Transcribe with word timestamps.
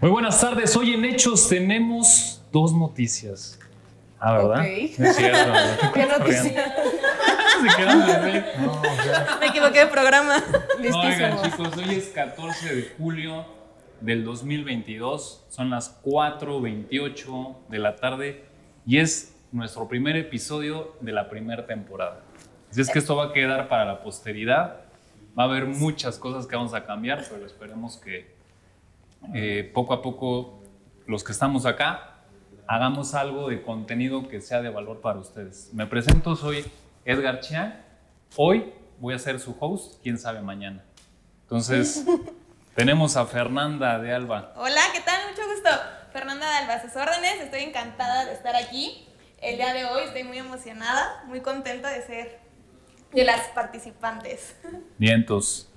Muy 0.00 0.08
buenas 0.08 0.40
tardes. 0.40 0.74
Hoy 0.76 0.94
en 0.94 1.04
Hechos 1.04 1.46
tenemos 1.46 2.42
dos 2.50 2.72
noticias. 2.72 3.58
Ah, 4.18 4.38
¿verdad? 4.38 4.60
Ok. 4.60 4.98
No 4.98 5.06
es 5.06 5.16
cierto. 5.16 5.52
¿Qué 5.94 6.06
noticia? 6.06 6.74
Se 7.60 7.76
quedaron. 7.76 8.00
No, 8.62 8.80
Me 9.40 9.46
equivoqué 9.48 9.80
de 9.80 9.86
programa. 9.88 10.42
No, 10.78 11.00
oigan, 11.00 11.42
chicos, 11.42 11.76
hoy 11.76 11.96
es 11.96 12.08
14 12.08 12.74
de 12.74 12.94
julio 12.96 13.44
del 14.00 14.24
2022. 14.24 15.44
Son 15.50 15.68
las 15.68 16.02
4:28 16.02 17.56
de 17.68 17.78
la 17.78 17.96
tarde 17.96 18.44
y 18.86 19.00
es 19.00 19.36
nuestro 19.52 19.86
primer 19.86 20.16
episodio 20.16 20.96
de 21.02 21.12
la 21.12 21.28
primera 21.28 21.66
temporada. 21.66 22.22
Así 22.70 22.80
es 22.80 22.88
que 22.88 23.00
esto 23.00 23.16
va 23.16 23.26
a 23.26 23.32
quedar 23.34 23.68
para 23.68 23.84
la 23.84 24.02
posteridad. 24.02 24.80
Va 25.38 25.42
a 25.42 25.46
haber 25.46 25.66
muchas 25.66 26.18
cosas 26.18 26.46
que 26.46 26.56
vamos 26.56 26.72
a 26.72 26.86
cambiar, 26.86 27.22
pero 27.30 27.44
esperemos 27.44 27.98
que 27.98 28.39
eh, 29.34 29.70
poco 29.74 29.94
a 29.94 30.02
poco 30.02 30.62
los 31.06 31.24
que 31.24 31.32
estamos 31.32 31.66
acá 31.66 32.10
hagamos 32.70 33.14
algo 33.14 33.48
de 33.48 33.62
contenido 33.62 34.28
que 34.28 34.40
sea 34.40 34.62
de 34.62 34.70
valor 34.70 35.00
para 35.00 35.18
ustedes. 35.18 35.70
Me 35.72 35.86
presento, 35.86 36.36
soy 36.36 36.64
Edgar 37.04 37.40
Chiang. 37.40 37.74
Hoy 38.36 38.72
voy 39.00 39.12
a 39.12 39.18
ser 39.18 39.40
su 39.40 39.56
host, 39.58 40.00
quién 40.04 40.18
sabe 40.18 40.40
mañana. 40.40 40.84
Entonces, 41.42 42.04
tenemos 42.76 43.16
a 43.16 43.26
Fernanda 43.26 43.98
de 43.98 44.14
Alba. 44.14 44.52
Hola, 44.54 44.82
¿qué 44.92 45.00
tal? 45.00 45.30
Mucho 45.30 45.42
gusto. 45.48 45.68
Fernanda 46.12 46.48
de 46.48 46.56
Alba, 46.58 46.80
sus 46.80 46.94
órdenes. 46.94 47.40
Estoy 47.40 47.62
encantada 47.62 48.26
de 48.26 48.34
estar 48.34 48.54
aquí. 48.54 49.04
El 49.42 49.56
día 49.56 49.74
de 49.74 49.86
hoy 49.86 50.02
estoy 50.04 50.22
muy 50.22 50.38
emocionada, 50.38 51.24
muy 51.26 51.40
contenta 51.40 51.90
de 51.90 52.02
ser 52.02 52.38
de 53.10 53.24
las 53.24 53.48
participantes. 53.48 54.54
Vientos. 54.96 55.69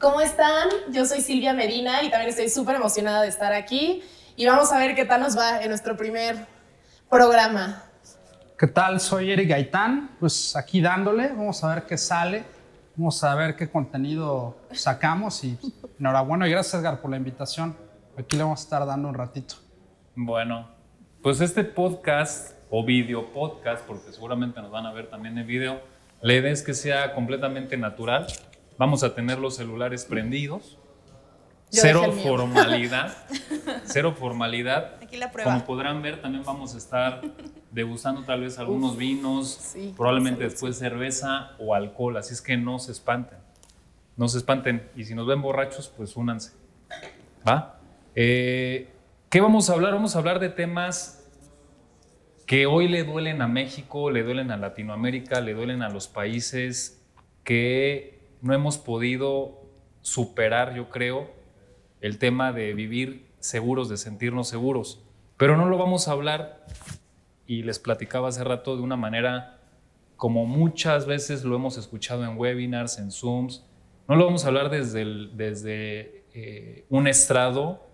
¿Cómo 0.00 0.20
están? 0.20 0.68
Yo 0.92 1.04
soy 1.04 1.20
Silvia 1.20 1.52
Medina 1.52 2.04
y 2.04 2.10
también 2.10 2.30
estoy 2.30 2.48
súper 2.48 2.76
emocionada 2.76 3.22
de 3.22 3.28
estar 3.28 3.52
aquí. 3.52 4.00
Y 4.36 4.46
vamos 4.46 4.70
a 4.70 4.78
ver 4.78 4.94
qué 4.94 5.04
tal 5.04 5.20
nos 5.20 5.36
va 5.36 5.60
en 5.60 5.70
nuestro 5.70 5.96
primer 5.96 6.46
programa. 7.10 7.82
¿Qué 8.56 8.68
tal? 8.68 9.00
Soy 9.00 9.32
Eric 9.32 9.48
Gaitán, 9.48 10.10
pues 10.20 10.54
aquí 10.54 10.80
dándole, 10.80 11.30
vamos 11.30 11.64
a 11.64 11.74
ver 11.74 11.84
qué 11.84 11.98
sale, 11.98 12.44
vamos 12.94 13.24
a 13.24 13.34
ver 13.34 13.56
qué 13.56 13.68
contenido 13.68 14.56
sacamos 14.70 15.42
y 15.42 15.58
enhorabuena 15.98 16.46
y 16.46 16.52
gracias 16.52 16.80
Edgar 16.80 17.00
por 17.00 17.10
la 17.10 17.16
invitación. 17.16 17.76
Aquí 18.16 18.36
le 18.36 18.44
vamos 18.44 18.60
a 18.60 18.62
estar 18.62 18.86
dando 18.86 19.08
un 19.08 19.14
ratito. 19.14 19.56
Bueno, 20.14 20.68
pues 21.24 21.40
este 21.40 21.64
podcast 21.64 22.52
o 22.70 22.84
video 22.84 23.32
podcast, 23.32 23.84
porque 23.84 24.12
seguramente 24.12 24.60
nos 24.60 24.70
van 24.70 24.86
a 24.86 24.92
ver 24.92 25.10
también 25.10 25.36
en 25.38 25.46
video, 25.46 25.80
la 26.20 26.34
idea 26.34 26.52
es 26.52 26.62
que 26.62 26.74
sea 26.74 27.14
completamente 27.14 27.76
natural. 27.76 28.28
Vamos 28.78 29.02
a 29.02 29.12
tener 29.14 29.38
los 29.38 29.56
celulares 29.56 30.04
prendidos. 30.04 30.78
Yo 31.70 31.82
cero 31.82 32.12
formalidad. 32.12 33.12
cero 33.84 34.14
formalidad. 34.16 34.94
Aquí 35.02 35.16
la 35.16 35.32
prueba. 35.32 35.52
Como 35.52 35.66
podrán 35.66 36.00
ver, 36.00 36.22
también 36.22 36.44
vamos 36.44 36.74
a 36.74 36.78
estar 36.78 37.20
degustando 37.72 38.22
tal 38.22 38.42
vez 38.42 38.58
algunos 38.58 38.96
vinos, 38.96 39.48
sí, 39.48 39.92
probablemente 39.96 40.44
después 40.44 40.78
cerveza 40.78 41.50
o 41.58 41.74
alcohol, 41.74 42.16
así 42.16 42.32
es 42.32 42.40
que 42.40 42.56
no 42.56 42.78
se 42.78 42.92
espanten. 42.92 43.38
No 44.16 44.28
se 44.28 44.38
espanten. 44.38 44.88
Y 44.96 45.04
si 45.04 45.14
nos 45.14 45.26
ven 45.26 45.42
borrachos, 45.42 45.92
pues 45.94 46.16
únanse. 46.16 46.52
¿Va? 47.46 47.80
Eh, 48.14 48.88
¿Qué 49.28 49.40
vamos 49.40 49.68
a 49.68 49.74
hablar? 49.74 49.92
Vamos 49.92 50.14
a 50.14 50.20
hablar 50.20 50.38
de 50.38 50.48
temas 50.48 51.28
que 52.46 52.66
hoy 52.66 52.88
le 52.88 53.04
duelen 53.04 53.42
a 53.42 53.48
México, 53.48 54.10
le 54.10 54.22
duelen 54.22 54.50
a 54.52 54.56
Latinoamérica, 54.56 55.40
le 55.40 55.52
duelen 55.52 55.82
a 55.82 55.90
los 55.90 56.08
países 56.08 57.04
que 57.44 58.17
no 58.40 58.54
hemos 58.54 58.78
podido 58.78 59.62
superar, 60.02 60.74
yo 60.74 60.88
creo, 60.90 61.30
el 62.00 62.18
tema 62.18 62.52
de 62.52 62.74
vivir 62.74 63.26
seguros, 63.40 63.88
de 63.88 63.96
sentirnos 63.96 64.48
seguros. 64.48 65.02
Pero 65.36 65.56
no 65.56 65.66
lo 65.66 65.78
vamos 65.78 66.08
a 66.08 66.12
hablar, 66.12 66.66
y 67.46 67.62
les 67.62 67.78
platicaba 67.78 68.28
hace 68.28 68.44
rato, 68.44 68.76
de 68.76 68.82
una 68.82 68.96
manera 68.96 69.58
como 70.16 70.46
muchas 70.46 71.06
veces 71.06 71.44
lo 71.44 71.56
hemos 71.56 71.78
escuchado 71.78 72.24
en 72.24 72.36
webinars, 72.36 72.98
en 72.98 73.12
Zooms. 73.12 73.64
No 74.08 74.16
lo 74.16 74.24
vamos 74.24 74.44
a 74.44 74.48
hablar 74.48 74.68
desde, 74.68 75.04
desde 75.34 76.24
eh, 76.34 76.84
un 76.88 77.06
estrado 77.06 77.86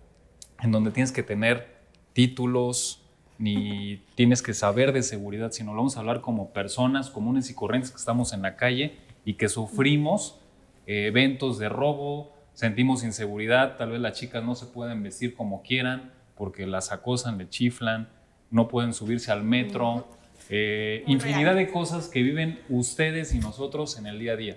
en 0.60 0.72
donde 0.72 0.90
tienes 0.90 1.12
que 1.12 1.22
tener 1.22 1.74
títulos 2.14 3.02
ni 3.36 4.02
tienes 4.14 4.40
que 4.40 4.54
saber 4.54 4.92
de 4.92 5.02
seguridad, 5.02 5.50
sino 5.52 5.72
lo 5.72 5.78
vamos 5.78 5.96
a 5.96 6.00
hablar 6.00 6.20
como 6.20 6.52
personas 6.52 7.10
comunes 7.10 7.50
y 7.50 7.54
corrientes 7.54 7.90
que 7.90 7.98
estamos 7.98 8.32
en 8.32 8.42
la 8.42 8.56
calle 8.56 8.96
y 9.24 9.34
que 9.34 9.48
sufrimos 9.48 10.40
eh, 10.86 11.06
eventos 11.06 11.58
de 11.58 11.68
robo, 11.68 12.32
sentimos 12.52 13.04
inseguridad, 13.04 13.76
tal 13.76 13.90
vez 13.90 14.00
las 14.00 14.18
chicas 14.18 14.44
no 14.44 14.54
se 14.54 14.66
pueden 14.66 15.02
vestir 15.02 15.34
como 15.34 15.62
quieran 15.62 16.12
porque 16.36 16.66
las 16.66 16.92
acosan, 16.92 17.38
le 17.38 17.48
chiflan, 17.48 18.08
no 18.50 18.68
pueden 18.68 18.92
subirse 18.92 19.32
al 19.32 19.44
metro, 19.44 20.08
eh, 20.50 21.04
infinidad 21.06 21.54
real. 21.54 21.66
de 21.66 21.72
cosas 21.72 22.08
que 22.08 22.22
viven 22.22 22.60
ustedes 22.68 23.34
y 23.34 23.38
nosotros 23.38 23.98
en 23.98 24.06
el 24.06 24.18
día 24.18 24.32
a 24.32 24.36
día. 24.36 24.56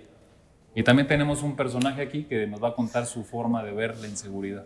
Y 0.74 0.82
también 0.82 1.08
tenemos 1.08 1.42
un 1.42 1.56
personaje 1.56 2.02
aquí 2.02 2.24
que 2.24 2.46
nos 2.46 2.62
va 2.62 2.68
a 2.68 2.74
contar 2.74 3.06
su 3.06 3.24
forma 3.24 3.64
de 3.64 3.72
ver 3.72 3.96
la 3.98 4.08
inseguridad. 4.08 4.64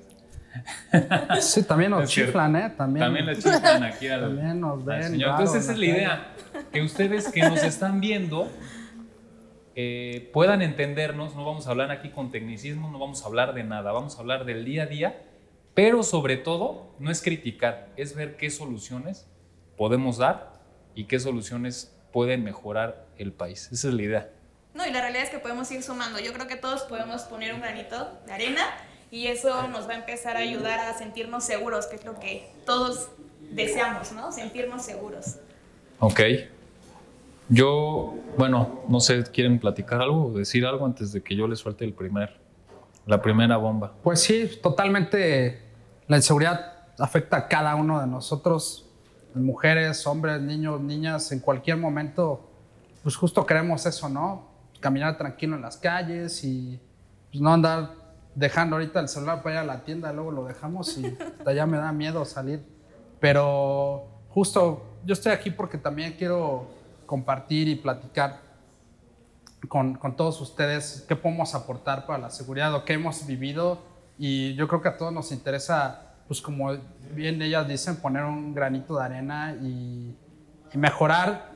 Sí, 1.40 1.62
también 1.62 1.92
nos 1.92 2.10
chiflan, 2.10 2.54
¿eh? 2.56 2.74
También, 2.76 3.06
También 3.06 3.26
le 3.26 3.36
chiflan 3.36 3.82
aquí 3.84 4.08
al, 4.08 4.20
También 4.20 4.60
nos 4.60 4.80
al 4.80 4.84
ven 4.84 5.02
señor. 5.12 5.30
raro 5.30 5.40
Entonces 5.40 5.54
en 5.54 5.60
esa 5.62 5.72
es 5.72 5.78
la 5.78 5.86
la 5.86 5.92
idea, 5.92 6.34
que 6.70 6.82
ustedes 6.82 7.28
que 7.32 7.40
nos 7.40 7.62
están 7.62 8.00
viendo 8.00 8.50
eh, 9.74 10.30
puedan 10.32 10.62
entendernos, 10.62 11.34
no 11.34 11.44
vamos 11.44 11.66
a 11.66 11.70
hablar 11.70 11.90
aquí 11.90 12.10
con 12.10 12.30
tecnicismo, 12.30 12.90
no 12.90 12.98
vamos 12.98 13.22
a 13.22 13.26
hablar 13.26 13.54
de 13.54 13.64
nada, 13.64 13.92
vamos 13.92 14.16
a 14.16 14.20
hablar 14.20 14.44
del 14.44 14.64
día 14.64 14.84
a 14.84 14.86
día, 14.86 15.22
pero 15.74 16.02
sobre 16.02 16.36
todo 16.36 16.94
no 16.98 17.10
es 17.10 17.22
criticar, 17.22 17.88
es 17.96 18.14
ver 18.14 18.36
qué 18.36 18.50
soluciones 18.50 19.26
podemos 19.76 20.18
dar 20.18 20.52
y 20.94 21.04
qué 21.04 21.18
soluciones 21.18 21.96
pueden 22.12 22.44
mejorar 22.44 23.06
el 23.16 23.32
país. 23.32 23.70
Esa 23.72 23.88
es 23.88 23.94
la 23.94 24.02
idea. 24.02 24.30
No, 24.74 24.86
y 24.86 24.92
la 24.92 25.00
realidad 25.00 25.24
es 25.24 25.30
que 25.30 25.38
podemos 25.38 25.70
ir 25.70 25.82
sumando. 25.82 26.18
Yo 26.18 26.32
creo 26.32 26.46
que 26.46 26.56
todos 26.56 26.82
podemos 26.82 27.22
poner 27.22 27.54
un 27.54 27.60
granito 27.60 28.18
de 28.26 28.32
arena 28.32 28.62
y 29.10 29.26
eso 29.26 29.68
nos 29.68 29.88
va 29.88 29.92
a 29.92 29.96
empezar 29.96 30.36
a 30.36 30.40
ayudar 30.40 30.78
a 30.78 30.94
sentirnos 30.94 31.44
seguros, 31.44 31.86
que 31.86 31.96
es 31.96 32.04
lo 32.04 32.18
que 32.18 32.50
todos 32.64 33.08
deseamos, 33.50 34.12
¿no? 34.12 34.32
Sentirnos 34.32 34.84
seguros. 34.84 35.36
Ok. 35.98 36.20
Yo, 37.52 38.14
bueno, 38.38 38.80
no 38.88 38.98
sé, 38.98 39.24
¿quieren 39.24 39.58
platicar 39.58 40.00
algo 40.00 40.28
o 40.28 40.32
decir 40.32 40.64
algo 40.64 40.86
antes 40.86 41.12
de 41.12 41.22
que 41.22 41.36
yo 41.36 41.46
les 41.46 41.58
suelte 41.58 41.84
el 41.84 41.92
primer, 41.92 42.40
la 43.04 43.20
primera 43.20 43.58
bomba? 43.58 43.92
Pues 44.02 44.22
sí, 44.22 44.50
totalmente 44.62 45.60
la 46.08 46.16
inseguridad 46.16 46.88
afecta 46.98 47.36
a 47.36 47.48
cada 47.48 47.74
uno 47.74 48.00
de 48.00 48.06
nosotros, 48.06 48.88
mujeres, 49.34 50.06
hombres, 50.06 50.40
niños, 50.40 50.80
niñas, 50.80 51.30
en 51.30 51.40
cualquier 51.40 51.76
momento, 51.76 52.48
pues 53.02 53.16
justo 53.16 53.44
queremos 53.44 53.84
eso, 53.84 54.08
¿no? 54.08 54.48
Caminar 54.80 55.18
tranquilo 55.18 55.54
en 55.54 55.60
las 55.60 55.76
calles 55.76 56.42
y 56.44 56.80
pues, 57.30 57.42
no 57.42 57.52
andar 57.52 57.90
dejando 58.34 58.76
ahorita 58.76 58.98
el 58.98 59.08
celular 59.08 59.42
para 59.42 59.56
ir 59.56 59.58
a 59.60 59.64
la 59.64 59.84
tienda, 59.84 60.10
luego 60.14 60.30
lo 60.30 60.44
dejamos 60.44 60.96
y 60.96 61.04
hasta 61.38 61.52
ya 61.52 61.66
me 61.66 61.76
da 61.76 61.92
miedo 61.92 62.24
salir. 62.24 62.64
Pero 63.20 64.06
justo 64.30 64.86
yo 65.04 65.12
estoy 65.12 65.32
aquí 65.32 65.50
porque 65.50 65.76
también 65.76 66.14
quiero 66.16 66.80
compartir 67.12 67.68
y 67.68 67.74
platicar 67.74 68.40
con, 69.68 69.96
con 69.96 70.16
todos 70.16 70.40
ustedes 70.40 71.04
qué 71.06 71.14
podemos 71.14 71.54
aportar 71.54 72.06
para 72.06 72.18
la 72.18 72.30
seguridad 72.30 72.74
o 72.74 72.86
qué 72.86 72.94
hemos 72.94 73.26
vivido 73.26 73.80
y 74.18 74.54
yo 74.54 74.66
creo 74.66 74.80
que 74.80 74.88
a 74.88 74.96
todos 74.96 75.12
nos 75.12 75.30
interesa, 75.30 76.14
pues 76.26 76.40
como 76.40 76.72
bien 77.14 77.42
ellas 77.42 77.68
dicen, 77.68 77.96
poner 77.96 78.24
un 78.24 78.54
granito 78.54 78.96
de 78.96 79.04
arena 79.04 79.54
y, 79.60 80.16
y 80.72 80.78
mejorar 80.78 81.52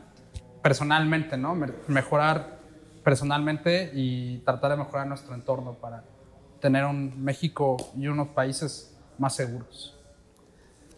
personalmente, 0.63 1.39
¿no? 1.39 1.55
Me- 1.55 1.73
Mejorar 1.89 2.59
personalmente 3.03 3.91
y 3.95 4.39
tratar 4.45 4.73
de 4.73 4.77
mejorar 4.77 5.07
nuestro 5.07 5.35
entorno 5.35 5.73
para 5.73 6.05
tener 6.61 6.85
un 6.85 7.25
México 7.25 7.79
y 7.97 8.09
unos 8.09 8.29
países 8.29 8.95
más 9.17 9.35
seguros. 9.35 9.96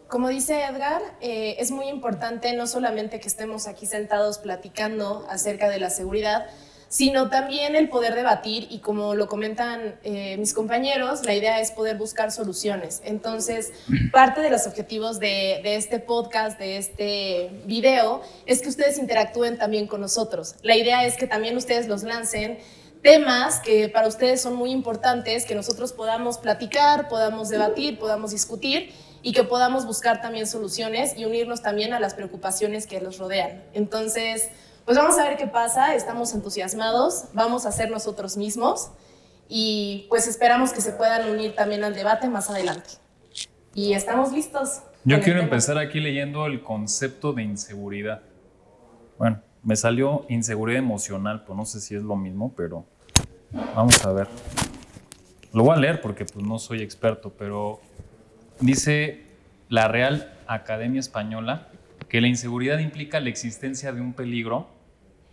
Como 0.09 0.29
dice 0.29 0.63
Edgar, 0.63 1.03
eh, 1.21 1.57
es 1.59 1.69
muy 1.69 1.87
importante 1.87 2.51
no 2.53 2.65
solamente 2.65 3.19
que 3.19 3.27
estemos 3.27 3.67
aquí 3.67 3.85
sentados 3.85 4.39
platicando 4.39 5.27
acerca 5.29 5.69
de 5.69 5.79
la 5.79 5.91
seguridad, 5.91 6.47
sino 6.87 7.29
también 7.29 7.75
el 7.75 7.89
poder 7.89 8.15
debatir 8.15 8.65
y 8.71 8.79
como 8.79 9.13
lo 9.13 9.27
comentan 9.27 9.99
eh, 10.03 10.35
mis 10.37 10.55
compañeros, 10.55 11.23
la 11.25 11.35
idea 11.35 11.61
es 11.61 11.69
poder 11.69 11.95
buscar 11.97 12.31
soluciones. 12.31 13.03
Entonces, 13.05 13.71
parte 14.11 14.41
de 14.41 14.49
los 14.49 14.65
objetivos 14.65 15.19
de, 15.19 15.59
de 15.61 15.75
este 15.75 15.99
podcast, 15.99 16.57
de 16.57 16.77
este 16.77 17.51
video, 17.67 18.23
es 18.47 18.63
que 18.63 18.69
ustedes 18.69 18.97
interactúen 18.97 19.59
también 19.59 19.85
con 19.85 20.01
nosotros. 20.01 20.55
La 20.63 20.75
idea 20.75 21.05
es 21.05 21.17
que 21.17 21.27
también 21.27 21.55
ustedes 21.55 21.87
los 21.87 22.01
lancen 22.01 22.57
temas 23.03 23.59
que 23.59 23.89
para 23.89 24.07
ustedes 24.07 24.41
son 24.41 24.55
muy 24.55 24.71
importantes, 24.71 25.45
que 25.45 25.53
nosotros 25.53 25.93
podamos 25.93 26.39
platicar, 26.39 27.09
podamos 27.09 27.49
debatir, 27.49 27.99
podamos 27.99 28.31
discutir 28.31 28.91
y 29.21 29.33
que 29.33 29.43
podamos 29.43 29.85
buscar 29.85 30.21
también 30.21 30.47
soluciones 30.47 31.17
y 31.17 31.25
unirnos 31.25 31.61
también 31.61 31.93
a 31.93 31.99
las 31.99 32.13
preocupaciones 32.13 32.87
que 32.87 33.01
los 33.01 33.17
rodean. 33.17 33.63
Entonces, 33.73 34.49
pues 34.85 34.97
vamos 34.97 35.17
a 35.19 35.23
ver 35.23 35.37
qué 35.37 35.47
pasa, 35.47 35.93
estamos 35.95 36.33
entusiasmados, 36.33 37.25
vamos 37.33 37.65
a 37.65 37.71
ser 37.71 37.91
nosotros 37.91 38.37
mismos 38.37 38.89
y 39.47 40.05
pues 40.09 40.27
esperamos 40.27 40.71
que 40.71 40.81
se 40.81 40.91
puedan 40.91 41.29
unir 41.29 41.55
también 41.55 41.83
al 41.83 41.93
debate 41.93 42.27
más 42.27 42.49
adelante. 42.49 42.89
y 43.75 43.93
estamos 43.93 44.31
listos. 44.31 44.81
Yo 45.05 45.21
quiero 45.21 45.39
empezar 45.39 45.77
aquí 45.77 45.99
leyendo 45.99 46.45
el 46.45 46.61
concepto 46.63 47.33
de 47.33 47.43
inseguridad. 47.43 48.21
Bueno, 49.17 49.41
me 49.63 49.75
salió 49.75 50.25
inseguridad 50.29 50.79
emocional, 50.79 51.43
pues 51.45 51.57
no 51.57 51.65
sé 51.65 51.79
si 51.81 51.95
es 51.95 52.01
lo 52.01 52.15
mismo, 52.15 52.53
pero 52.55 52.85
vamos 53.75 54.03
a 54.05 54.11
ver. 54.11 54.27
Lo 55.53 55.63
voy 55.63 55.75
a 55.75 55.79
leer 55.79 56.01
porque 56.01 56.25
pues 56.25 56.45
no 56.45 56.59
soy 56.59 56.81
experto, 56.81 57.31
pero 57.37 57.79
dice 58.59 59.23
la 59.69 59.87
Real 59.87 60.33
Academia 60.47 60.99
Española 60.99 61.67
que 62.07 62.21
la 62.21 62.27
inseguridad 62.27 62.79
implica 62.79 63.19
la 63.19 63.29
existencia 63.29 63.93
de 63.93 64.01
un 64.01 64.13
peligro, 64.13 64.67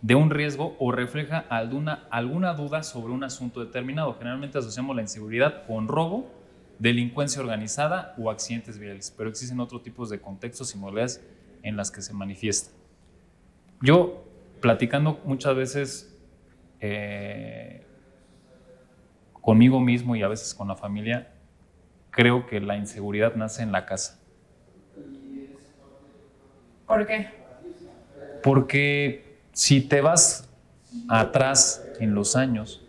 de 0.01 0.15
un 0.15 0.29
riesgo 0.29 0.75
o 0.79 0.91
refleja 0.91 1.39
alguna, 1.49 2.07
alguna 2.11 2.53
duda 2.53 2.83
sobre 2.83 3.13
un 3.13 3.23
asunto 3.23 3.63
determinado. 3.63 4.13
Generalmente 4.13 4.59
asociamos 4.59 4.95
la 4.95 5.01
inseguridad 5.01 5.65
con 5.65 5.87
robo, 5.87 6.31
delincuencia 6.77 7.41
organizada 7.41 8.13
o 8.17 8.29
accidentes 8.29 8.77
viales, 8.77 9.13
pero 9.17 9.29
existen 9.29 9.59
otros 9.59 9.81
tipos 9.81 10.09
de 10.09 10.21
contextos 10.21 10.75
y 10.75 10.77
modalidades 10.77 11.23
en 11.63 11.75
las 11.75 11.89
que 11.89 12.03
se 12.03 12.13
manifiesta. 12.13 12.71
Yo, 13.81 14.23
platicando 14.61 15.19
muchas 15.25 15.55
veces 15.55 16.15
eh, 16.79 17.83
conmigo 19.33 19.79
mismo 19.79 20.15
y 20.15 20.21
a 20.21 20.27
veces 20.27 20.53
con 20.53 20.67
la 20.67 20.75
familia, 20.75 21.33
creo 22.17 22.47
que 22.47 22.59
la 22.59 22.75
inseguridad 22.77 23.35
nace 23.35 23.61
en 23.61 23.71
la 23.71 23.85
casa. 23.85 24.19
¿Por 26.87 27.05
qué? 27.05 27.27
Porque 28.41 29.37
si 29.53 29.81
te 29.81 30.01
vas 30.01 30.49
atrás 31.07 31.85
en 31.99 32.15
los 32.15 32.35
años, 32.35 32.81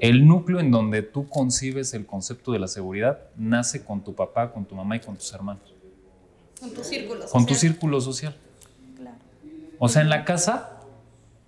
el 0.00 0.26
núcleo 0.26 0.60
en 0.60 0.70
donde 0.70 1.00
tú 1.00 1.30
concibes 1.30 1.94
el 1.94 2.04
concepto 2.04 2.52
de 2.52 2.58
la 2.58 2.68
seguridad 2.68 3.20
nace 3.36 3.82
con 3.86 4.04
tu 4.04 4.14
papá, 4.14 4.52
con 4.52 4.66
tu 4.66 4.74
mamá 4.74 4.96
y 4.96 5.00
con 5.00 5.16
tus 5.16 5.32
hermanos, 5.32 5.74
Con 6.60 6.74
tu 6.74 6.84
círculo 6.84 7.20
con 7.20 7.46
tu 7.46 7.54
social. 7.54 7.70
círculo 7.72 8.00
social. 8.02 8.36
Claro. 8.98 9.16
O 9.78 9.88
sea, 9.88 10.02
en 10.02 10.10
la 10.10 10.26
casa 10.26 10.78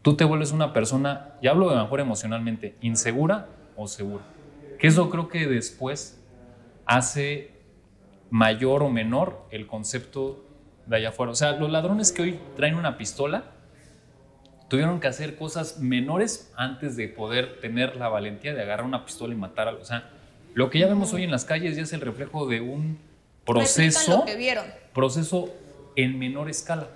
tú 0.01 0.17
te 0.17 0.25
vuelves 0.25 0.53
una 0.53 0.73
persona, 0.73 1.35
y 1.43 1.49
hablo 1.49 1.69
de 1.69 1.77
mejor 1.77 2.01
emocionalmente, 2.01 2.77
insegura 2.81 3.49
o 3.77 3.87
segura. 3.89 4.25
Que 4.79 4.87
eso 4.87 5.11
creo 5.11 5.29
que 5.29 5.47
después 5.47 6.19
hace 6.87 7.50
mayor 8.31 8.82
o 8.82 8.90
menor 8.90 9.46
el 9.50 9.67
concepto 9.67 10.44
de 10.87 10.96
allá 10.96 11.11
afuera. 11.11 11.32
O 11.32 11.34
sea, 11.34 11.52
los 11.52 11.70
ladrones 11.70 12.12
que 12.12 12.23
hoy 12.23 12.40
traen 12.56 12.75
una 12.75 12.96
pistola 12.96 13.44
tuvieron 14.69 15.00
que 15.00 15.06
hacer 15.06 15.37
cosas 15.37 15.81
menores 15.81 16.50
antes 16.56 16.96
de 16.96 17.08
poder 17.08 17.61
tener 17.61 17.96
la 17.96 18.08
valentía 18.08 18.55
de 18.55 18.62
agarrar 18.62 18.87
una 18.87 19.05
pistola 19.05 19.34
y 19.34 19.37
matar 19.37 19.69
a 19.69 19.73
O 19.73 19.84
sea, 19.84 20.08
lo 20.55 20.70
que 20.70 20.79
ya 20.79 20.87
vemos 20.87 21.12
hoy 21.12 21.25
en 21.25 21.31
las 21.31 21.44
calles 21.44 21.76
ya 21.76 21.82
es 21.82 21.93
el 21.93 22.00
reflejo 22.00 22.46
de 22.46 22.62
un 22.62 22.99
proceso, 23.44 24.19
lo 24.20 24.25
que 24.25 24.37
vieron. 24.37 24.64
proceso 24.94 25.50
en 25.94 26.19
menor 26.19 26.49
escala. 26.49 26.88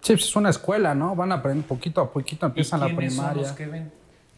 Sí, 0.00 0.14
pues 0.14 0.24
es 0.24 0.36
una 0.36 0.50
escuela, 0.50 0.94
¿no? 0.94 1.14
Van 1.14 1.30
a 1.30 1.36
aprender 1.36 1.64
poquito 1.66 2.00
a 2.00 2.12
poquito, 2.12 2.46
empiezan 2.46 2.80
¿Y 2.80 2.82
la 2.82 2.88
son 2.88 2.96
primaria. 2.96 3.42
los 3.42 3.52
que 3.52 3.66
ven? 3.66 3.92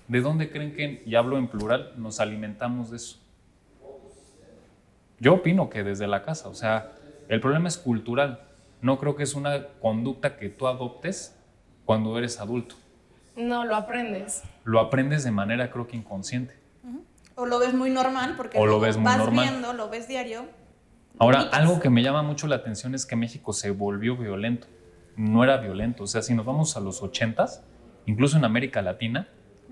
¿De 0.09 0.21
dónde 0.21 0.51
creen 0.51 0.75
que, 0.75 1.03
y 1.07 1.15
hablo 1.15 1.39
en 1.39 1.49
plural, 1.49 1.93
nos 1.97 2.21
alimentamos 2.21 2.91
de 2.91 2.97
eso? 2.99 3.19
Yo 5.19 5.35
opino 5.35 5.71
que 5.71 5.83
desde 5.83 6.07
la 6.07 6.23
casa, 6.23 6.49
o 6.49 6.55
sea, 6.55 6.93
el 7.29 7.41
problema 7.41 7.69
es 7.69 7.79
cultural. 7.79 8.41
No 8.83 8.99
creo 8.99 9.17
que 9.17 9.23
es 9.23 9.35
una 9.35 9.69
conducta 9.81 10.37
que 10.37 10.51
tú 10.51 10.67
adoptes 10.67 11.39
cuando 11.87 12.19
eres 12.19 12.39
adulto. 12.41 12.75
No, 13.37 13.65
lo 13.65 13.77
aprendes. 13.77 14.43
Lo 14.65 14.81
aprendes 14.81 15.25
de 15.25 15.31
manera, 15.31 15.71
creo 15.71 15.87
que 15.87 15.97
inconsciente. 15.97 16.55
O 17.37 17.47
lo 17.47 17.59
ves 17.59 17.75
muy 17.75 17.91
normal 17.91 18.35
porque 18.37 18.59
O 18.59 18.67
lo 18.67 18.79
ves 18.79 18.97
muy 18.97 19.07
vas 19.07 19.19
normal. 19.19 19.49
viendo, 19.49 19.73
lo 19.73 19.89
ves 19.89 20.07
diario. 20.07 20.45
Ahora, 21.19 21.41
Imitas. 21.43 21.59
algo 21.61 21.81
que 21.81 21.91
me 21.91 22.03
llama 22.03 22.23
mucho 22.23 22.47
la 22.47 22.57
atención 22.57 22.95
es 22.95 23.07
que 23.07 23.17
México 23.17 23.53
se 23.53 23.71
volvió 23.71 24.17
violento. 24.17 24.67
No 25.17 25.43
era 25.43 25.57
violento. 25.57 26.05
O 26.05 26.07
sea, 26.07 26.23
si 26.23 26.35
nos 26.35 26.45
vamos 26.45 26.77
a 26.77 26.81
los 26.81 27.03
ochentas, 27.03 27.65
incluso 28.07 28.37
en 28.37 28.45
América 28.45 28.83
Latina, 28.83 29.29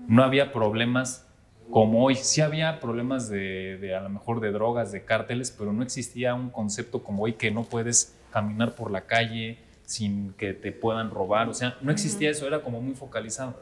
no 0.07 0.23
había 0.23 0.51
problemas 0.51 1.27
como 1.71 2.03
hoy. 2.05 2.15
Sí 2.15 2.41
había 2.41 2.79
problemas 2.79 3.29
de, 3.29 3.77
de, 3.79 3.95
a 3.95 4.01
lo 4.01 4.09
mejor 4.09 4.39
de 4.39 4.51
drogas, 4.51 4.91
de 4.91 5.03
cárteles, 5.05 5.51
pero 5.57 5.73
no 5.73 5.83
existía 5.83 6.33
un 6.35 6.49
concepto 6.49 7.03
como 7.03 7.23
hoy 7.23 7.33
que 7.33 7.51
no 7.51 7.63
puedes 7.63 8.17
caminar 8.31 8.75
por 8.75 8.91
la 8.91 9.01
calle 9.01 9.59
sin 9.85 10.33
que 10.33 10.53
te 10.53 10.71
puedan 10.71 11.09
robar. 11.11 11.49
O 11.49 11.53
sea, 11.53 11.77
no 11.81 11.91
existía 11.91 12.29
eso, 12.29 12.47
era 12.47 12.61
como 12.61 12.81
muy 12.81 12.95
focalizado. 12.95 13.55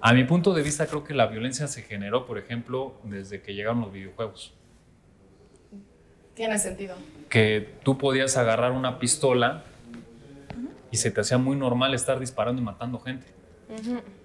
A 0.00 0.12
mi 0.12 0.24
punto 0.24 0.52
de 0.52 0.62
vista, 0.62 0.86
creo 0.86 1.02
que 1.02 1.14
la 1.14 1.26
violencia 1.26 1.66
se 1.66 1.82
generó, 1.82 2.26
por 2.26 2.38
ejemplo, 2.38 2.94
desde 3.04 3.40
que 3.40 3.54
llegaron 3.54 3.80
los 3.80 3.92
videojuegos 3.92 4.54
Tiene 6.34 6.58
sentido. 6.58 6.94
que 7.30 7.74
tú 7.82 7.96
podías 7.96 8.36
agarrar 8.36 8.72
una 8.72 8.98
pistola 8.98 9.64
y 10.90 10.96
se 10.98 11.10
te 11.10 11.20
hacía 11.20 11.38
muy 11.38 11.56
normal 11.56 11.94
estar 11.94 12.20
disparando 12.20 12.60
y 12.60 12.64
matando 12.64 12.98
gente. 13.00 13.26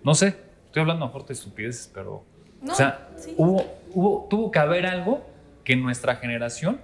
No 0.03 0.15
sé, 0.15 0.35
estoy 0.69 0.81
hablando 0.81 1.05
mejor 1.05 1.25
de 1.25 1.33
estupideces, 1.33 1.89
pero... 1.93 2.23
No, 2.61 2.73
o 2.73 2.75
sea, 2.75 3.09
sí. 3.17 3.33
hubo, 3.37 3.63
hubo, 3.93 4.27
tuvo 4.29 4.51
que 4.51 4.59
haber 4.59 4.85
algo 4.85 5.21
que 5.63 5.75
nuestra 5.75 6.15
generación 6.15 6.81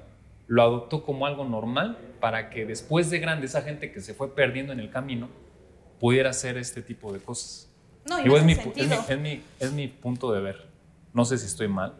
lo 0.48 0.62
adoptó 0.62 1.04
como 1.04 1.26
algo 1.26 1.44
normal 1.44 1.98
para 2.20 2.50
que 2.50 2.66
después 2.66 3.10
de 3.10 3.20
grande 3.20 3.48
esa 3.48 3.62
gente 3.62 3.92
que 3.92 4.00
se 4.02 4.14
fue 4.14 4.34
perdiendo 4.36 4.72
en 4.74 4.80
el 4.80 4.90
camino 4.90 5.28
pudiera 6.00 6.30
hacer 6.30 6.58
este 6.58 6.82
tipo 6.82 7.12
de 7.12 7.20
cosas. 7.20 7.70
No, 8.08 8.20
y 8.20 8.24
Digo, 8.24 8.36
no 8.36 8.40
es, 8.40 8.46
mi, 8.46 8.54
es, 8.54 8.88
mi, 8.88 8.96
es 9.10 9.20
mi- 9.20 9.44
es 9.60 9.72
mi 9.74 9.88
punto 9.88 10.32
de 10.32 10.40
ver. 10.42 10.68
No 11.14 11.26
sé 11.26 11.38
si 11.38 11.46
estoy 11.48 11.68
mal, 11.68 11.94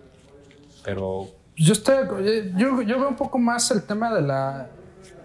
pero 0.84 1.28
Yo, 1.56 1.74
estoy, 1.74 1.96
yo, 2.58 2.82
yo 2.82 3.00
veo 3.00 3.10
un 3.10 3.16
poco 3.16 3.40
más 3.40 3.72
el 3.72 3.84
tema 3.84 4.14
de 4.14 4.22
la, 4.22 4.70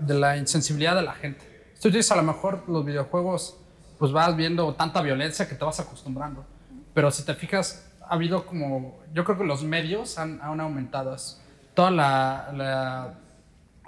de 0.00 0.14
la 0.14 0.36
insensibilidad 0.38 0.96
de 0.96 1.02
la 1.02 1.12
gente. 1.14 1.44
Tú 1.80 1.88
dices, 1.88 2.10
a 2.12 2.16
lo 2.16 2.22
mejor 2.22 2.64
los 2.68 2.84
videojuegos, 2.84 3.59
pues 4.00 4.12
vas 4.12 4.35
viendo 4.35 4.75
tanta 4.75 5.02
violencia 5.02 5.47
que 5.47 5.55
te 5.55 5.62
vas 5.62 5.79
acostumbrando. 5.79 6.43
Pero 6.94 7.11
si 7.11 7.23
te 7.23 7.35
fijas, 7.35 7.87
ha 8.00 8.14
habido 8.14 8.47
como, 8.47 8.99
yo 9.12 9.25
creo 9.25 9.37
que 9.37 9.44
los 9.44 9.62
medios 9.62 10.17
han, 10.17 10.41
han 10.43 10.58
aumentado 10.58 11.14
eso. 11.14 11.38
Toda 11.75 11.91
la, 11.91 12.50
la, 12.56 13.14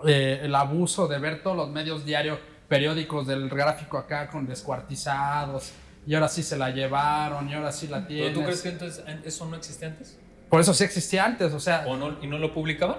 eh, 0.06 0.40
el 0.42 0.54
abuso 0.54 1.08
de 1.08 1.18
ver 1.18 1.42
todos 1.42 1.56
los 1.56 1.70
medios 1.70 2.04
diarios, 2.04 2.38
periódicos 2.68 3.26
del 3.26 3.48
gráfico 3.48 3.96
acá 3.96 4.28
con 4.28 4.46
descuartizados, 4.46 5.72
y 6.06 6.14
ahora 6.14 6.28
sí 6.28 6.42
se 6.42 6.58
la 6.58 6.68
llevaron, 6.68 7.48
y 7.48 7.54
ahora 7.54 7.72
sí 7.72 7.88
la 7.88 8.06
tienes. 8.06 8.32
¿Pero 8.32 8.40
tú 8.40 8.44
crees 8.44 8.60
que 8.60 8.68
entonces 8.68 9.02
eso 9.24 9.46
no 9.46 9.56
existía 9.56 9.88
antes? 9.88 10.18
Por 10.50 10.60
eso 10.60 10.74
sí 10.74 10.84
existía 10.84 11.24
antes, 11.24 11.54
o 11.54 11.60
sea, 11.60 11.86
¿O 11.88 11.96
no, 11.96 12.22
¿Y 12.22 12.26
no 12.26 12.36
lo 12.36 12.52
publicaban? 12.52 12.98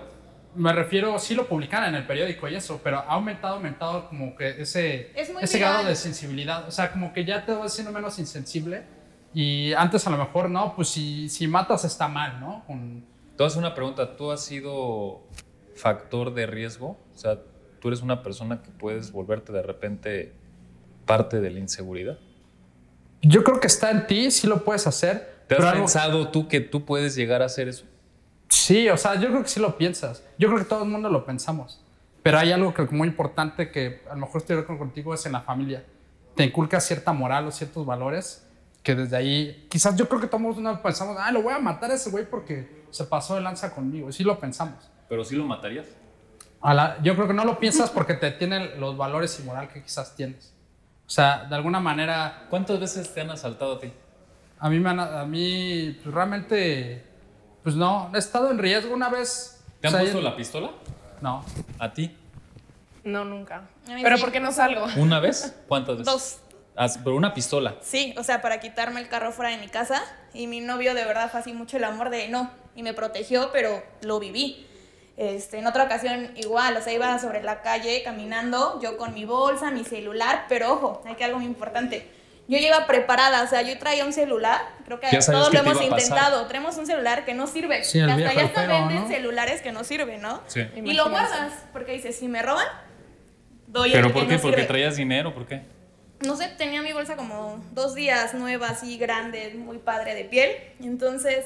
Me 0.55 0.71
refiero, 0.73 1.17
sí 1.19 1.33
lo 1.35 1.47
publican 1.47 1.83
en 1.85 1.95
el 1.95 2.05
periódico 2.05 2.47
y 2.47 2.55
eso, 2.55 2.79
pero 2.83 2.97
ha 2.99 3.13
aumentado, 3.13 3.55
aumentado 3.55 4.07
como 4.09 4.35
que 4.35 4.61
ese, 4.61 5.11
Es 5.19 5.29
ese 5.41 5.57
viral. 5.57 5.73
grado 5.73 5.87
de 5.89 5.95
sensibilidad. 5.95 6.67
O 6.67 6.71
sea, 6.71 6.91
como 6.91 7.11
que 7.13 7.25
ya 7.25 7.45
te 7.45 7.53
vas 7.53 7.73
siendo 7.73 7.91
menos 7.91 8.19
insensible. 8.19 8.83
Y 9.33 9.73
antes 9.73 10.05
a 10.05 10.09
lo 10.11 10.17
mejor, 10.17 10.49
no, 10.49 10.75
pues 10.75 10.89
si, 10.89 11.27
si 11.29 11.47
matas 11.47 11.85
está 11.85 12.07
mal, 12.07 12.39
¿no? 12.39 12.63
Con- 12.67 13.01
Te 13.01 13.37
voy 13.37 13.45
a 13.45 13.47
hacer 13.47 13.59
una 13.59 13.73
pregunta. 13.73 14.15
¿Tú 14.15 14.31
has 14.31 14.41
sido 14.45 15.23
factor 15.75 16.33
de 16.35 16.45
riesgo? 16.45 16.99
O 17.13 17.17
sea, 17.17 17.39
¿tú 17.79 17.87
eres 17.87 18.01
una 18.01 18.21
persona 18.21 18.61
que 18.61 18.69
puedes 18.69 19.11
volverte 19.11 19.51
de 19.51 19.63
repente 19.63 20.33
parte 21.05 21.41
de 21.41 21.49
la 21.49 21.59
inseguridad? 21.59 22.19
Yo 23.21 23.43
creo 23.43 23.59
que 23.59 23.67
está 23.67 23.89
en 23.89 24.05
ti, 24.05 24.29
sí 24.31 24.47
lo 24.47 24.63
puedes 24.63 24.85
hacer. 24.85 25.43
¿Te 25.47 25.55
has 25.55 25.57
pero 25.59 25.67
algo- 25.69 25.79
pensado 25.85 26.27
tú 26.29 26.47
que 26.47 26.61
tú 26.61 26.85
puedes 26.85 27.15
llegar 27.15 27.41
a 27.41 27.45
hacer 27.45 27.67
eso? 27.67 27.85
Sí, 28.53 28.87
o 28.89 28.97
sea, 28.97 29.15
yo 29.15 29.29
creo 29.29 29.41
que 29.41 29.49
sí 29.49 29.59
lo 29.59 29.75
piensas. 29.77 30.23
Yo 30.37 30.47
creo 30.47 30.59
que 30.59 30.65
todo 30.65 30.83
el 30.83 30.89
mundo 30.89 31.09
lo 31.09 31.25
pensamos. 31.25 31.81
Pero 32.21 32.37
hay 32.37 32.51
algo 32.51 32.71
que 32.73 32.83
muy 32.83 33.07
importante 33.07 33.71
que 33.71 34.03
a 34.09 34.13
lo 34.13 34.21
mejor 34.21 34.41
estoy 34.41 34.55
de 34.57 34.61
acuerdo 34.61 34.79
contigo 34.79 35.11
es 35.13 35.25
en 35.25 35.31
la 35.31 35.41
familia. 35.41 35.83
Te 36.35 36.43
inculca 36.43 36.79
cierta 36.79 37.13
moral 37.13 37.47
o 37.47 37.51
ciertos 37.51 37.83
valores 37.85 38.47
que 38.83 38.93
desde 38.95 39.15
ahí, 39.17 39.65
quizás 39.71 39.95
yo 39.95 40.07
creo 40.07 40.21
que 40.21 40.27
todos 40.27 40.57
no 40.57 40.81
pensamos, 40.83 41.17
ah, 41.19 41.31
lo 41.31 41.41
voy 41.41 41.53
a 41.53 41.59
matar 41.59 41.89
a 41.89 41.95
ese 41.95 42.11
güey 42.11 42.25
porque 42.29 42.83
se 42.91 43.05
pasó 43.05 43.35
de 43.35 43.41
lanza 43.41 43.73
conmigo. 43.73 44.09
Y 44.09 44.13
sí 44.13 44.23
lo 44.23 44.39
pensamos. 44.39 44.75
Pero 45.09 45.23
sí 45.25 45.35
lo 45.35 45.45
matarías. 45.45 45.87
A 46.61 46.73
la- 46.75 47.01
yo 47.01 47.15
creo 47.15 47.27
que 47.27 47.33
no 47.33 47.45
lo 47.45 47.57
piensas 47.59 47.89
porque 47.89 48.13
te 48.13 48.29
tienen 48.31 48.79
los 48.79 48.95
valores 48.95 49.39
y 49.39 49.43
moral 49.43 49.67
que 49.69 49.81
quizás 49.81 50.15
tienes. 50.15 50.53
O 51.07 51.09
sea, 51.09 51.45
de 51.45 51.55
alguna 51.55 51.79
manera, 51.79 52.45
¿Cuántas 52.49 52.79
veces 52.79 53.11
te 53.13 53.21
han 53.21 53.31
asaltado 53.31 53.75
a 53.77 53.79
ti? 53.79 53.91
a 54.59 54.69
mí, 54.69 54.79
me 54.79 54.89
han- 54.91 54.99
a 54.99 55.25
mí 55.25 55.97
pues, 56.03 56.13
realmente, 56.15 57.03
pues 57.63 57.75
no, 57.75 58.11
he 58.13 58.17
estado 58.17 58.51
en 58.51 58.57
riesgo 58.59 58.93
una 58.93 59.09
vez. 59.09 59.61
¿Te 59.81 59.87
han 59.87 59.93
O 59.93 59.97
sea, 59.97 60.01
puesto 60.01 60.19
yo- 60.19 60.29
la 60.29 60.35
pistola? 60.35 60.71
No. 61.21 61.43
¿A 61.79 61.93
ti? 61.93 62.15
No, 63.03 63.25
nunca. 63.25 63.67
A 63.87 63.93
mí 63.93 64.01
Pero 64.03 64.17
sí. 64.17 64.23
¿por 64.23 64.31
qué 64.31 64.39
no 64.39 64.51
salgo? 64.51 64.85
¿Una 64.97 65.19
vez? 65.19 65.55
¿Cuántas 65.67 65.97
veces? 65.97 66.13
Dos. 66.13 66.37
Ah, 66.75 66.87
pero 67.03 67.15
una 67.15 67.33
pistola. 67.33 67.75
Sí, 67.81 68.15
o 68.17 68.23
sea, 68.23 68.41
para 68.41 68.59
quitarme 68.59 68.99
el 69.01 69.07
carro 69.07 69.31
fuera 69.31 69.51
de 69.51 69.57
mi 69.57 69.67
casa. 69.67 70.01
Y 70.33 70.47
mi 70.47 70.59
novio 70.61 70.93
de 70.95 71.05
verdad 71.05 71.29
fue 71.29 71.39
así 71.41 71.53
mucho 71.53 71.77
el 71.77 71.83
amor 71.83 72.09
de 72.09 72.29
no. 72.29 72.49
Y 72.75 72.81
me 72.83 72.93
protegió, 72.93 73.51
pero 73.51 73.83
lo 74.01 74.19
viví. 74.19 74.65
Este, 75.15 75.59
en 75.59 75.67
otra 75.67 75.83
ocasión 75.83 76.31
igual, 76.37 76.75
o 76.77 76.81
sea, 76.81 76.91
iba 76.91 77.19
sobre 77.19 77.43
la 77.43 77.61
calle 77.61 78.01
caminando, 78.03 78.79
yo 78.81 78.97
con 78.97 79.13
mi 79.13 79.25
bolsa, 79.25 79.69
mi 79.69 79.83
celular, 79.83 80.45
pero 80.49 80.73
ojo, 80.73 81.03
hay 81.05 81.13
que 81.13 81.23
algo 81.23 81.37
muy 81.37 81.45
importante. 81.45 82.09
Yo 82.47 82.57
iba 82.57 82.85
preparada, 82.87 83.43
o 83.43 83.47
sea, 83.47 83.61
yo 83.61 83.77
traía 83.79 84.05
un 84.05 84.13
celular, 84.13 84.61
creo 84.85 84.99
que 84.99 85.07
todos 85.07 85.49
que 85.49 85.57
lo 85.57 85.63
hemos 85.63 85.81
intentado, 85.81 86.45
tenemos 86.47 86.77
un 86.77 86.85
celular 86.85 87.25
que 87.25 87.33
no 87.33 87.47
sirve, 87.47 87.83
Sí, 87.83 87.99
el 87.99 88.15
que 88.15 88.25
hasta 88.25 88.33
ya 88.33 88.45
hasta 88.45 88.67
venden 88.67 89.03
¿no? 89.03 89.07
celulares 89.07 89.61
que 89.61 89.71
no 89.71 89.83
sirven, 89.83 90.21
¿no? 90.21 90.41
Sí. 90.47 90.61
Y 90.75 90.93
lo 90.93 91.09
guardas, 91.09 91.53
porque 91.71 91.93
dices, 91.93 92.17
si 92.17 92.27
me 92.27 92.41
roban, 92.41 92.67
doy 93.67 93.89
el 93.89 93.95
¿Pero 93.95 94.07
que 94.09 94.13
por 94.13 94.27
qué? 94.27 94.35
no 94.35 94.41
¿Porque 94.41 94.57
sirve. 94.57 94.67
traías 94.67 94.95
dinero? 94.97 95.33
¿Por 95.33 95.47
qué? 95.47 95.61
no 96.25 96.37
sé, 96.37 96.47
tenía 96.57 96.81
mi 96.81 96.93
bolsa 96.93 97.15
como 97.15 97.61
dos 97.73 97.95
días 97.95 98.33
nueva, 98.33 98.69
así 98.69 98.97
grande, 98.97 99.53
muy 99.57 99.77
padre 99.77 100.15
de 100.15 100.23
piel. 100.23 100.51
Y 100.79 100.87
entonces, 100.87 101.45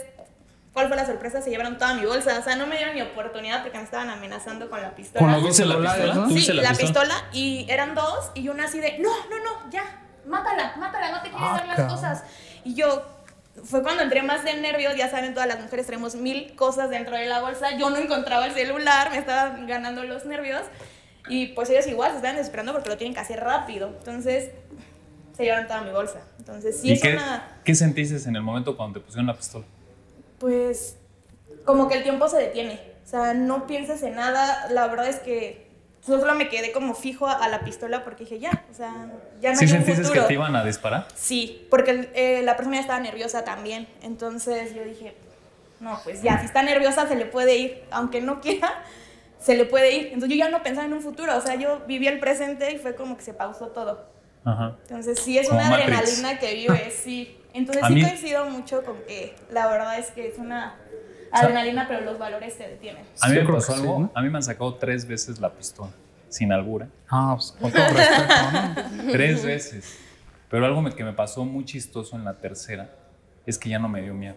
¿cuál 0.73 0.87
fue 0.87 0.95
la 0.95 1.05
sorpresa? 1.05 1.41
Se 1.41 1.49
llevaron 1.49 1.77
toda 1.77 1.95
mi 1.95 2.05
bolsa. 2.05 2.37
O 2.39 2.43
sea, 2.43 2.55
no 2.55 2.67
me 2.67 2.77
dieron 2.77 2.95
ni 2.95 3.01
oportunidad 3.01 3.63
porque 3.63 3.77
me 3.77 3.83
estaban 3.83 4.09
amenazando 4.09 4.69
con 4.69 4.81
la 4.81 4.95
pistola. 4.95 5.19
Con 5.19 5.31
los 5.31 5.41
¿Tuviste 5.41 5.65
la 5.65 5.77
pistola? 5.79 6.13
¿no? 6.13 6.27
Sí, 6.27 6.33
¿Tuviste 6.33 6.53
la, 6.53 6.73
pistola? 6.73 7.25
y 7.33 7.65
eran 7.69 7.95
dos 7.95 8.31
y 8.35 8.49
una 8.49 8.65
así 8.65 8.79
de, 8.79 8.99
no, 8.99 9.09
no, 9.29 9.39
no, 9.43 9.71
ya, 9.71 9.83
mátala, 10.27 10.75
mátala, 10.77 11.11
no 11.11 11.21
te 11.21 11.29
quieres 11.29 11.47
Ah, 11.49 11.63
dar 11.65 11.79
las 11.79 11.91
cosas. 11.93 12.23
Y 12.63 12.73
yo, 12.75 13.05
fue 13.63 13.81
cuando 13.81 14.03
entré 14.03 14.21
más 14.21 14.43
de 14.43 14.53
nervios, 14.55 14.95
ya 14.95 15.09
saben, 15.09 15.33
todas 15.33 15.47
las 15.47 15.59
mujeres 15.59 15.85
tenemos 15.85 16.15
mil 16.15 16.55
cosas 16.55 16.89
dentro 16.89 17.15
de 17.15 17.25
la 17.25 17.41
bolsa, 17.41 17.75
yo 17.77 17.89
no 17.89 17.97
encontraba 17.97 18.45
el 18.45 18.53
celular, 18.53 19.09
me 19.11 19.17
estaban 19.17 19.65
ganando 19.67 20.03
los 20.03 20.25
nervios 20.25 20.61
y 21.29 21.47
pues 21.47 21.69
ellos 21.69 21.87
igual 21.87 22.11
se 22.11 22.17
estaban 22.17 22.37
desesperando 22.37 22.71
porque 22.73 22.89
lo 22.89 22.97
tienen 22.97 23.13
que 23.13 23.19
hacer 23.19 23.39
rápido. 23.43 23.87
Entonces, 23.97 24.51
se 25.35 25.43
llevaron 25.43 25.67
toda 25.67 25.81
mi 25.81 25.91
bolsa. 25.91 26.19
Entonces, 26.39 26.79
sí 26.79 26.89
¿Y 26.89 26.93
es 26.93 27.01
qué, 27.01 27.13
una, 27.13 27.57
qué 27.63 27.75
sentiste 27.75 28.15
en 28.29 28.35
el 28.35 28.41
momento 28.43 28.75
cuando 28.77 28.99
te 28.99 29.05
pusieron 29.05 29.27
la 29.27 29.35
pistola? 29.35 29.65
pues, 30.39 30.97
como 31.65 31.87
que 31.87 31.95
el 31.95 32.03
tiempo 32.03 32.27
se 32.29 32.37
detiene. 32.37 32.79
O 33.05 33.09
sea, 33.09 33.33
no 33.33 33.67
piensas 33.67 34.03
en 34.03 34.15
nada. 34.15 34.67
La 34.69 34.87
verdad 34.87 35.07
es 35.07 35.17
que 35.17 35.66
solo 36.01 36.35
me 36.35 36.47
quedé 36.49 36.71
como 36.71 36.93
fijo 36.95 37.27
a, 37.27 37.47
la 37.49 37.61
pistola 37.61 38.03
porque 38.03 38.23
dije, 38.23 38.39
ya, 38.39 38.65
o 38.71 38.73
sea, 38.73 38.93
ya 39.41 39.51
no 39.51 39.57
¿Sí 39.59 39.65
hay 39.65 39.71
un 39.71 39.77
sentiste 39.77 40.01
que 40.03 40.07
futuro. 40.07 40.25
te 40.25 40.33
iban 40.33 40.55
a 40.55 40.63
disparar? 40.63 41.07
Sí, 41.15 41.67
porque 41.69 42.09
eh, 42.13 42.41
la 42.43 42.55
persona 42.55 42.77
ya 42.77 42.81
estaba 42.81 42.99
nerviosa 42.99 43.43
también. 43.43 43.87
Entonces 44.01 44.73
yo 44.73 44.83
dije, 44.83 45.15
no, 45.79 45.99
pues 46.03 46.21
ya, 46.21 46.39
si 46.39 46.45
está 46.45 46.63
nerviosa 46.63 47.07
se 47.07 47.15
le 47.15 47.25
puede 47.25 47.55
ir. 47.57 47.83
Aunque 47.91 48.21
no 48.21 48.39
quiera, 48.41 48.81
se 49.39 49.55
le 49.55 49.65
puede 49.65 49.91
ir. 49.95 50.05
Entonces 50.07 50.29
yo 50.29 50.35
ya 50.45 50.49
no 50.49 50.63
pensaba 50.63 50.87
en 50.87 50.93
un 50.93 51.01
futuro. 51.01 51.35
O 51.37 51.41
sea, 51.41 51.55
yo 51.55 51.81
viví 51.87 52.07
el 52.07 52.19
presente 52.19 52.71
y 52.71 52.77
fue 52.77 52.95
como 52.95 53.17
que 53.17 53.23
se 53.23 53.33
pausó 53.33 53.67
todo. 53.67 54.05
Ajá. 54.45 54.75
Entonces 54.83 55.19
sí 55.19 55.37
es 55.37 55.49
Como 55.49 55.59
una 55.59 55.69
Matrix. 55.69 55.97
adrenalina 55.99 56.39
que 56.39 56.53
vives, 56.53 56.93
sí. 57.03 57.33
Entonces 57.53 57.83
sí 57.87 57.93
mí- 57.95 58.01
coincido 58.03 58.45
mucho 58.45 58.83
con 58.83 58.97
que 59.07 59.35
la 59.51 59.67
verdad 59.67 59.97
es 59.99 60.11
que 60.11 60.27
es 60.27 60.37
una 60.37 60.77
adrenalina, 61.31 61.87
pero 61.87 62.01
los 62.01 62.17
valores 62.19 62.57
te 62.57 62.67
detienen. 62.67 63.03
A 63.21 63.29
mí 63.29 63.35
me 63.35 63.45
pasó 63.45 63.73
que 63.73 63.79
sí, 63.79 63.81
algo. 63.85 63.99
¿no? 63.99 64.11
A 64.13 64.21
mí 64.21 64.29
me 64.29 64.37
han 64.37 64.43
sacado 64.43 64.75
tres 64.75 65.05
veces 65.07 65.39
la 65.39 65.51
pistola, 65.51 65.91
sin 66.29 66.51
albura. 66.51 66.87
Ah, 67.09 67.33
pues, 67.35 67.51
con 67.59 67.71
todo 67.71 67.83
respeto, 67.87 68.33
¿no? 68.95 69.11
Tres 69.11 69.43
veces. 69.45 69.99
Pero 70.49 70.65
algo 70.65 70.81
me- 70.81 70.91
que 70.93 71.03
me 71.03 71.13
pasó 71.13 71.43
muy 71.45 71.65
chistoso 71.65 72.15
en 72.15 72.23
la 72.23 72.37
tercera 72.37 72.89
es 73.45 73.57
que 73.57 73.69
ya 73.69 73.79
no 73.79 73.89
me 73.89 74.01
dio 74.01 74.13
miedo. 74.13 74.35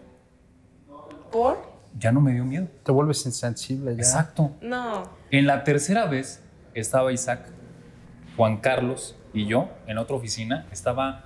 ¿Por? 1.31 1.57
Ya 1.97 2.11
no 2.11 2.21
me 2.21 2.31
dio 2.33 2.43
miedo. 2.45 2.67
Te 2.83 2.91
vuelves 2.91 3.25
insensible 3.25 3.91
ya. 3.95 3.97
Exacto. 4.01 4.51
No. 4.61 5.03
En 5.29 5.47
la 5.47 5.63
tercera 5.63 6.05
vez 6.05 6.43
estaba 6.73 7.11
Isaac, 7.11 7.47
Juan 8.37 8.57
Carlos 8.57 9.15
y 9.33 9.45
yo 9.45 9.69
en 9.87 9.97
otra 9.97 10.15
oficina. 10.15 10.67
Estaba, 10.71 11.25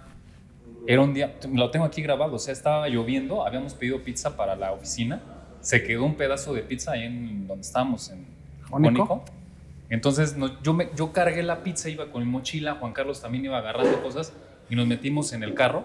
era 0.87 1.01
un 1.01 1.13
día, 1.13 1.35
lo 1.51 1.69
tengo 1.71 1.85
aquí 1.85 2.01
grabado, 2.01 2.35
o 2.35 2.39
sea, 2.39 2.53
estaba 2.53 2.87
lloviendo, 2.89 3.45
habíamos 3.45 3.73
pedido 3.73 4.01
pizza 4.03 4.35
para 4.35 4.55
la 4.55 4.71
oficina, 4.71 5.21
se 5.65 5.83
quedó 5.83 6.03
un 6.05 6.15
pedazo 6.15 6.53
de 6.53 6.61
pizza 6.61 6.91
ahí 6.91 7.03
en 7.03 7.47
donde 7.47 7.61
estábamos, 7.61 8.09
en 8.11 8.25
Jónico. 8.69 9.25
Entonces 9.89 10.35
no- 10.37 10.61
yo, 10.61 10.73
me, 10.73 10.89
yo 10.95 11.11
cargué 11.11 11.41
la 11.43 11.63
pizza, 11.63 11.89
iba 11.89 12.11
con 12.11 12.23
mi 12.23 12.29
mochila, 12.29 12.75
Juan 12.75 12.93
Carlos 12.93 13.21
también 13.21 13.45
iba 13.45 13.57
agarrando 13.57 14.01
cosas 14.03 14.31
y 14.69 14.75
nos 14.75 14.85
metimos 14.87 15.33
en 15.33 15.41
el 15.43 15.53
carro 15.55 15.83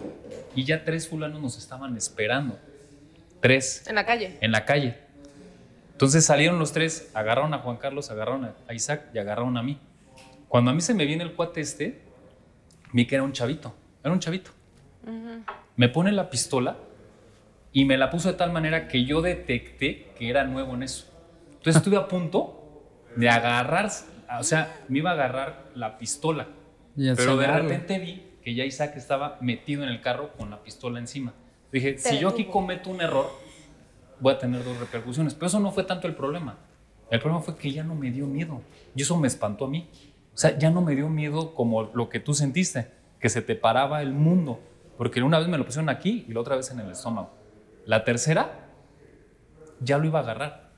y 0.54 0.64
ya 0.64 0.84
tres 0.84 1.08
fulanos 1.08 1.40
nos 1.40 1.56
estaban 1.58 1.96
esperando. 1.96 2.58
Tres 3.40 3.86
En 3.88 3.94
la 3.94 4.04
calle. 4.04 4.36
en 4.42 4.52
la 4.52 4.64
calle. 4.66 4.98
Entonces 5.92 6.24
salieron 6.26 6.58
los 6.58 6.72
tres, 6.72 7.10
agarraron 7.14 7.52
a 7.54 7.58
Juan 7.60 7.76
Carlos, 7.76 8.10
agarraron 8.10 8.44
a- 8.44 8.54
a 8.68 8.74
Isaac 8.74 9.04
y 9.14 9.18
agarraron 9.18 9.56
a 9.56 9.62
mí. 9.62 9.78
Cuando 10.48 10.70
a 10.70 10.74
mí 10.74 10.80
se 10.82 10.92
me 10.94 11.06
viene 11.06 11.22
el 11.24 11.32
cuate 11.32 11.60
este, 11.62 12.00
vi 12.92 13.06
que 13.06 13.14
era 13.14 13.24
un 13.24 13.32
chavito, 13.32 13.74
era 14.04 14.12
un 14.12 14.18
chavito. 14.20 14.50
Me 15.76 15.88
pone 15.88 16.12
la 16.12 16.28
pistola 16.28 16.76
y 17.72 17.84
me 17.84 17.96
la 17.96 18.10
puso 18.10 18.28
de 18.28 18.34
tal 18.34 18.52
manera 18.52 18.88
que 18.88 19.04
yo 19.04 19.22
detecté 19.22 20.12
que 20.18 20.28
era 20.28 20.44
nuevo 20.44 20.74
en 20.74 20.82
eso. 20.82 21.06
Entonces 21.50 21.76
estuve 21.76 21.96
a 21.96 22.08
punto 22.08 22.82
de 23.16 23.28
agarrar, 23.28 23.90
o 24.38 24.42
sea, 24.42 24.82
me 24.88 24.98
iba 24.98 25.10
a 25.10 25.14
agarrar 25.14 25.70
la 25.74 25.98
pistola. 25.98 26.48
Y 26.96 27.12
Pero 27.14 27.36
de 27.36 27.46
repente 27.46 27.98
vi 27.98 28.22
que 28.42 28.54
ya 28.54 28.64
Isaac 28.64 28.94
estaba 28.96 29.38
metido 29.40 29.82
en 29.82 29.90
el 29.90 30.00
carro 30.00 30.32
con 30.36 30.50
la 30.50 30.62
pistola 30.62 30.98
encima. 30.98 31.32
Dije, 31.72 31.92
Te 31.92 31.98
si 31.98 32.18
yo 32.18 32.28
aquí 32.28 32.46
cometo 32.46 32.90
un 32.90 33.00
error, 33.00 33.30
voy 34.18 34.34
a 34.34 34.38
tener 34.38 34.64
dos 34.64 34.78
repercusiones. 34.78 35.34
Pero 35.34 35.46
eso 35.46 35.60
no 35.60 35.70
fue 35.70 35.84
tanto 35.84 36.08
el 36.08 36.14
problema. 36.14 36.58
El 37.10 37.20
problema 37.20 37.42
fue 37.42 37.56
que 37.56 37.72
ya 37.72 37.84
no 37.84 37.94
me 37.94 38.10
dio 38.10 38.26
miedo. 38.26 38.62
Y 38.94 39.02
eso 39.02 39.16
me 39.16 39.28
espantó 39.28 39.66
a 39.66 39.68
mí. 39.68 39.88
O 40.34 40.38
sea, 40.38 40.58
ya 40.58 40.70
no 40.70 40.80
me 40.80 40.94
dio 40.94 41.08
miedo 41.08 41.54
como 41.54 41.90
lo 41.94 42.08
que 42.08 42.20
tú 42.20 42.34
sentiste, 42.34 42.90
que 43.18 43.28
se 43.28 43.42
te 43.42 43.54
paraba 43.54 44.02
el 44.02 44.12
mundo. 44.12 44.60
Porque 44.96 45.22
una 45.22 45.38
vez 45.38 45.48
me 45.48 45.58
lo 45.58 45.64
pusieron 45.64 45.88
aquí 45.88 46.24
y 46.28 46.32
la 46.32 46.40
otra 46.40 46.56
vez 46.56 46.70
en 46.70 46.80
el 46.80 46.90
estómago. 46.90 47.39
La 47.90 48.04
tercera, 48.04 48.52
ya 49.80 49.98
lo 49.98 50.06
iba 50.06 50.20
a 50.20 50.22
agarrar. 50.22 50.70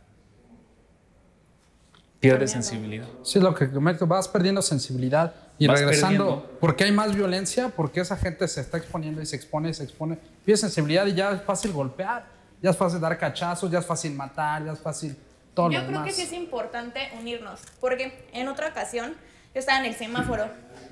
Pierde 2.20 2.48
sensibilidad. 2.48 3.06
Sí, 3.22 3.36
es 3.36 3.44
lo 3.44 3.54
que 3.54 3.70
comento, 3.70 4.06
vas 4.06 4.28
perdiendo 4.28 4.62
sensibilidad 4.62 5.34
y 5.58 5.66
Vas 5.66 5.78
regresando. 5.80 6.24
perdiendo. 6.36 6.58
Porque 6.58 6.84
hay 6.84 6.92
más 6.92 7.14
violencia, 7.14 7.68
porque 7.68 8.00
esa 8.00 8.16
gente 8.16 8.48
se 8.48 8.62
está 8.62 8.78
exponiendo 8.78 9.20
y 9.20 9.26
se 9.26 9.36
expone 9.36 9.68
y 9.68 9.74
se 9.74 9.84
expone. 9.84 10.16
Pierde 10.42 10.56
sensibilidad 10.62 11.04
y 11.04 11.12
ya 11.12 11.32
es 11.32 11.42
fácil 11.42 11.72
golpear, 11.72 12.24
ya 12.62 12.70
es 12.70 12.76
fácil 12.78 12.98
dar 12.98 13.18
cachazos, 13.18 13.70
ya 13.70 13.80
es 13.80 13.84
fácil 13.86 14.14
matar, 14.14 14.64
ya 14.64 14.72
es 14.72 14.78
fácil 14.80 15.14
todo 15.52 15.70
Yo 15.70 15.80
lo 15.80 15.86
creo 15.88 15.98
demás. 16.00 16.06
que 16.06 16.14
sí 16.14 16.22
es 16.22 16.32
importante 16.32 17.10
unirnos, 17.20 17.60
porque 17.78 18.24
en 18.32 18.48
otra 18.48 18.68
ocasión 18.68 19.10
yo 19.52 19.58
estaba 19.60 19.80
en 19.80 19.84
el 19.84 19.94
semáforo 19.96 20.46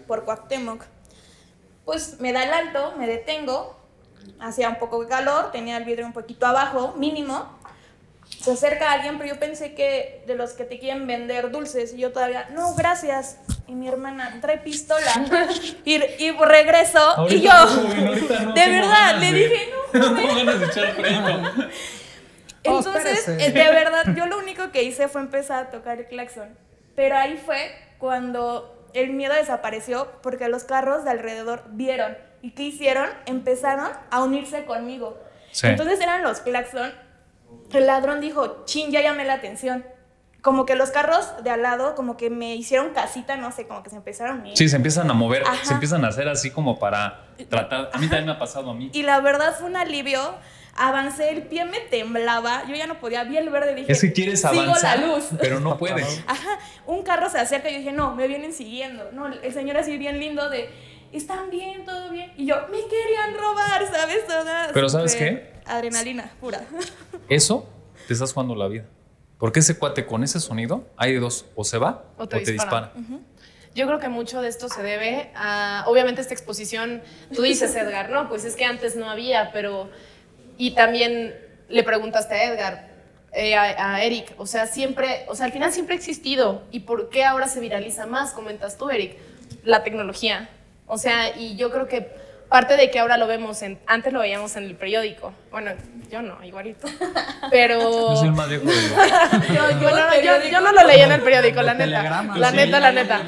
por 0.07 0.27
Cuauhtémoc, 0.27 0.85
pues 1.87 2.21
me 2.21 2.35
da 2.35 2.45
el 2.45 2.53
alto, 2.53 2.95
me 2.99 3.07
detengo, 3.07 3.80
hacía 4.41 4.69
un 4.69 4.79
poco 4.79 5.03
de 5.03 5.09
calor, 5.09 5.51
tenía 5.53 5.77
el 5.77 5.85
vidrio 5.85 6.07
un 6.07 6.13
poquito 6.13 6.47
abajo, 6.47 6.95
mínimo, 6.97 7.59
se 8.41 8.53
acerca 8.53 8.93
alguien, 8.93 9.19
pero 9.19 9.35
yo 9.35 9.41
pensé 9.41 9.75
que 9.75 10.23
de 10.27 10.35
los 10.35 10.53
que 10.53 10.65
te 10.65 10.79
quieren 10.79 11.07
vender 11.07 11.51
dulces, 11.51 11.93
y 11.95 11.99
yo 11.99 12.13
todavía, 12.13 12.49
no, 12.53 12.75
gracias, 12.75 13.39
y 13.67 13.75
mi 13.75 13.89
hermana 13.89 14.39
trae 14.41 14.59
pistola, 14.59 15.13
y, 15.85 15.95
y 15.95 16.31
regreso, 16.33 17.27
y 17.29 17.41
yo, 17.41 17.53
de 18.55 18.69
verdad, 18.69 19.19
le 19.19 19.33
dije, 19.33 19.69
no, 19.93 20.01
No 20.11 20.15
tengo 20.15 20.35
ganas 20.35 20.61
de 20.61 20.67
echar 20.67 20.95
freno. 20.95 21.53
Oh, 22.67 22.77
entonces, 22.79 23.27
eh, 23.27 23.53
de 23.53 23.71
verdad, 23.71 24.05
yo 24.15 24.27
lo 24.27 24.39
único 24.39 24.71
que 24.71 24.83
hice 24.83 25.09
fue 25.09 25.23
empezar 25.23 25.67
a 25.67 25.71
tocar 25.71 25.99
el 25.99 26.07
claxon. 26.07 26.49
Pero 26.95 27.17
ahí 27.17 27.41
fue 27.43 27.75
cuando 27.99 28.80
el 28.95 29.13
miedo 29.13 29.35
desapareció 29.35 30.09
porque 30.23 30.49
los 30.49 30.65
carros 30.65 31.05
de 31.05 31.11
alrededor 31.11 31.65
vieron. 31.71 32.17
¿Y 32.43 32.53
qué 32.53 32.65
hicieron? 32.65 33.09
Empezaron 33.27 33.91
a 34.11 34.23
unirse 34.23 34.65
conmigo. 34.65 35.19
Sí. 35.53 35.67
Entonces 35.67 36.01
eran 36.01 36.23
los 36.23 36.41
claxon. 36.41 36.93
El 37.73 37.87
ladrón 37.87 38.21
dijo, 38.21 38.63
chin, 38.65 38.91
ya 38.91 39.03
llamé 39.03 39.25
la 39.25 39.35
atención. 39.35 39.85
Como 40.43 40.65
que 40.65 40.75
los 40.75 40.91
carros 40.91 41.29
de 41.45 41.51
al 41.51 41.63
lado, 41.63 41.95
como 41.95 42.17
que 42.17 42.31
me 42.31 42.55
hicieron 42.55 42.95
casita, 42.95 43.37
no 43.37 43.53
sé, 43.53 43.67
como 43.67 43.83
que 43.83 43.91
se 43.91 43.97
empezaron 43.97 44.39
a 44.39 44.41
unir. 44.41 44.57
Sí, 44.57 44.69
se 44.69 44.77
empiezan 44.77 45.11
a 45.11 45.15
mover, 45.15 45.43
Ajá. 45.43 45.63
se 45.65 45.75
empiezan 45.75 46.03
a 46.05 46.09
hacer 46.09 46.29
así 46.29 46.51
como 46.51 46.79
para 46.79 47.27
tratar. 47.51 47.91
A 47.93 47.99
mí 47.99 48.07
también 48.07 48.27
me 48.27 48.33
ha 48.33 48.39
pasado 48.39 48.71
a 48.71 48.75
mí. 48.75 48.91
Y 48.95 49.03
la 49.03 49.21
verdad 49.21 49.55
fue 49.59 49.69
un 49.69 49.77
alivio. 49.77 50.19
Avancé, 50.83 51.29
el 51.31 51.43
pie 51.43 51.67
me 51.67 51.79
temblaba, 51.81 52.65
yo 52.67 52.75
ya 52.75 52.87
no 52.87 52.99
podía, 53.01 53.23
vi 53.25 53.37
el 53.37 53.51
verde, 53.51 53.75
dije, 53.75 53.93
Es 53.93 54.01
que 54.01 54.13
quieres 54.15 54.41
sigo 54.41 54.63
avanzar, 54.63 54.99
la 54.99 55.07
luz. 55.09 55.25
pero 55.39 55.61
no 55.61 55.77
puedes. 55.77 56.23
Ajá, 56.27 56.59
un 56.87 57.03
carro 57.03 57.29
se 57.29 57.39
acerca 57.39 57.69
y 57.69 57.73
yo 57.75 57.79
dije, 57.81 57.93
no, 57.93 58.15
me 58.15 58.27
vienen 58.27 58.55
siguiendo. 58.55 59.11
No, 59.13 59.27
el 59.27 59.53
señor 59.53 59.77
así 59.77 59.99
bien 59.99 60.19
lindo 60.19 60.49
de, 60.49 60.71
¿están 61.13 61.51
bien? 61.51 61.85
¿Todo 61.85 62.09
bien? 62.11 62.33
Y 62.39 62.47
yo, 62.47 62.57
me 62.71 62.79
querían 62.79 63.35
robar, 63.39 63.87
¿sabes? 63.93 64.27
Toda 64.27 64.71
Pero 64.73 64.89
¿sabes 64.89 65.13
súper 65.13 65.61
Adrenalina 65.67 66.33
pura. 66.41 66.63
Eso 67.29 67.69
te 68.07 68.15
estás 68.15 68.33
jugando 68.33 68.55
la 68.55 68.67
vida. 68.69 68.87
Porque 69.39 69.61
ese 69.61 69.79
cuate 69.79 70.07
con 70.07 70.25
ese 70.25 70.41
sonido, 70.41 70.87
hay 70.97 71.13
de 71.15 71.21
dos, 71.21 71.47
o 71.55 71.65
se 71.65 71.79
va 71.79 72.05
O 72.17 72.23
o 72.25 72.29
te 72.29 72.41
te, 72.41 72.53
dispara. 72.53 72.93
dispara. 72.95 73.21
Yo 73.75 73.87
creo 73.87 73.99
que 74.01 74.09
mucho 74.09 74.43
de 74.43 74.49
esto 74.49 74.69
se 74.69 74.83
debe 74.83 75.31
a, 75.35 75.85
obviamente, 75.87 76.21
esta 76.21 76.35
exposición. 76.35 77.03
Tú 77.35 77.43
dices, 77.43 77.75
Edgar, 77.77 78.11
no, 78.11 78.29
pues 78.29 78.45
es 78.45 78.57
que 78.57 78.65
antes 78.65 78.97
no 78.97 79.09
había, 79.11 79.53
pero. 79.53 79.91
Y 80.61 80.73
también 80.73 81.35
le 81.71 81.83
preguntaste 81.85 82.35
a 82.35 82.45
Edgar, 82.45 82.89
eh, 83.33 83.55
a, 83.55 83.95
a 83.95 84.05
Eric, 84.05 84.35
o 84.37 84.45
sea, 84.45 84.67
siempre, 84.67 85.25
o 85.27 85.35
sea, 85.35 85.47
al 85.47 85.53
final 85.53 85.73
siempre 85.73 85.95
ha 85.95 85.97
existido. 85.97 86.65
¿Y 86.71 86.81
por 86.81 87.09
qué 87.09 87.25
ahora 87.25 87.49
se 87.49 87.61
viraliza 87.61 88.05
más? 88.05 88.33
Comentas 88.33 88.77
tú, 88.77 88.91
Eric, 88.91 89.17
la 89.65 89.83
tecnología. 89.85 90.51
O 90.87 90.99
sea, 90.99 91.35
y 91.35 91.57
yo 91.57 91.71
creo 91.71 91.89
que 91.89 92.11
parte 92.51 92.77
de 92.77 92.91
que 92.91 92.99
ahora 92.99 93.17
lo 93.17 93.27
vemos, 93.27 93.63
en, 93.63 93.79
antes 93.87 94.13
lo 94.13 94.21
veíamos 94.21 94.55
en 94.57 94.65
el 94.65 94.75
periódico. 94.75 95.33
Bueno, 95.51 95.71
yo 96.11 96.21
no, 96.21 96.45
igualito. 96.45 96.87
Pero. 97.51 98.23
Yo 98.23 98.31
más 98.33 98.51
viejo 98.51 98.65
no, 99.49 99.81
yo 99.81 100.61
lo 100.61 100.87
leí 100.87 101.01
en 101.01 101.13
el 101.13 101.23
periódico, 101.23 101.63
la 101.63 101.73
neta. 101.73 102.23
La 102.37 102.51
neta, 102.51 102.81
la 102.81 102.93
neta. 102.93 103.23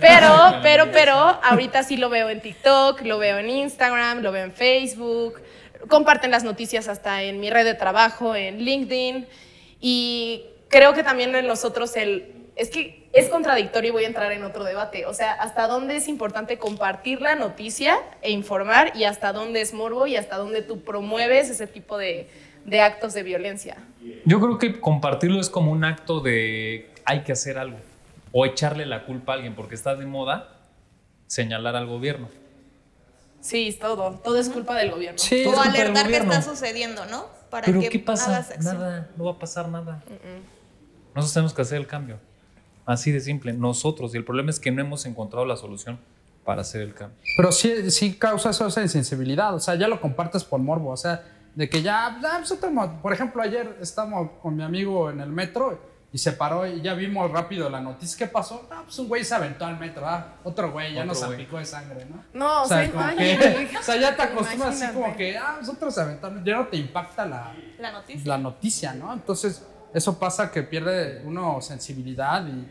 Pero, 0.00 0.60
pero, 0.62 0.90
pero, 0.90 1.18
ahorita 1.42 1.82
sí 1.82 1.98
lo 1.98 2.08
veo 2.08 2.30
en 2.30 2.40
TikTok, 2.40 3.02
lo 3.02 3.18
veo 3.18 3.36
en 3.40 3.50
Instagram, 3.50 4.22
lo 4.22 4.32
veo 4.32 4.44
en 4.44 4.52
Facebook. 4.52 5.42
Comparten 5.88 6.30
las 6.30 6.44
noticias 6.44 6.88
hasta 6.88 7.22
en 7.22 7.40
mi 7.40 7.50
red 7.50 7.64
de 7.64 7.74
trabajo, 7.74 8.34
en 8.34 8.58
LinkedIn. 8.58 9.26
Y 9.80 10.44
creo 10.68 10.94
que 10.94 11.02
también 11.02 11.34
en 11.34 11.46
nosotros 11.46 11.96
el... 11.96 12.32
Es 12.56 12.70
que 12.70 13.06
es 13.12 13.28
contradictorio 13.28 13.90
y 13.90 13.92
voy 13.92 14.04
a 14.04 14.06
entrar 14.06 14.32
en 14.32 14.42
otro 14.44 14.64
debate. 14.64 15.06
O 15.06 15.12
sea, 15.12 15.32
hasta 15.32 15.66
dónde 15.66 15.96
es 15.96 16.08
importante 16.08 16.58
compartir 16.58 17.20
la 17.20 17.34
noticia 17.34 17.98
e 18.22 18.30
informar 18.30 18.92
y 18.94 19.04
hasta 19.04 19.32
dónde 19.32 19.60
es 19.60 19.74
morbo 19.74 20.06
y 20.06 20.16
hasta 20.16 20.36
dónde 20.36 20.62
tú 20.62 20.80
promueves 20.82 21.50
ese 21.50 21.66
tipo 21.66 21.98
de, 21.98 22.28
de 22.64 22.80
actos 22.80 23.14
de 23.14 23.22
violencia. 23.22 23.76
Yo 24.24 24.40
creo 24.40 24.58
que 24.58 24.80
compartirlo 24.80 25.40
es 25.40 25.50
como 25.50 25.70
un 25.70 25.84
acto 25.84 26.20
de 26.20 26.90
hay 27.04 27.20
que 27.20 27.32
hacer 27.32 27.58
algo 27.58 27.78
o 28.32 28.44
echarle 28.44 28.84
la 28.84 29.04
culpa 29.04 29.32
a 29.32 29.34
alguien 29.36 29.54
porque 29.54 29.74
está 29.74 29.94
de 29.94 30.04
moda 30.04 30.58
señalar 31.26 31.76
al 31.76 31.86
gobierno. 31.86 32.28
Sí, 33.46 33.68
es 33.68 33.78
todo. 33.78 34.10
Todo 34.24 34.38
es 34.38 34.48
culpa 34.48 34.74
del 34.74 34.90
gobierno. 34.90 35.18
Sí, 35.18 35.42
O 35.46 35.52
culpa 35.52 35.70
del 35.70 35.80
alertar 35.82 36.08
que 36.08 36.16
está 36.16 36.42
sucediendo, 36.42 37.06
¿no? 37.06 37.26
Para 37.50 37.66
Pero 37.66 37.80
que 37.80 37.88
¿qué 37.90 37.98
pasa? 38.00 38.44
Nada, 38.60 39.08
no 39.16 39.24
va 39.24 39.32
a 39.32 39.38
pasar 39.38 39.68
nada. 39.68 40.02
Nosotros 41.14 41.32
tenemos 41.32 41.54
que 41.54 41.62
hacer 41.62 41.78
el 41.78 41.86
cambio. 41.86 42.18
Así 42.84 43.12
de 43.12 43.20
simple, 43.20 43.52
nosotros. 43.52 44.14
Y 44.14 44.18
el 44.18 44.24
problema 44.24 44.50
es 44.50 44.58
que 44.58 44.70
no 44.72 44.80
hemos 44.80 45.06
encontrado 45.06 45.46
la 45.46 45.56
solución 45.56 45.98
para 46.44 46.62
hacer 46.62 46.82
el 46.82 46.92
cambio. 46.94 47.16
Pero 47.36 47.52
sí, 47.52 47.90
sí 47.90 48.14
causa 48.14 48.50
eso, 48.50 48.66
esa 48.66 48.82
insensibilidad. 48.82 49.54
O 49.54 49.60
sea, 49.60 49.76
ya 49.76 49.86
lo 49.88 50.00
compartes 50.00 50.42
por 50.44 50.58
morbo. 50.60 50.90
O 50.90 50.96
sea, 50.96 51.24
de 51.54 51.68
que 51.70 51.82
ya, 51.82 52.18
ya, 52.20 52.38
pues, 52.46 52.72
mo- 52.72 53.00
por 53.00 53.12
ejemplo, 53.12 53.42
ayer 53.42 53.76
estábamos 53.80 54.30
con 54.42 54.56
mi 54.56 54.62
amigo 54.64 55.08
en 55.10 55.20
el 55.20 55.30
metro 55.30 55.80
y 56.16 56.18
se 56.18 56.32
paró 56.32 56.66
y 56.66 56.80
ya 56.80 56.94
vimos 56.94 57.30
rápido 57.30 57.68
la 57.68 57.78
noticia. 57.78 58.16
¿Qué 58.16 58.26
pasó? 58.26 58.66
Ah, 58.72 58.80
pues 58.86 58.98
un 58.98 59.06
güey 59.06 59.22
se 59.22 59.34
aventó 59.34 59.66
al 59.66 59.78
metro. 59.78 60.06
Ah, 60.08 60.36
otro 60.44 60.72
güey 60.72 60.94
ya 60.94 61.00
Otro 61.00 61.08
nos 61.08 61.20
salpicó 61.20 61.58
de 61.58 61.66
sangre, 61.66 62.06
¿no? 62.06 62.24
No, 62.32 62.62
o 62.62 62.66
sea, 62.66 62.90
como 62.90 63.06
que, 63.14 63.68
o 63.78 63.82
sea, 63.82 63.96
ya 63.96 64.16
te 64.16 64.22
acostumbras 64.22 64.80
así 64.80 64.94
como 64.94 65.14
que, 65.14 65.36
ah, 65.36 65.56
nosotros 65.60 65.94
se 65.94 66.00
aventaron. 66.00 66.42
Ya 66.42 66.56
no 66.56 66.68
te 66.68 66.78
impacta 66.78 67.26
la, 67.26 67.52
La 67.78 67.92
noticia. 67.92 68.22
la 68.28 68.38
noticia, 68.38 68.94
¿no? 68.94 69.12
Entonces, 69.12 69.62
eso 69.92 70.18
pasa 70.18 70.50
que 70.50 70.62
pierde 70.62 71.20
uno 71.26 71.60
sensibilidad 71.60 72.46
y, 72.46 72.66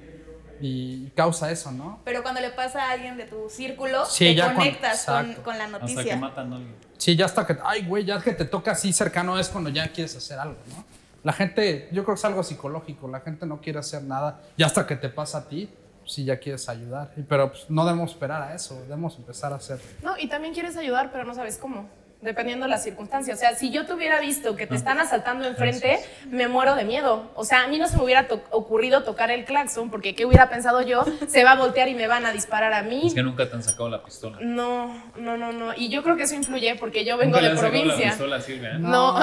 y 0.62 1.10
causa 1.16 1.52
eso, 1.52 1.72
¿no? 1.72 2.00
Pero 2.04 2.24
cuando 2.24 2.42
le 2.42 2.50
pasa 2.50 2.86
a 2.86 2.92
alguien 2.94 3.16
de 3.16 3.26
tu 3.26 3.48
círculo, 3.48 4.08
Sí, 4.08 4.34
te 4.36 4.42
con- 4.42 4.56
conectas 4.56 5.06
con, 5.06 5.34
con 5.44 5.58
la 5.60 5.66
Hasta 5.66 5.80
que 5.86 5.94
noticia. 5.94 6.18
matan 6.18 6.52
a 6.52 6.56
alguien. 6.56 6.76
Sí, 6.98 7.16
ya 7.16 7.26
hasta 7.26 7.46
que, 7.46 7.58
ay, 7.64 7.86
güey, 7.86 8.06
ya 8.06 8.20
que 8.20 8.32
te 8.32 8.46
toca 8.46 8.72
así 8.72 8.92
cercano 8.92 9.38
es 9.38 9.50
cuando 9.50 9.70
ya 9.70 9.88
quieres 9.92 10.16
hacer 10.16 10.40
algo, 10.40 10.58
¿no? 10.76 10.84
La 11.26 11.34
gente, 11.34 11.90
yo 11.92 12.04
creo 12.04 12.14
que 12.14 12.20
es 12.20 12.26
algo 12.26 12.44
psicológico, 12.44 13.08
la 13.08 13.20
gente 13.20 13.48
no 13.48 13.60
quiere 13.60 13.80
hacer 13.80 14.04
nada 14.04 14.42
y 14.56 14.62
hasta 14.62 14.86
que 14.86 14.96
te 14.96 15.10
pasa 15.10 15.40
a 15.40 15.48
ti, 15.48 15.68
sí 16.06 16.24
ya 16.24 16.38
quieres 16.38 16.70
ayudar, 16.70 17.16
pero 17.28 17.50
pues, 17.50 17.68
no 17.68 17.84
debemos 17.84 18.12
esperar 18.12 18.44
a 18.44 18.54
eso, 18.54 18.80
debemos 18.82 19.18
empezar 19.18 19.52
a 19.52 19.56
hacer. 19.56 19.80
No, 20.04 20.16
y 20.20 20.30
también 20.30 20.54
quieres 20.54 20.78
ayudar, 20.78 21.12
pero 21.12 21.24
no 21.24 21.34
sabes 21.34 21.58
cómo, 21.58 21.90
dependiendo 22.22 22.66
de 22.66 22.70
las 22.72 22.84
circunstancias. 22.84 23.38
O 23.38 23.40
sea, 23.40 23.56
si 23.56 23.70
yo 23.72 23.86
te 23.86 23.94
hubiera 23.94 24.20
visto 24.20 24.56
que 24.56 24.66
te 24.66 24.76
están 24.76 25.00
asaltando 25.00 25.48
enfrente, 25.48 26.00
me 26.30 26.48
muero 26.48 26.76
de 26.76 26.84
miedo. 26.84 27.32
O 27.36 27.46
sea, 27.46 27.64
a 27.64 27.68
mí 27.68 27.78
no 27.78 27.88
se 27.88 27.98
me 27.98 28.04
hubiera 28.04 28.28
to- 28.28 28.44
ocurrido 28.50 29.04
tocar 29.04 29.30
el 29.32 29.46
claxon, 29.46 29.92
porque 29.92 30.16
¿qué 30.16 30.26
hubiera 30.26 30.50
pensado 30.50 30.82
yo? 30.82 31.06
Se 31.28 31.44
va 31.44 31.52
a 31.52 31.56
voltear 31.56 31.88
y 31.88 31.94
me 31.94 32.08
van 32.08 32.26
a 32.26 32.32
disparar 32.32 32.74
a 32.74 32.82
mí. 32.82 33.04
Es 33.08 33.14
que 33.14 33.22
nunca 33.24 33.48
te 33.48 33.56
han 33.56 33.64
sacado 33.64 33.90
la 33.90 34.04
pistola. 34.04 34.38
No, 34.42 35.04
no, 35.18 35.38
no, 35.38 35.52
no. 35.52 35.74
Y 35.76 35.90
yo 35.90 36.02
creo 36.04 36.16
que 36.18 36.24
eso 36.24 36.36
influye 36.36 36.76
porque 36.76 37.06
yo 37.06 37.18
vengo 37.18 37.38
Nunca 37.38 37.42
le 37.42 37.48
de 37.48 37.52
han 37.52 37.58
sacado 37.58 37.74
la 37.76 37.82
provincia. 37.84 38.10
pistola 38.10 38.36
a 38.38 38.42
Silvia, 38.42 38.70
¿eh? 38.72 38.80
No, 38.80 39.20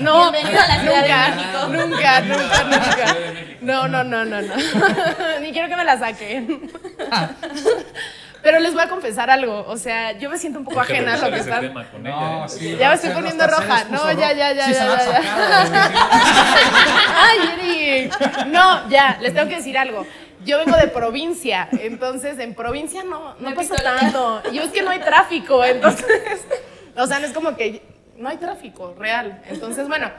no, 0.00 0.32
Bienvenido 0.32 0.60
a 0.62 0.68
la 0.68 0.80
Ciudad 0.80 1.02
de 1.02 1.08
nunca, 1.08 1.36
México. 1.36 1.68
nunca, 1.68 2.20
nunca, 2.22 2.64
nunca. 2.64 3.16
No, 3.62 3.88
no, 3.88 4.04
no, 4.04 4.24
no, 4.24 4.42
no. 4.42 4.54
Ni 5.40 5.52
quiero 5.52 5.68
que 5.68 5.76
me 5.76 5.84
la 5.84 5.98
saquen. 5.98 6.70
Pero 8.42 8.60
les 8.60 8.72
voy 8.72 8.82
a 8.82 8.88
confesar 8.88 9.30
algo. 9.30 9.64
O 9.66 9.76
sea, 9.76 10.12
yo 10.12 10.30
me 10.30 10.38
siento 10.38 10.58
un 10.60 10.64
poco 10.64 10.80
ajena 10.80 11.14
a 11.14 11.16
lo 11.18 11.30
que 11.30 11.40
están. 11.40 11.64
ella, 11.64 12.44
¿eh? 12.44 12.48
sí, 12.48 12.76
Ya 12.78 12.88
me 12.88 12.94
estoy 12.94 13.10
poniendo 13.10 13.46
roja. 13.46 13.84
No, 13.90 14.12
ya, 14.12 14.32
ya, 14.32 14.52
ya, 14.52 14.66
Sí, 14.66 14.72
ya, 14.74 14.96
ya, 14.96 15.68
ya. 15.70 15.90
Ay, 17.28 17.38
Eric. 17.54 18.46
No, 18.46 18.88
ya, 18.88 19.18
les 19.20 19.34
tengo 19.34 19.48
que 19.48 19.56
decir 19.56 19.76
algo. 19.76 20.06
Yo 20.44 20.58
vengo 20.58 20.76
de 20.76 20.86
provincia, 20.86 21.68
entonces 21.72 22.38
en 22.38 22.54
provincia 22.54 23.02
no, 23.02 23.34
no 23.40 23.50
No 23.50 23.54
pasa 23.56 23.74
tanto. 23.74 24.40
Y 24.52 24.58
es 24.58 24.70
que 24.70 24.82
no 24.82 24.90
hay 24.90 25.00
tráfico, 25.00 25.64
entonces, 25.64 26.06
o 26.96 27.06
sea, 27.06 27.18
no 27.18 27.26
es 27.26 27.32
como 27.32 27.56
que 27.56 27.82
no 28.16 28.28
hay 28.28 28.36
tráfico 28.36 28.94
real. 28.96 29.42
Entonces, 29.48 29.88
bueno, 29.88 30.10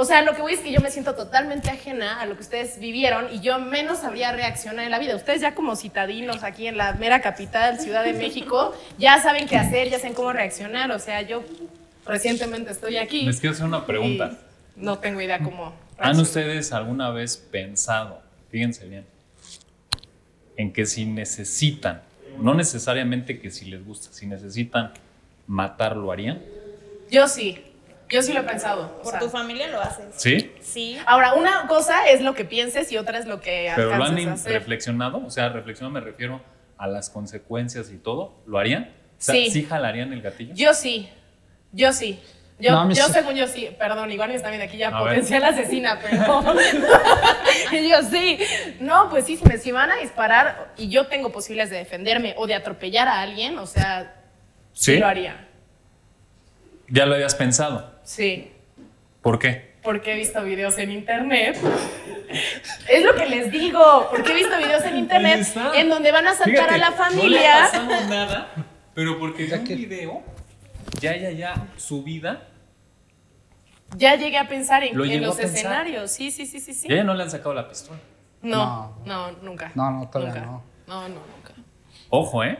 o 0.00 0.04
sea, 0.04 0.22
lo 0.22 0.36
que 0.36 0.42
voy 0.42 0.52
es 0.52 0.60
que 0.60 0.70
yo 0.70 0.80
me 0.80 0.92
siento 0.92 1.16
totalmente 1.16 1.70
ajena 1.70 2.20
a 2.20 2.26
lo 2.26 2.36
que 2.36 2.42
ustedes 2.42 2.78
vivieron 2.78 3.26
y 3.34 3.40
yo 3.40 3.58
menos 3.58 3.98
sabría 3.98 4.30
reaccionar 4.30 4.84
en 4.84 4.92
la 4.92 5.00
vida. 5.00 5.16
Ustedes 5.16 5.40
ya 5.40 5.56
como 5.56 5.74
citadinos 5.74 6.44
aquí 6.44 6.68
en 6.68 6.76
la 6.76 6.92
mera 6.92 7.20
capital, 7.20 7.80
Ciudad 7.80 8.04
de 8.04 8.12
México, 8.12 8.72
ya 8.96 9.20
saben 9.20 9.48
qué 9.48 9.56
hacer, 9.56 9.90
ya 9.90 9.98
saben 9.98 10.14
cómo 10.14 10.32
reaccionar. 10.32 10.92
O 10.92 11.00
sea, 11.00 11.22
yo 11.22 11.42
recientemente 12.06 12.70
estoy 12.70 12.96
aquí. 12.96 13.22
Les 13.22 13.40
quiero 13.40 13.54
hacer 13.54 13.66
una 13.66 13.86
pregunta. 13.86 14.38
no 14.76 15.00
tengo 15.00 15.20
idea 15.20 15.40
cómo. 15.40 15.74
¿Han 15.98 16.12
reaccionar. 16.12 16.22
ustedes 16.22 16.72
alguna 16.72 17.10
vez 17.10 17.36
pensado, 17.36 18.22
fíjense 18.52 18.86
bien, 18.86 19.04
en 20.56 20.72
que 20.72 20.86
si 20.86 21.06
necesitan, 21.06 22.02
no 22.40 22.54
necesariamente 22.54 23.40
que 23.40 23.50
si 23.50 23.64
les 23.64 23.84
gusta, 23.84 24.12
si 24.12 24.28
necesitan 24.28 24.92
matar, 25.48 25.96
lo 25.96 26.12
harían? 26.12 26.40
Yo 27.10 27.26
sí, 27.26 27.64
yo 28.10 28.22
sí 28.22 28.32
lo 28.32 28.40
he 28.40 28.44
pensado. 28.44 28.96
o 28.98 29.02
Por 29.02 29.10
sea. 29.12 29.20
tu 29.20 29.28
familia 29.28 29.68
lo 29.68 29.80
haces. 29.80 30.06
¿Sí? 30.16 30.52
Sí. 30.60 30.98
Ahora, 31.06 31.34
una 31.34 31.66
cosa 31.66 32.08
es 32.08 32.20
lo 32.20 32.34
que 32.34 32.44
pienses 32.44 32.90
y 32.92 32.96
otra 32.96 33.18
es 33.18 33.26
lo 33.26 33.40
que 33.40 33.72
¿Pero 33.76 33.96
lo 33.96 34.04
han 34.04 34.28
a 34.28 34.32
hacer. 34.34 34.52
reflexionado? 34.52 35.24
O 35.24 35.30
sea, 35.30 35.48
reflexionado 35.50 35.92
me 35.92 36.00
refiero 36.00 36.40
a 36.76 36.86
las 36.86 37.10
consecuencias 37.10 37.90
y 37.90 37.96
todo. 37.98 38.34
¿Lo 38.46 38.58
harían? 38.58 38.84
O 38.84 39.20
sea, 39.20 39.34
Sí. 39.34 39.50
¿sí 39.50 39.64
jalarían 39.64 40.12
el 40.12 40.22
gatillo? 40.22 40.54
Yo 40.54 40.74
sí, 40.74 41.08
yo 41.72 41.92
sí. 41.92 42.20
Yo, 42.60 42.72
No, 42.72 42.90
yo 42.92 43.04
según 43.06 43.36
yo 43.36 43.46
sí, 43.46 43.68
perdón, 43.78 44.10
igual 44.10 44.30
me 44.30 44.34
está 44.34 44.48
viendo 44.48 44.64
aquí 44.66 44.78
ya 44.78 44.88
A 44.88 45.00
ver. 45.02 45.10
potencial 45.14 45.44
asesina, 45.44 46.00
pero 46.02 46.42
yo 47.72 48.02
sí. 48.10 48.38
No, 48.80 49.08
pues 49.10 49.26
sí, 49.26 49.36
si 49.36 49.44
me 49.44 49.58
si 49.58 49.70
van 49.72 49.90
a 49.92 49.96
disparar 49.96 50.72
y 50.76 50.88
yo 50.88 51.06
tengo 51.06 51.30
posibilidades 51.30 51.70
de 51.70 51.78
defenderme 51.78 52.34
o 52.36 52.46
de 52.46 52.54
atropellar 52.54 53.06
a 53.08 53.20
alguien, 53.20 53.58
o 53.58 53.66
sea, 53.66 54.14
sí, 54.72 54.94
¿Sí? 54.94 54.98
lo 54.98 55.06
haría. 55.06 55.47
¿Ya 56.88 57.06
lo 57.06 57.14
habías 57.14 57.34
pensado? 57.34 57.92
Sí. 58.02 58.50
¿Por 59.22 59.38
qué? 59.38 59.68
Porque 59.82 60.12
he 60.12 60.16
visto 60.16 60.42
videos 60.42 60.76
en 60.78 60.90
internet. 60.92 61.56
Es 62.88 63.04
lo 63.04 63.14
que 63.14 63.26
les 63.26 63.50
digo, 63.50 64.08
porque 64.10 64.32
he 64.32 64.34
visto 64.34 64.56
videos 64.58 64.82
en 64.84 64.98
internet 64.98 65.46
en 65.74 65.88
donde 65.88 66.12
van 66.12 66.26
a 66.26 66.34
saltar 66.34 66.70
a 66.70 66.78
la 66.78 66.92
familia. 66.92 67.22
No 67.24 67.28
le 67.28 67.48
ha 67.48 67.62
pasado 67.64 68.08
nada, 68.10 68.48
pero 68.94 69.18
porque 69.18 69.46
Ya 69.48 69.56
en 69.56 69.60
un 69.62 69.66
que- 69.66 69.74
video, 69.76 70.22
ya, 71.00 71.16
ya, 71.16 71.30
ya, 71.30 71.68
su 71.76 72.02
vida, 72.02 72.48
Ya 73.96 74.16
llegué 74.16 74.36
a 74.36 74.46
pensar 74.48 74.84
en, 74.84 74.94
Lo 74.96 75.04
en 75.04 75.10
llegó 75.12 75.26
los 75.26 75.38
escenarios. 75.38 76.10
Sí, 76.10 76.30
sí, 76.30 76.44
sí, 76.44 76.60
sí, 76.60 76.74
sí. 76.74 76.88
ya, 76.88 76.96
ya 76.96 77.04
no 77.04 77.14
le 77.14 77.22
han 77.22 77.30
sacado 77.30 77.54
la 77.54 77.66
pistola. 77.68 77.98
No, 78.42 78.98
no, 79.06 79.32
nunca. 79.42 79.72
No, 79.74 79.90
no, 79.90 80.08
todavía 80.10 80.34
Nunca. 80.34 80.46
no. 80.46 80.62
No, 80.86 81.08
no, 81.08 81.14
nunca. 81.14 81.54
Ojo, 82.10 82.44
¿eh? 82.44 82.58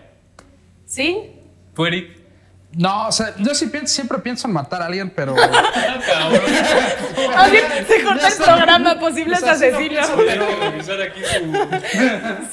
¿Sí? 0.87 1.33
Tú, 1.75 1.85
Eric. 1.85 2.18
No, 2.73 3.09
o 3.09 3.13
sea, 3.13 3.35
yo 3.39 3.55
sí 3.55 3.67
pienso, 3.67 3.95
siempre 3.95 4.19
pienso 4.19 4.47
en 4.47 4.53
matar 4.53 4.83
a 4.83 4.87
alguien, 4.87 5.09
pero... 5.11 5.35
Cabrón. 6.07 6.43
Más 7.35 7.51
bien, 7.51 7.65
se 7.89 8.05
corta 8.05 8.29
el 8.29 8.35
programa, 8.35 9.01
posibles 9.01 9.43
O 9.43 9.47
sea, 9.47 9.55
sí 9.57 9.71
lo 9.89 10.01
asesinos. 10.03 10.07
Su... 10.07 10.17
¿No 11.47 11.69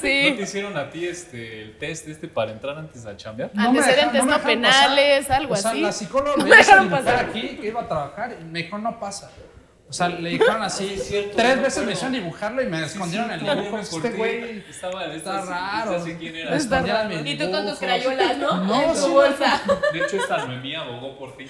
Sí. 0.00 0.42
hicieron 0.42 0.76
a 0.76 0.88
ti 0.90 1.06
este, 1.06 1.62
el 1.62 1.78
test 1.78 2.08
este 2.08 2.28
para 2.28 2.52
entrar 2.52 2.78
antes 2.78 3.04
a 3.04 3.14
chambear? 3.16 3.50
Antecedentes 3.56 4.24
no 4.24 4.38
penales, 4.40 5.26
pasar. 5.26 5.40
algo 5.42 5.52
o 5.52 5.56
sea, 5.56 5.70
así. 5.72 5.80
La 5.80 5.92
psicóloga 5.92 6.32
No 6.38 6.44
me 6.44 6.44
me 6.44 6.48
iba 6.48 6.56
a 6.56 6.58
dejaron 6.64 6.90
pasar. 6.90 7.26
aquí, 7.26 7.58
que 7.60 7.66
iba 7.68 7.82
a 7.82 7.88
trabajar, 7.88 8.36
y 8.40 8.44
me 8.44 8.62
dijo, 8.62 8.78
no 8.78 8.98
pasa. 8.98 9.30
O 9.88 9.92
sea, 9.92 10.08
le 10.08 10.30
dijeron 10.30 10.62
así, 10.62 10.96
cierto, 11.02 11.36
tres 11.36 11.56
no 11.56 11.62
veces 11.62 11.84
me 11.86 11.92
hicieron 11.92 12.12
dibujarlo 12.12 12.62
y 12.62 12.66
me 12.66 12.84
escondieron 12.84 13.30
el 13.30 13.40
dibujo. 13.40 13.78
Este 13.78 14.10
güey 14.10 14.64
estaba 14.68 15.04
está 15.14 15.42
raro. 15.42 16.04
quién 16.18 16.36
era. 16.36 16.56
Está 16.56 16.78
escondieron 16.80 17.12
raro. 17.12 17.28
Y 17.28 17.38
tú 17.38 17.50
con 17.50 17.66
tus 17.68 17.78
crayolas, 17.78 18.38
¿no? 18.38 18.64
No, 18.64 18.94
sí. 18.94 19.08
bolsa. 19.10 19.62
De 19.92 19.98
hecho, 20.00 20.16
esta 20.16 20.44
Noemí 20.46 20.74
abogó 20.74 21.16
por 21.16 21.36
ti. 21.36 21.46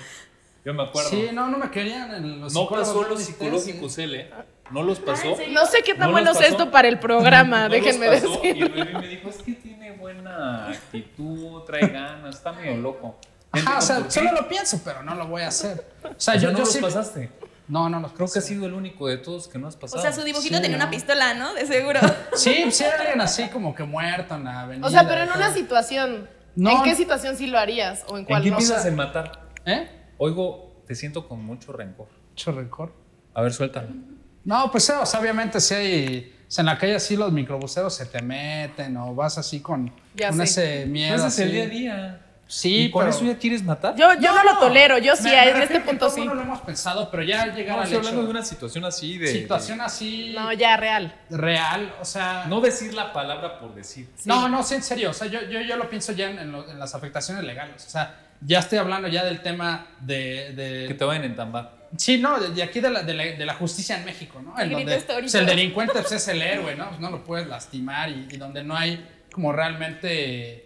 Yo 0.64 0.74
me 0.74 0.82
acuerdo. 0.82 1.08
Sí, 1.10 1.28
no, 1.32 1.48
no 1.48 1.58
me 1.58 1.70
querían 1.70 2.12
en 2.14 2.40
los 2.40 2.52
no 2.52 2.68
pasó 2.68 3.04
los 3.04 3.22
psicológicos 3.22 3.96
él, 3.98 4.14
¿eh? 4.16 4.30
No 4.70 4.82
los 4.82 4.98
pasó. 4.98 5.28
¿en 5.28 5.36
serio? 5.36 5.54
No 5.54 5.64
sé 5.64 5.82
qué 5.84 5.94
tan 5.94 6.08
No 6.08 6.12
bueno 6.12 6.32
es 6.32 6.38
pasó. 6.38 6.50
esto 6.50 6.70
para 6.72 6.88
el 6.88 6.98
programa, 6.98 7.68
No 7.68 7.74
déjenme 7.74 8.08
pasó, 8.08 8.40
Y 8.42 8.48
decir. 8.48 8.70
Noemí 8.74 8.94
me 9.00 9.06
dijo, 9.08 9.28
es 9.30 9.36
que 9.36 9.52
tiene 9.52 9.92
buena 9.92 10.68
actitud, 10.68 11.62
trae 11.62 11.86
ganas, 11.88 12.34
está 12.36 12.52
medio 12.52 12.76
loco. 12.78 13.16
Ajá, 13.52 13.78
o 13.78 13.80
sea, 13.80 14.10
solo 14.10 14.32
lo 14.32 14.48
pienso, 14.48 14.80
pero 14.84 15.02
no 15.04 15.14
lo 15.14 15.28
voy 15.28 15.42
a 15.42 15.48
hacer. 15.48 15.86
O 16.02 16.02
sea, 16.02 16.10
O 16.10 16.14
sea, 16.18 16.34
yo, 16.36 16.48
no 16.50 16.58
yo 16.58 16.64
los 16.64 16.72
sí. 16.72 16.80
pasaste. 16.80 17.30
No, 17.68 17.88
no 17.88 17.98
los 18.00 18.12
Creo 18.12 18.28
que 18.28 18.38
has 18.38 18.44
sido 18.44 18.66
el 18.66 18.74
único 18.74 19.08
de 19.08 19.16
todos 19.18 19.48
que 19.48 19.58
no 19.58 19.66
has 19.66 19.76
pasado. 19.76 19.98
O 19.98 20.02
sea, 20.02 20.12
su 20.12 20.22
dibujito 20.22 20.56
Sí, 20.56 20.62
tenía 20.62 20.76
no. 20.78 20.84
una 20.84 20.90
pistola, 20.90 21.34
¿no? 21.34 21.52
De 21.54 21.66
seguro. 21.66 21.98
Sí, 22.36 22.70
sí, 22.70 22.84
era 22.84 23.00
alguien 23.00 23.20
así 23.20 23.48
como 23.48 23.74
que 23.74 23.82
muerto 23.84 24.34
en 24.36 24.44
la 24.44 24.60
avenida. 24.62 24.86
O 24.86 24.90
sea, 24.90 25.08
pero 25.08 25.22
en 25.22 25.30
una 25.32 25.52
situación. 25.52 26.28
No. 26.54 26.70
¿En 26.70 26.82
qué 26.84 26.94
situación 26.94 27.36
sí 27.36 27.46
lo 27.48 27.58
harías? 27.58 28.04
¿O 28.08 28.12
en 28.16 28.20
¿En 28.20 28.24
cuál 28.26 28.42
qué 28.42 28.50
no? 28.50 28.56
piensas 28.58 28.86
en 28.86 28.94
matar? 28.94 29.48
¿Eh? 29.64 29.88
Oigo, 30.18 30.82
te 30.86 30.94
siento 30.94 31.26
con 31.28 31.44
mucho 31.44 31.72
rencor. 31.72 32.08
Mucho 32.30 32.52
rencor. 32.52 32.92
A 33.34 33.42
ver, 33.42 33.52
suéltalo. 33.52 33.88
No, 34.44 34.70
pues 34.70 34.88
o 34.90 35.04
sea, 35.04 35.20
obviamente 35.20 35.60
si 35.60 35.74
hay. 35.74 36.34
o 36.46 36.50
sea, 36.50 36.62
en 36.62 36.66
la 36.66 36.78
calle 36.78 36.94
así 36.94 37.16
los 37.16 37.32
microbuseros 37.32 37.94
se 37.94 38.06
te 38.06 38.22
meten 38.22 38.96
o 38.96 39.14
vas 39.14 39.38
así 39.38 39.60
con, 39.60 39.92
Ya 40.14 40.28
con 40.28 40.38
sé. 40.38 40.44
ese 40.82 40.86
miedo. 40.86 41.16
Ese 41.16 41.26
es 41.26 41.38
el 41.40 41.50
día 41.52 41.64
a 41.64 41.66
día. 41.66 42.25
Sí, 42.48 42.84
¿Y 42.84 42.90
con 42.90 43.04
pero- 43.04 43.16
eso 43.16 43.24
ya 43.24 43.36
quieres 43.36 43.62
matar? 43.64 43.96
Yo, 43.96 44.08
yo 44.20 44.32
no, 44.32 44.44
lo 44.44 44.58
tolero, 44.58 44.98
yo 44.98 45.16
sí, 45.16 45.24
Me- 45.24 45.30
me 45.32 45.50
en 45.50 45.62
este 45.62 45.80
punto 45.80 46.08
sí. 46.08 46.24
No 46.24 46.34
lo 46.34 46.42
hemos 46.42 46.60
pensado, 46.60 47.10
pero 47.10 47.24
ya 47.24 47.46
llegar 47.52 47.74
No, 47.76 47.82
al 47.82 47.88
estoy 47.88 47.98
hecho. 47.98 48.08
hablando 48.08 48.22
de 48.22 48.30
una 48.30 48.44
situación 48.44 48.84
así 48.84 49.18
de... 49.18 49.26
situación 49.26 49.80
así 49.80 50.32
No, 50.36 50.52
ya, 50.52 50.76
real. 50.76 51.12
real, 51.30 51.92
o 52.00 52.04
sea. 52.04 52.44
No 52.48 52.60
decir 52.60 52.94
la 52.94 53.12
palabra 53.12 53.58
por 53.58 53.74
decir. 53.74 54.08
No, 54.24 54.48
no, 54.48 54.62
sí, 54.62 54.74
en 54.76 54.82
serio. 54.84 55.10
O 55.10 55.12
sea, 55.12 55.26
yo, 55.26 55.40
yo, 55.50 55.60
yo 55.60 55.76
lo 55.76 55.90
pienso 55.90 56.12
ya 56.12 56.30
en, 56.30 56.38
en 56.38 56.52
lo- 56.52 56.70
en 56.70 56.78
las 56.78 56.94
afectaciones 56.94 57.42
legales. 57.42 57.84
O 57.84 57.90
sea, 57.90 58.14
ya 58.40 58.60
estoy 58.60 58.78
hablando 58.78 59.08
ya 59.08 59.24
del 59.24 59.40
tema 59.42 59.88
de. 60.00 60.52
de- 60.54 60.84
Que 60.88 60.94
te 60.94 61.04
vayan 61.04 61.24
a 61.24 61.26
entambar. 61.26 61.76
Sí, 61.96 62.18
no, 62.18 62.38
de, 62.38 62.62
aquí 62.62 62.80
de 62.80 62.90
la, 62.90 63.02
de, 63.02 63.14
la, 63.14 63.24
de 63.24 63.46
la 63.46 63.54
justicia 63.54 63.96
en 63.96 64.04
México, 64.04 64.40
¿no? 64.42 64.54
En 64.58 64.66
El 64.66 64.70
donde 64.72 64.98
pues, 64.98 65.34
el 65.34 65.46
delincuente 65.46 65.94
pues, 65.94 66.12
es 66.12 66.28
el 66.28 66.42
héroe, 66.42 66.74
¿no? 66.76 66.88
Pues 66.88 67.00
no 67.00 67.10
lo 67.10 67.24
puedes 67.24 67.46
lastimar 67.48 68.08
y, 68.10 68.28
y 68.30 68.36
donde 68.36 68.62
no 68.62 68.76
hay 68.76 69.04
como 69.32 69.52
realmente, 69.52 70.65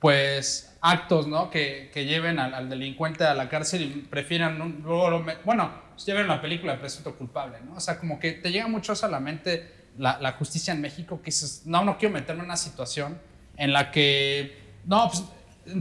pues, 0.00 0.76
actos, 0.80 1.26
¿no? 1.26 1.50
Que, 1.50 1.90
que 1.92 2.04
lleven 2.04 2.38
al, 2.38 2.54
al 2.54 2.68
delincuente 2.68 3.24
a 3.24 3.34
la 3.34 3.48
cárcel 3.48 3.82
y 3.82 3.86
prefieran, 4.02 4.60
un- 4.60 4.80
luego 4.84 5.10
lo 5.10 5.24
bueno, 5.44 5.70
pues 5.92 6.06
ya 6.06 6.14
ven 6.14 6.28
la 6.28 6.40
película 6.40 6.72
de 6.74 6.78
Presunto 6.78 7.16
Culpable, 7.16 7.58
¿no? 7.64 7.74
O 7.76 7.80
sea, 7.80 7.98
como 7.98 8.18
que 8.20 8.32
te 8.32 8.50
llega 8.52 8.68
mucho 8.68 8.92
a 9.00 9.08
la 9.08 9.18
mente 9.20 9.72
la, 9.98 10.18
la 10.20 10.32
justicia 10.32 10.72
en 10.72 10.80
México, 10.80 11.18
que 11.20 11.26
dices, 11.26 11.62
no, 11.64 11.84
no 11.84 11.98
quiero 11.98 12.14
meterme 12.14 12.40
en 12.42 12.46
una 12.46 12.56
situación 12.56 13.18
en 13.56 13.72
la 13.72 13.90
que, 13.90 14.56
no, 14.84 15.08
pues, 15.08 15.24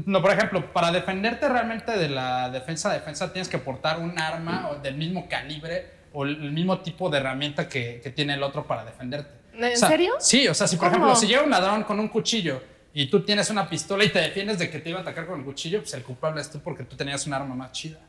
no, 0.06 0.22
por 0.22 0.32
ejemplo, 0.32 0.74
para 0.74 0.92
defenderte 0.92 1.48
realmente 1.48 1.92
de 1.96 2.10
la 2.10 2.50
defensa 2.50 2.92
defensa 2.92 3.32
tienes 3.32 3.48
que 3.48 3.60
portar 3.60 4.00
un 4.00 4.18
arma 4.20 4.70
o 4.70 4.76
del 4.78 4.96
mismo 4.96 5.30
calibre 5.30 5.92
o 6.14 6.26
el 6.26 6.44
el 6.44 6.52
mismo 6.52 6.80
tipo 6.80 7.10
de 7.10 7.20
herramienta 7.20 7.70
que, 7.70 8.02
que 8.04 8.10
tiene 8.10 8.34
el 8.34 8.44
otro 8.44 8.66
para 8.66 8.84
defenderte. 8.84 9.30
¿En 9.54 9.74
O 9.74 9.76
sea, 9.78 9.88
serio? 9.90 10.14
Sí, 10.20 10.48
o 10.48 10.54
sea, 10.54 10.68
si 10.68 10.76
por 10.78 10.88
¿Cómo? 10.92 11.06
ejemplo, 11.06 11.16
si 11.16 11.28
llega 11.28 11.44
un 11.44 11.52
ladrón 11.52 11.84
con 11.84 12.00
un 12.00 12.08
cuchillo 12.10 12.62
y 13.00 13.06
tú 13.06 13.22
tienes 13.22 13.52
una 13.52 13.70
pistola 13.70 14.04
y 14.04 14.10
te 14.10 14.18
defiendes 14.18 14.58
de 14.58 14.72
que 14.72 14.80
te 14.80 14.90
iba 14.90 14.98
a 14.98 15.02
atacar 15.04 15.28
con 15.28 15.38
el 15.38 15.46
cuchillo, 15.46 15.82
pues 15.82 15.94
el 15.94 16.02
culpable 16.02 16.42
es 16.42 16.50
tú 16.50 16.60
porque 16.62 16.84
tú 16.84 16.96
tenías 16.96 17.28
un 17.28 17.34
arma 17.36 17.54
más 17.54 17.72
chida. 17.72 18.00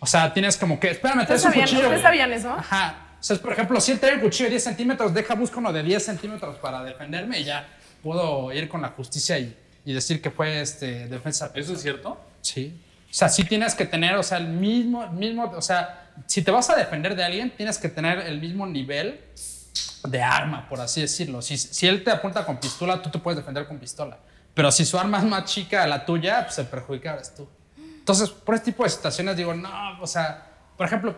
O 0.00 0.06
sea, 0.06 0.34
tienes 0.34 0.56
como 0.56 0.80
que, 0.80 0.90
espérame, 0.90 1.20
¿Ustedes 1.20 1.42
traes 1.42 1.44
un 1.44 1.50
sabían, 1.52 1.68
cuchillo. 1.68 1.82
¿ustedes 1.84 2.02
sabían 2.02 2.32
eso? 2.32 2.50
Ajá. 2.50 3.14
O 3.20 3.22
sea, 3.22 3.36
por 3.36 3.52
ejemplo, 3.52 3.80
si 3.80 3.92
él 3.92 4.00
trae 4.00 4.14
un 4.16 4.20
cuchillo 4.22 4.46
de 4.46 4.50
10 4.50 4.64
centímetros, 4.64 5.14
deja, 5.14 5.36
busco 5.36 5.60
uno 5.60 5.72
de 5.72 5.84
10 5.84 6.04
centímetros 6.04 6.56
para 6.56 6.82
defenderme 6.82 7.38
y 7.38 7.44
ya 7.44 7.68
puedo 8.02 8.52
ir 8.52 8.68
con 8.68 8.82
la 8.82 8.88
justicia 8.88 9.38
y, 9.38 9.56
y 9.84 9.92
decir 9.92 10.20
que 10.20 10.32
fue 10.32 10.60
este, 10.60 11.06
defensa. 11.06 11.52
¿Eso 11.54 11.74
es 11.74 11.80
cierto? 11.80 12.20
Sí. 12.40 12.76
O 13.08 13.14
sea, 13.14 13.28
sí 13.28 13.44
tienes 13.44 13.76
que 13.76 13.86
tener, 13.86 14.16
o 14.16 14.24
sea, 14.24 14.38
el 14.38 14.48
mismo, 14.48 15.06
mismo, 15.12 15.44
o 15.44 15.62
sea, 15.62 16.10
si 16.26 16.42
te 16.42 16.50
vas 16.50 16.68
a 16.68 16.74
defender 16.74 17.14
de 17.14 17.22
alguien, 17.22 17.50
tienes 17.50 17.78
que 17.78 17.88
tener 17.88 18.18
el 18.26 18.40
mismo 18.40 18.66
nivel 18.66 19.20
de 20.04 20.22
arma, 20.22 20.68
por 20.68 20.80
así 20.80 21.00
decirlo. 21.00 21.42
Si, 21.42 21.56
si 21.58 21.86
él 21.86 22.04
te 22.04 22.10
apunta 22.10 22.44
con 22.44 22.58
pistola, 22.58 23.00
tú 23.02 23.10
te 23.10 23.18
puedes 23.18 23.36
defender 23.38 23.66
con 23.66 23.78
pistola. 23.78 24.18
Pero 24.54 24.70
si 24.72 24.84
su 24.84 24.98
arma 24.98 25.18
es 25.18 25.24
más 25.24 25.44
chica 25.44 25.82
a 25.82 25.86
la 25.86 26.04
tuya, 26.06 26.44
pues 26.44 26.58
el 26.58 26.66
perjudicado 26.66 27.16
eres 27.16 27.34
tú. 27.34 27.48
Entonces, 27.78 28.30
por 28.30 28.54
este 28.54 28.72
tipo 28.72 28.84
de 28.84 28.90
situaciones 28.90 29.36
digo, 29.36 29.52
no, 29.54 30.00
o 30.00 30.06
sea, 30.06 30.46
por 30.76 30.86
ejemplo, 30.86 31.14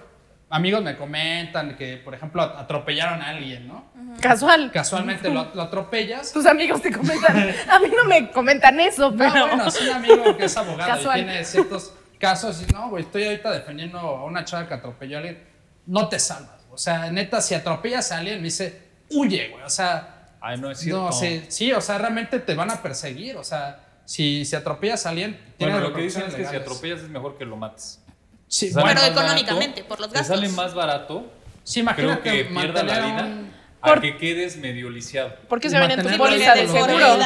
amigos 0.51 0.83
me 0.83 0.97
comentan 0.97 1.77
que, 1.77 1.99
por 1.99 2.15
ejemplo, 2.15 2.43
atropellaron 2.43 3.21
a 3.21 3.29
alguien, 3.29 3.69
¿no? 3.69 3.85
Casual. 4.21 4.71
Casualmente 4.73 5.29
lo, 5.29 5.55
lo 5.55 5.63
atropellas. 5.63 6.33
Tus 6.33 6.47
amigos 6.47 6.81
te 6.83 6.91
comentan. 6.91 7.37
A 7.71 7.79
mí 7.79 7.89
no 7.95 8.05
me 8.05 8.31
comentan 8.31 8.81
eso, 8.81 9.11
No, 9.11 9.17
pero. 9.19 9.47
bueno, 9.49 9.67
es 9.67 9.81
un 9.83 9.91
amigo 9.91 10.37
que 10.37 10.47
es 10.47 10.57
abogado 10.57 10.91
Casual. 10.91 11.21
y 11.21 11.25
tiene 11.25 11.45
ciertos 11.45 11.93
casos 12.19 12.63
y 12.67 12.73
no, 12.73 12.89
güey, 12.89 13.05
estoy 13.05 13.25
ahorita 13.25 13.51
defendiendo 13.53 13.99
a 13.99 14.25
una 14.25 14.45
chava 14.45 14.67
que 14.67 14.75
atropelló 14.75 15.19
a 15.19 15.21
alguien. 15.21 15.45
No 15.87 16.09
te 16.09 16.19
salvas. 16.19 16.58
O 16.79 16.81
sea, 16.81 17.11
neta, 17.11 17.41
si 17.41 17.57
atropellas 17.57 18.13
a 18.13 18.19
alguien, 18.19 18.37
me 18.39 18.45
dice, 18.45 18.81
huye, 19.11 19.49
güey. 19.49 19.65
O 19.65 19.69
sea, 19.69 20.29
Ay, 20.41 20.61
no 20.61 20.71
es 20.71 20.79
cierto. 20.79 21.07
no, 21.07 21.13
sí, 21.13 21.45
sí, 21.49 21.73
o 21.73 21.81
sea, 21.81 21.99
realmente 21.99 22.39
te 22.39 22.55
van 22.55 22.71
a 22.71 22.81
perseguir. 22.81 23.37
O 23.37 23.43
sea, 23.43 23.81
si, 24.05 24.45
si 24.45 24.55
atropellas 24.55 25.05
a 25.05 25.09
alguien, 25.09 25.37
Bueno, 25.59 25.81
lo 25.81 25.93
que 25.93 26.03
dicen 26.03 26.23
es 26.23 26.27
que 26.29 26.35
si 26.35 26.39
legales. 26.39 26.61
atropellas 26.61 27.01
es 27.01 27.09
mejor 27.09 27.37
que 27.37 27.45
lo 27.45 27.57
mates. 27.57 28.01
Sí, 28.47 28.73
Te 28.73 28.81
más 28.81 29.09
económicamente, 29.09 29.83
por 29.83 29.99
los 29.99 30.09
Te 30.13 30.19
gastos. 30.19 30.37
sale 30.37 30.49
más 30.51 30.73
barato, 30.73 31.27
sí, 31.65 31.81
creo 31.83 32.13
imagínate 32.13 32.23
que 32.31 32.45
pierda 32.45 32.83
la 32.85 32.95
vida, 33.01 33.25
un- 33.25 33.53
a 33.81 33.87
Por- 33.89 34.01
que 34.01 34.17
quedes 34.17 34.57
medio 34.59 34.89
lisiado. 34.89 35.35
¿Por 35.49 35.59
qué 35.59 35.71
se 35.71 35.79
ven 35.81 35.91
en 35.91 36.03
tu 36.07 36.17
póliza 36.17 36.55
de 36.55 36.69
seguro? 36.69 36.97
creo 36.97 37.17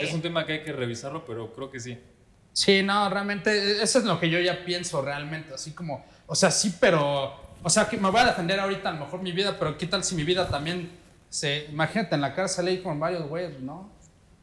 Es 0.00 0.12
un 0.12 0.22
tema 0.22 0.46
que 0.46 0.52
hay 0.52 0.62
que 0.62 0.72
revisarlo, 0.72 1.24
pero 1.26 1.52
creo 1.52 1.68
que 1.68 1.80
sí. 1.80 1.98
Sí, 2.52 2.84
no, 2.84 3.10
realmente, 3.10 3.82
eso 3.82 3.98
es 3.98 4.04
lo 4.04 4.20
que 4.20 4.30
yo 4.30 4.38
ya 4.38 4.64
pienso 4.64 5.02
realmente, 5.02 5.52
así 5.52 5.72
como, 5.72 6.06
o 6.28 6.36
sea, 6.36 6.52
sí, 6.52 6.76
pero, 6.80 7.47
o 7.68 7.70
sea, 7.70 7.86
que 7.86 7.98
me 7.98 8.08
voy 8.08 8.18
a 8.22 8.24
defender 8.24 8.58
ahorita 8.58 8.88
a 8.88 8.92
lo 8.92 9.00
mejor 9.00 9.20
mi 9.20 9.30
vida, 9.30 9.56
pero 9.58 9.76
¿qué 9.76 9.86
tal 9.86 10.02
si 10.02 10.14
mi 10.14 10.24
vida 10.24 10.48
también 10.48 10.90
se, 11.28 11.66
imagínate 11.70 12.14
en 12.14 12.22
la 12.22 12.34
cárcel 12.34 12.66
ahí 12.66 12.78
con 12.78 12.98
varios 12.98 13.28
güeyes, 13.28 13.60
¿no? 13.60 13.90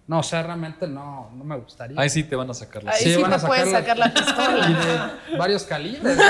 No, 0.05 0.19
o 0.19 0.23
sea, 0.23 0.43
realmente 0.43 0.85
no, 0.85 1.31
no 1.33 1.43
me 1.43 1.57
gustaría. 1.57 1.99
Ahí 1.99 2.07
sí 2.07 2.23
te 2.23 2.35
van 2.35 2.51
a 2.51 2.53
sacar 2.53 2.83
la 2.83 2.91
Ahí 2.91 3.03
sí, 3.03 3.19
van 3.19 3.33
a 3.33 3.39
te 3.39 3.47
puedes 3.47 3.71
sacar 3.71 3.97
la 3.97 4.09
Y 4.09 4.11
pistola. 4.11 4.67
de 5.31 5.38
varios 5.39 5.63
calibres, 5.63 6.15
¿no? 6.15 6.23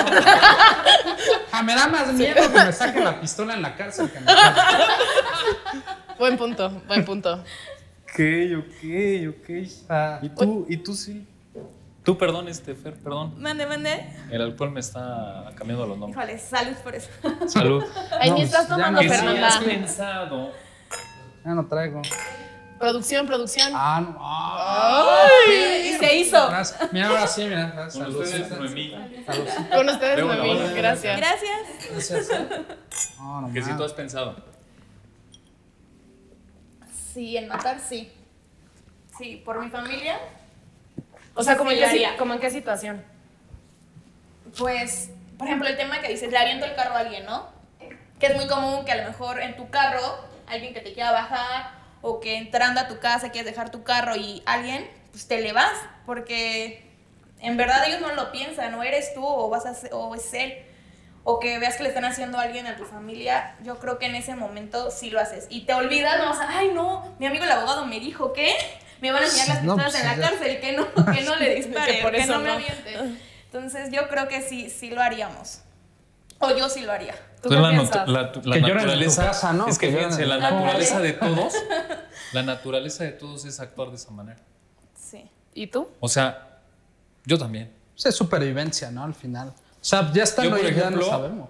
Ah, 1.52 1.64
me 1.64 1.76
da 1.76 1.88
más 1.90 2.14
miedo 2.14 2.50
que 2.50 2.64
me 2.64 2.72
saquen 2.72 3.04
la 3.04 3.20
pistola 3.20 3.56
en 3.56 3.62
la 3.62 3.76
cárcel 3.76 4.10
que 4.10 4.20
me 4.22 4.26
Buen 6.18 6.38
punto, 6.38 6.70
buen 6.88 7.04
punto. 7.04 7.44
Ok, 8.04 8.22
ok, 8.58 9.38
ok. 9.38 9.50
Ah, 9.90 10.20
¿Y 10.22 10.30
tú, 10.30 10.66
y 10.70 10.78
tú 10.78 10.94
sí? 10.96 11.28
Tú, 12.06 12.18
perdón, 12.18 12.48
este, 12.48 12.76
Fer, 12.76 12.94
perdón. 12.94 13.34
Mande, 13.42 13.66
mande. 13.66 14.16
El 14.32 14.42
alcohol 14.42 14.72
me 14.72 14.80
está 14.80 15.52
cambiando 15.56 15.86
los 15.88 15.98
nombres. 15.98 16.16
Híjole, 16.16 16.40
salud 16.40 16.78
por 16.84 16.96
eso. 16.96 17.10
Salud. 17.48 17.84
Ahí 18.22 18.30
No, 18.30 18.36
ni 18.38 18.44
estás 18.44 18.68
tomando, 18.68 18.92
no 18.92 19.00
que 19.00 19.10
si 19.10 19.16
Fernanda. 19.16 19.48
has 19.48 19.58
pensado 19.58 20.52
ya 21.44 21.52
no 21.54 21.66
traigo. 21.68 22.02
Producción, 22.80 23.26
producción. 23.28 23.72
Ah, 23.76 24.02
no. 24.02 24.18
Ah, 24.20 25.28
Y 25.48 25.94
se 25.94 26.16
hizo. 26.18 26.48
gracias. 26.50 26.92
Mira, 26.92 27.08
ahora 27.08 27.28
sí, 27.28 27.44
mira. 27.44 27.72
gracias. 27.76 28.04
con 28.04 28.16
ustedes, 28.16 28.50
Noemí. 28.52 28.96
Salud. 29.26 29.48
Con 29.74 29.90
ustedes, 29.90 30.26
Noemí. 30.26 30.74
Gracias. 30.76 31.18
Gracias. 31.18 31.60
Gracias. 31.92 32.30
No, 33.20 33.42
no 33.48 33.54
Que 33.54 33.62
si 33.62 33.72
tú 33.74 33.84
has 33.84 33.94
pensado. 33.94 34.36
Sí, 37.14 37.38
en 37.38 37.48
matar 37.48 37.80
sí. 37.80 38.12
Sí, 39.18 39.42
por 39.46 39.64
mi 39.64 39.70
familia. 39.70 40.18
O 41.36 41.44
sea, 41.44 41.58
¿como 41.58 41.72
en, 41.72 41.78
qué, 41.78 42.18
como 42.18 42.34
en 42.34 42.40
qué 42.40 42.50
situación? 42.50 43.04
Pues, 44.58 45.10
por 45.38 45.48
ejemplo, 45.48 45.68
el 45.68 45.78
tema 45.78 46.00
que 46.00 46.08
dices, 46.10 46.30
le 46.32 46.38
aviento 46.38 46.66
el 46.66 46.76
carro 46.76 46.96
a 46.96 47.00
alguien, 47.00 47.26
¿no? 47.26 47.48
Que 48.20 48.28
es 48.28 48.36
muy 48.36 48.48
común 48.48 48.86
que 48.86 48.92
a 48.94 48.96
lo 48.96 49.04
mejor 49.04 49.42
en 49.42 49.56
tu 49.58 49.70
carro, 49.70 50.18
alguien 50.48 50.74
que 50.74 50.80
te 50.82 50.94
quiera 50.94 51.12
bajar 51.12 51.72
o 52.02 52.20
que 52.20 52.38
entrando 52.38 52.80
a 52.80 52.88
tu 52.88 53.00
casa 53.00 53.32
quieres 53.32 53.50
dejar 53.52 53.70
tu 53.72 53.84
carro 53.84 54.16
y 54.16 54.44
alguien, 54.46 54.90
pues 55.12 55.28
te 55.28 55.42
le 55.42 55.52
vas, 55.54 55.74
porque 56.06 56.90
en 57.42 57.58
verdad 57.58 57.86
ellos 57.88 58.00
no 58.00 58.14
lo 58.14 58.32
piensan, 58.32 58.74
o 58.76 58.84
eres 58.84 59.14
tú 59.14 59.26
o, 59.26 59.50
vas 59.50 59.66
a 59.66 59.74
ser- 59.74 59.94
o 59.94 60.16
es 60.16 60.34
él. 60.34 60.54
O 61.28 61.40
que 61.40 61.58
veas 61.58 61.76
que 61.76 61.82
le 61.84 61.90
están 61.90 62.06
haciendo 62.06 62.38
a 62.38 62.44
alguien 62.44 62.68
a 62.68 62.78
tu 62.78 62.86
familia, 62.86 63.56
yo 63.64 63.80
creo 63.80 63.98
que 63.98 64.06
en 64.06 64.14
ese 64.14 64.36
momento 64.36 64.92
sí 64.92 65.10
lo 65.10 65.20
haces. 65.20 65.48
Y 65.50 65.62
te 65.62 65.74
olvidas, 65.74 66.20
no 66.20 66.30
vas 66.30 66.40
a, 66.40 66.60
ay 66.60 66.70
no, 66.72 67.16
mi 67.18 67.26
amigo 67.26 67.44
el 67.44 67.52
abogado 67.52 67.86
me 67.88 68.00
dijo 68.00 68.32
que 68.32 68.56
me 69.02 69.12
van 69.12 69.24
a 69.24 69.26
enseñar 69.26 69.48
las 69.50 69.64
No, 69.64 69.76
pistolas 69.76 69.92
pues, 69.94 70.04
en 70.14 70.22
la 70.22 70.28
cárcel, 70.30 70.60
que 70.60 70.72
no, 70.74 70.94
que 71.14 71.22
no 71.22 71.36
le 71.36 71.56
dispare, 71.56 71.98
Que 71.98 72.02
por 72.02 72.12
que 72.12 72.20
eso 72.22 72.34
no 72.34 72.40
me 72.40 72.48
no. 72.48 72.54
aviente. 72.54 73.20
Entonces 73.46 73.90
yo 73.92 74.08
creo 74.10 74.28
que 74.28 74.42
sí, 74.42 74.70
sí 74.70 74.90
lo 74.90 75.02
haríamos. 75.02 75.60
O 76.40 76.52
yo 76.56 76.68
sí 76.70 76.82
lo 76.82 76.92
haría. 76.92 77.14
¿Tú 77.42 77.50
Entonces, 77.54 77.58
qué 77.58 77.62
la, 77.62 77.70
piensas? 77.70 78.08
la- 78.10 78.22
la 78.22 78.32
Que 78.32 78.40
lloren 78.42 78.54
en 78.56 78.64
tu 78.64 78.74
naturaleza. 78.74 79.26
casa, 79.26 79.54
¿no? 79.54 79.68
Es 79.68 79.78
que 79.78 79.90
Que 79.90 79.96
fíjense, 79.96 80.24
en 80.24 80.30
la 80.30 80.38
naturaleza 80.38 81.00
de 81.00 81.14
todos. 81.14 81.54
La 82.34 82.44
naturaleza 82.44 83.04
de 83.06 83.12
todos 83.12 83.46
es 83.46 83.60
actuar 83.60 83.90
de 83.92 83.96
esa 83.96 84.12
manera. 84.12 84.40
Sí. 85.00 85.30
¿Y 85.54 85.68
tú? 85.68 85.88
O 86.02 86.10
sea, 86.10 86.60
yo 87.26 87.38
también. 87.38 87.72
Pues 87.94 88.08
es 88.08 88.16
supervivencia, 88.16 88.92
¿no? 88.92 89.04
Al 89.06 89.14
final. 89.16 89.50
O 89.50 89.54
sea, 89.80 90.12
ya 90.12 90.26
Yo, 90.26 90.50
por 90.50 90.60
ahí, 90.66 90.76
ya 90.76 90.90
no 90.90 91.02
sabemos. 91.04 91.50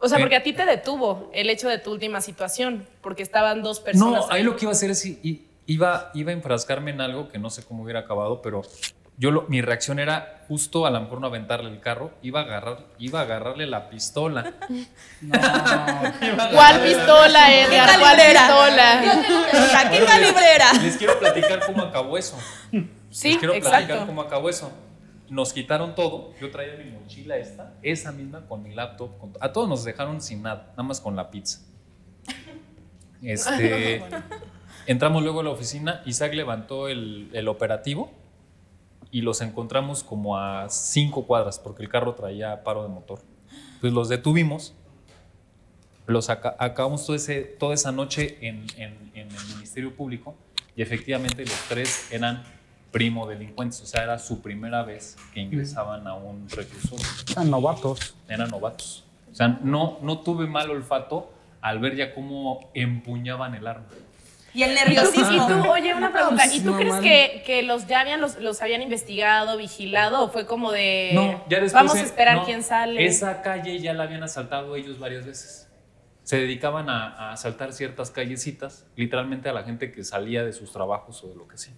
O 0.00 0.08
sea, 0.08 0.18
porque 0.18 0.34
a 0.36 0.42
ti 0.42 0.54
te 0.54 0.64
detuvo 0.64 1.30
el 1.34 1.50
hecho 1.50 1.68
de 1.68 1.78
tu 1.78 1.92
última 1.92 2.20
situación, 2.22 2.86
porque 3.02 3.22
estaban 3.22 3.62
dos 3.62 3.78
personas. 3.80 4.26
No, 4.26 4.32
ahí 4.32 4.42
lo 4.42 4.56
que 4.56 4.64
iba 4.64 4.72
a 4.72 4.74
hacer 4.74 4.90
es 4.90 5.04
i- 5.04 5.46
iba, 5.70 6.10
iba 6.14 6.30
a 6.30 6.34
enfrascarme 6.34 6.90
en 6.90 7.00
algo 7.00 7.28
que 7.28 7.38
no 7.38 7.48
sé 7.50 7.62
cómo 7.64 7.84
hubiera 7.84 8.00
acabado, 8.00 8.42
pero 8.42 8.62
yo 9.16 9.30
lo- 9.30 9.42
mi 9.48 9.60
reacción 9.60 9.98
era 10.00 10.44
justo 10.48 10.84
a 10.86 10.90
lo 10.90 11.00
mejor 11.00 11.20
no 11.20 11.26
aventarle 11.28 11.70
el 11.70 11.78
carro, 11.80 12.10
iba 12.22 12.40
a 12.40 12.42
agarrar, 12.44 12.86
iba 12.98 13.20
a 13.20 13.22
agarrarle 13.22 13.66
la 13.66 13.88
pistola. 13.90 14.52
No. 15.22 15.38
¿Cuál 16.54 16.80
pistola, 16.80 17.54
Edgar? 17.54 17.98
¿Cuál 18.00 18.16
pistola? 18.16 19.90
¿qué 19.90 20.04
calibrera? 20.04 20.72
Les 20.82 20.96
quiero 20.96 21.18
platicar 21.18 21.60
cómo 21.66 21.82
acabó 21.82 22.16
eso. 22.18 22.38
Sí, 23.10 23.28
Les 23.32 23.38
quiero 23.38 23.54
platicar 23.60 24.06
cómo 24.06 24.22
acabó 24.22 24.48
eso. 24.48 24.72
Nos 25.28 25.52
quitaron 25.52 25.94
todo. 25.94 26.32
Yo 26.40 26.50
traía 26.50 26.74
mi 26.82 26.90
mochila 26.90 27.36
esta, 27.36 27.74
esa 27.82 28.10
misma 28.12 28.40
con 28.48 28.62
mi 28.62 28.74
laptop. 28.74 29.18
con- 29.18 29.32
a 29.40 29.52
todos 29.52 29.68
nos 29.68 29.84
dejaron 29.84 30.20
sin 30.22 30.42
nada, 30.42 30.68
nada 30.70 30.82
más 30.84 31.00
con 31.00 31.14
la 31.14 31.30
pizza. 31.30 31.60
Este, 33.22 34.02
entramos 34.90 35.22
luego 35.22 35.40
a 35.40 35.42
la 35.44 35.50
oficina. 35.50 36.02
Isaac 36.06 36.34
levantó 36.34 36.88
el, 36.88 37.30
el 37.32 37.48
operativo 37.48 38.10
y 39.10 39.22
los 39.22 39.40
encontramos 39.40 40.02
como 40.04 40.36
a 40.38 40.68
cinco 40.68 41.26
cuadras 41.26 41.58
porque 41.58 41.82
el 41.82 41.88
carro 41.88 42.14
traía 42.14 42.62
paro 42.64 42.82
de 42.82 42.88
motor. 42.88 43.20
Entonces 43.74 43.92
los 43.92 44.08
detuvimos 44.08 44.74
los 46.06 46.28
aca- 46.28 46.56
acabamos 46.58 47.06
todo 47.06 47.14
ese, 47.14 47.42
toda 47.42 47.74
esa 47.74 47.92
noche 47.92 48.36
en, 48.40 48.66
en- 48.76 49.10
en 49.14 49.28
el 49.30 49.46
Ministerio 49.54 49.94
Público 49.94 50.34
y 50.74 50.82
efectivamente 50.82 51.44
los 51.44 51.54
tres 51.68 52.08
eran 52.10 52.42
primo 52.90 53.28
delincuentes, 53.28 53.80
o 53.82 53.86
sea, 53.86 54.02
era 54.02 54.18
su 54.18 54.42
primera 54.42 54.82
vez 54.82 55.16
que 55.32 55.40
ingresaban 55.40 56.08
a 56.08 56.14
un 56.14 56.48
reclusorio, 56.48 57.06
Eran 57.30 57.48
novatos. 57.50 58.16
eran 58.28 58.50
novatos. 58.50 59.04
O 59.30 59.34
sea, 59.36 59.60
no, 59.62 59.98
no 60.02 60.18
tuve 60.20 60.48
mal 60.48 60.68
olfato 60.70 61.30
al 61.60 61.78
ver 61.78 61.94
ya 61.94 62.12
cómo 62.14 62.68
empuñaban 62.74 63.54
el 63.54 63.68
arma. 63.68 63.86
Y 64.52 64.62
el 64.64 64.72
Y 64.72 64.74
tú, 64.74 64.80
nerviosismo. 64.84 65.32
y 65.32 65.52
tú, 65.62 65.70
oye, 65.70 65.94
una 65.94 66.12
pregunta, 66.12 66.44
¿y 66.46 66.60
tú 66.60 66.72
No, 66.72 66.76
crees 66.76 66.96
que, 66.96 67.42
que 67.46 67.62
los 67.62 67.86
ya 67.86 68.00
habían, 68.00 68.20
los, 68.20 68.36
los 68.38 68.60
habían 68.62 68.82
investigado, 68.82 69.56
vigilado, 69.56 70.24
o 70.24 70.28
fue 70.28 70.46
como 70.46 70.72
de 70.72 71.12
No, 71.14 71.32
ya 71.48 71.60
después. 71.60 71.72
vamos 71.72 71.94
a 71.94 72.00
esperar 72.00 72.36
no, 72.38 72.44
quién 72.44 72.62
sale? 72.62 73.04
Esa 73.06 73.42
calle 73.42 73.78
ya 73.78 73.94
la 73.94 74.04
habían 74.04 74.22
asaltado 74.24 74.74
ellos 74.76 74.98
varias 74.98 75.24
veces. 75.24 75.68
Se 76.24 76.36
dedicaban 76.36 76.88
a, 76.90 77.08
a 77.08 77.32
asaltar 77.32 77.72
ciertas 77.72 78.10
callecitas, 78.10 78.86
literalmente 78.96 79.48
a 79.48 79.52
la 79.52 79.62
gente 79.62 79.90
que 79.92 80.04
salía 80.04 80.44
de 80.44 80.52
sus 80.52 80.72
trabajos 80.72 81.22
o 81.24 81.28
de 81.28 81.34
lo 81.36 81.46
que 81.48 81.56
sea. 81.56 81.72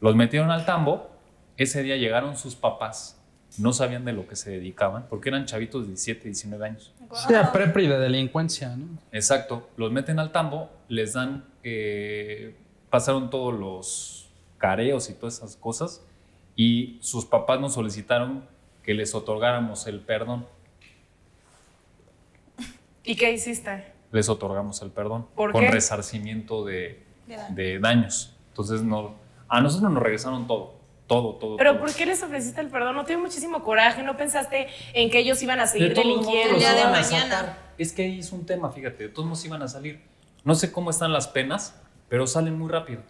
Los 0.00 0.14
metieron 0.16 0.50
al 0.50 0.64
tambo. 0.66 1.10
Ese 1.56 1.82
día 1.82 1.96
llegaron 1.96 2.36
sus 2.36 2.54
papás. 2.54 3.15
No 3.58 3.72
sabían 3.72 4.04
de 4.04 4.12
lo 4.12 4.26
que 4.28 4.36
se 4.36 4.50
dedicaban, 4.50 5.06
porque 5.08 5.28
eran 5.30 5.46
chavitos 5.46 5.82
de 5.82 5.88
17, 5.88 6.24
19 6.24 6.66
años. 6.66 6.92
Sí, 7.26 7.34
a 7.34 7.52
prepri 7.52 7.86
de 7.86 7.98
delincuencia, 7.98 8.76
¿no? 8.76 8.86
Exacto. 9.12 9.68
Los 9.76 9.92
meten 9.92 10.18
al 10.18 10.32
tambo, 10.32 10.70
les 10.88 11.12
dan. 11.14 11.44
eh, 11.62 12.54
pasaron 12.90 13.30
todos 13.30 13.52
los 13.58 14.28
careos 14.58 15.10
y 15.10 15.14
todas 15.14 15.36
esas 15.38 15.56
cosas. 15.56 16.02
Y 16.54 16.98
sus 17.02 17.24
papás 17.26 17.60
nos 17.60 17.74
solicitaron 17.74 18.44
que 18.82 18.94
les 18.94 19.14
otorgáramos 19.14 19.86
el 19.86 20.00
perdón. 20.00 20.46
¿Y 23.04 23.16
qué 23.16 23.32
hiciste? 23.32 23.92
les 24.12 24.28
otorgamos 24.30 24.80
el 24.82 24.90
perdón 24.90 25.26
¿Por 25.34 25.52
con 25.52 25.60
qué? 25.62 25.70
resarcimiento 25.70 26.64
de, 26.64 27.02
De 27.26 27.36
daño. 27.36 27.54
de 27.54 27.78
daños. 27.80 28.34
Entonces, 28.48 28.82
no, 28.82 29.14
a 29.48 29.60
nosotros 29.60 29.92
nos 29.92 30.02
regresaron 30.02 30.46
todo, 30.46 30.75
todo, 31.06 31.34
todo. 31.36 31.56
¿Pero 31.56 31.72
todo. 31.72 31.80
por 31.80 31.94
qué 31.94 32.06
les 32.06 32.22
ofreciste 32.22 32.60
el 32.60 32.68
perdón? 32.68 32.96
¿No 32.96 33.04
tuve 33.04 33.16
muchísimo 33.18 33.62
coraje? 33.62 34.02
¿No 34.02 34.16
pensaste 34.16 34.66
en 34.94 35.10
que 35.10 35.18
ellos 35.20 35.42
iban 35.42 35.60
a 35.60 35.62
De 35.64 35.68
seguir 35.68 35.90
modos 35.90 36.04
delinquiendo? 36.04 36.54
El 36.54 36.60
día 36.60 36.72
de 36.74 36.84
mañana. 36.84 37.58
Es 37.78 37.92
que 37.92 38.02
ahí 38.04 38.18
es 38.18 38.32
un 38.32 38.46
tema, 38.46 38.70
fíjate, 38.72 39.04
de 39.04 39.08
todos 39.10 39.26
modos 39.26 39.44
iban 39.44 39.62
a 39.62 39.68
salir. 39.68 40.00
No 40.44 40.54
sé 40.54 40.72
cómo 40.72 40.90
están 40.90 41.12
las 41.12 41.28
penas, 41.28 41.80
pero 42.08 42.26
salen 42.26 42.58
muy 42.58 42.70
rápido. 42.70 43.02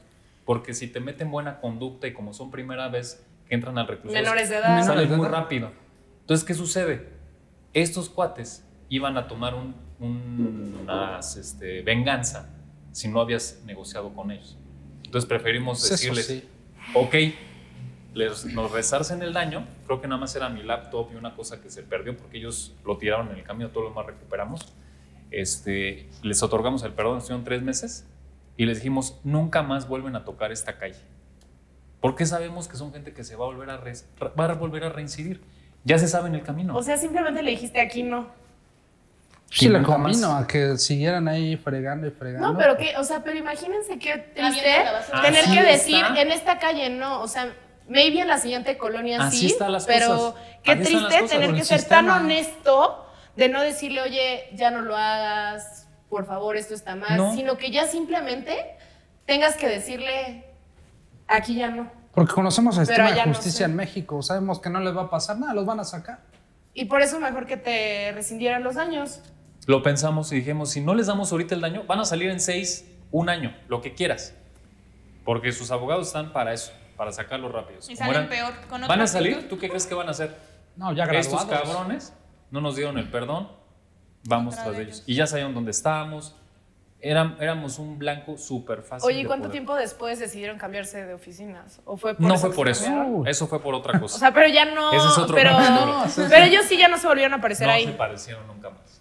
Porque 0.44 0.74
si 0.74 0.88
te 0.88 1.00
meten 1.00 1.30
buena 1.30 1.60
conducta 1.60 2.06
y 2.06 2.12
como 2.12 2.32
son 2.32 2.50
primera 2.50 2.88
vez 2.88 3.24
que 3.48 3.54
entran 3.54 3.78
al 3.78 3.86
reclusorio, 3.88 4.22
Menores 4.22 4.48
de 4.48 4.56
edad. 4.56 4.68
Menores 4.70 4.86
salen 4.86 5.08
de 5.10 5.16
muy 5.16 5.28
rápido. 5.28 5.70
Entonces, 6.20 6.44
¿qué 6.46 6.54
sucede? 6.54 7.08
Estos 7.72 8.08
cuates 8.08 8.64
iban 8.88 9.16
a 9.16 9.26
tomar 9.28 9.54
un, 9.54 9.74
un- 10.00 10.78
unas, 10.82 11.36
este, 11.36 11.82
venganza 11.82 12.48
si 12.92 13.08
no 13.08 13.20
habías 13.20 13.60
negociado 13.64 14.12
con 14.14 14.30
ellos. 14.30 14.56
Entonces 15.04 15.28
preferimos 15.28 15.80
Pues 15.80 15.92
eso 15.92 16.14
decirles, 16.14 16.26
sí. 16.26 16.48
ok, 16.94 17.14
les, 18.16 18.46
nos 18.46 18.70
resarcen 18.72 19.22
el 19.22 19.32
daño, 19.34 19.66
creo 19.86 20.00
que 20.00 20.08
nada 20.08 20.18
más 20.20 20.34
era 20.34 20.48
mi 20.48 20.62
laptop 20.62 21.10
y 21.12 21.16
una 21.16 21.34
cosa 21.36 21.60
que 21.60 21.68
se 21.70 21.82
perdió 21.82 22.16
porque 22.16 22.38
ellos 22.38 22.74
lo 22.84 22.96
tiraron 22.96 23.28
en 23.30 23.36
el 23.36 23.42
camino, 23.44 23.68
todo 23.68 23.84
lo 23.84 23.90
más 23.90 24.06
recuperamos. 24.06 24.72
Este, 25.30 26.08
les 26.22 26.42
otorgamos 26.42 26.82
el 26.82 26.92
perdón, 26.92 27.18
estuvieron 27.18 27.44
tres 27.44 27.62
meses 27.62 28.06
y 28.56 28.64
les 28.64 28.78
dijimos, 28.78 29.18
nunca 29.22 29.62
más 29.62 29.86
vuelven 29.86 30.16
a 30.16 30.24
tocar 30.24 30.50
esta 30.50 30.78
calle. 30.78 30.98
Porque 32.00 32.24
sabemos 32.24 32.68
que 32.68 32.76
son 32.76 32.92
gente 32.92 33.12
que 33.12 33.22
se 33.22 33.36
va 33.36 33.44
a 33.44 33.48
volver 33.48 33.68
a, 33.70 33.76
res- 33.76 34.06
va 34.38 34.44
a, 34.46 34.54
volver 34.54 34.84
a 34.84 34.88
reincidir. 34.88 35.40
Ya 35.84 35.98
se 35.98 36.08
sabe 36.08 36.28
en 36.28 36.36
el 36.36 36.42
camino. 36.42 36.74
O 36.76 36.82
sea, 36.82 36.96
simplemente 36.96 37.42
le 37.42 37.50
dijiste 37.50 37.80
aquí 37.80 38.02
no. 38.02 38.28
Sí, 39.50 39.66
Y 39.66 39.68
le 39.68 39.82
convino 39.82 40.34
a 40.36 40.46
que 40.46 40.76
siguieran 40.78 41.28
ahí 41.28 41.56
fregando 41.56 42.06
y 42.06 42.10
fregando. 42.10 42.52
No, 42.52 42.58
pero 42.58 42.76
qué, 42.76 42.96
o 42.98 43.04
sea, 43.04 43.22
pero 43.22 43.38
imagínense 43.38 43.98
qué 43.98 44.18
triste 44.34 44.62
tener 45.22 45.44
que 45.44 45.50
está. 45.52 45.62
decir 45.70 46.04
en 46.16 46.32
esta 46.32 46.58
calle 46.58 46.90
no, 46.90 47.20
o 47.22 47.28
sea, 47.28 47.52
maybe 47.88 48.20
en 48.20 48.28
la 48.28 48.38
siguiente 48.38 48.76
colonia 48.78 49.22
Así 49.22 49.38
sí, 49.40 49.46
están 49.46 49.72
las 49.72 49.86
pero 49.86 50.08
cosas. 50.08 50.34
qué 50.62 50.72
Así 50.72 50.82
están 50.82 51.02
las 51.02 51.08
triste 51.08 51.20
cosas 51.22 51.30
tener 51.30 51.54
que 51.54 51.64
ser 51.64 51.78
sistema. 51.80 52.14
tan 52.14 52.24
honesto 52.24 53.06
de 53.36 53.48
no 53.48 53.60
decirle, 53.62 54.02
oye, 54.02 54.48
ya 54.54 54.70
no 54.70 54.80
lo 54.82 54.96
hagas, 54.96 55.88
por 56.08 56.26
favor, 56.26 56.56
esto 56.56 56.74
está 56.74 56.94
mal, 56.96 57.16
No. 57.16 57.34
sino 57.34 57.56
que 57.58 57.70
ya 57.70 57.86
simplemente 57.86 58.76
tengas 59.26 59.56
que 59.56 59.68
decirle, 59.68 60.44
aquí 61.28 61.54
ya 61.56 61.68
no. 61.68 61.90
Porque 62.12 62.32
conocemos 62.32 62.78
el 62.78 62.86
sistema 62.86 63.08
de 63.08 63.14
allá 63.14 63.26
no 63.26 63.34
justicia 63.34 63.66
sé. 63.66 63.70
en 63.70 63.76
México. 63.76 64.22
Sabemos 64.22 64.58
que 64.60 64.70
no 64.70 64.80
les 64.80 64.96
va 64.96 65.02
a 65.02 65.10
pasar 65.10 65.38
nada, 65.38 65.52
los 65.52 65.66
van 65.66 65.80
a 65.80 65.84
sacar. 65.84 66.20
Y 66.72 66.86
por 66.86 67.02
eso 67.02 67.20
mejor 67.20 67.46
que 67.46 67.56
te 67.58 68.12
rescindieran 68.12 68.62
los 68.62 68.76
daños. 68.76 69.20
Lo 69.66 69.82
pensamos 69.82 70.32
y 70.32 70.36
dijimos, 70.36 70.70
si 70.70 70.80
no 70.80 70.94
les 70.94 71.08
damos 71.08 71.30
ahorita 71.32 71.54
el 71.54 71.60
daño, 71.60 71.84
van 71.86 71.98
a 72.00 72.04
salir 72.06 72.30
en 72.30 72.40
seis, 72.40 72.86
un 73.10 73.28
año, 73.28 73.54
lo 73.68 73.80
que 73.82 73.92
quieras. 73.94 74.34
Porque 75.24 75.52
sus 75.52 75.70
abogados 75.70 76.06
están 76.06 76.32
para 76.32 76.52
eso, 76.54 76.72
para 76.96 77.12
sacarlos 77.12 77.52
rápidos. 77.52 77.88
Y 77.90 77.96
salen 77.96 78.14
eran- 78.14 78.28
peor. 78.28 78.52
Con 78.68 78.80
¿Van 78.86 79.00
a 79.00 79.06
salir? 79.06 79.34
actitud. 79.34 79.48
¿Tú 79.50 79.58
qué 79.58 79.68
crees 79.68 79.86
que 79.86 79.94
van 79.94 80.08
a 80.08 80.10
hacer? 80.12 80.36
No, 80.76 80.92
ya 80.92 81.04
Estos 81.04 81.44
graduados. 81.46 81.68
cabrones 81.70 82.12
no 82.50 82.60
nos 82.60 82.76
dieron 82.76 82.98
el 82.98 83.10
perdón, 83.10 83.48
vamos 84.24 84.54
Otra 84.54 84.64
tras 84.64 84.76
de 84.76 84.82
ellos. 84.84 84.96
ellos. 84.96 85.08
Y 85.08 85.14
ya 85.14 85.26
sabían 85.26 85.54
dónde 85.54 85.70
estábamos. 85.70 86.36
Éram- 87.02 87.36
éramos 87.40 87.78
un 87.78 87.98
blanco 87.98 88.38
súper 88.38 88.82
fácil. 88.82 89.06
Oye, 89.06 89.18
¿y 89.20 89.22
de 89.22 89.26
cuánto 89.28 89.44
poder. 89.44 89.52
tiempo 89.52 89.74
después 89.76 90.18
decidieron 90.18 90.56
cambiarse 90.58 91.04
de 91.04 91.12
oficinas? 91.14 91.80
¿O 91.84 91.96
fue 91.98 92.14
por 92.14 92.26
No 92.26 92.36
fue 92.38 92.52
por 92.52 92.68
eso. 92.68 93.22
Eso 93.26 93.46
fue 93.46 93.60
por 93.60 93.74
otra 93.74 93.98
O 93.98 94.00
cosa. 94.00 94.18
sea, 94.18 94.32
pero 94.32 94.48
ya 94.48 94.64
no. 94.64 94.92
Ese 94.92 95.06
es 95.06 95.18
otro 95.18 95.34
pero. 95.36 95.52
No, 95.52 96.04
pero 96.28 96.44
ellos 96.46 96.64
sí 96.66 96.78
ya 96.78 96.88
no 96.88 96.96
se 96.98 97.06
volvieron 97.06 97.34
a 97.34 97.36
aparecer 97.36 97.66
no 97.66 97.72
ahí. 97.74 97.84
se 97.84 97.92
parecieron 97.92 98.46
nunca 98.46 98.70
más. 98.70 98.95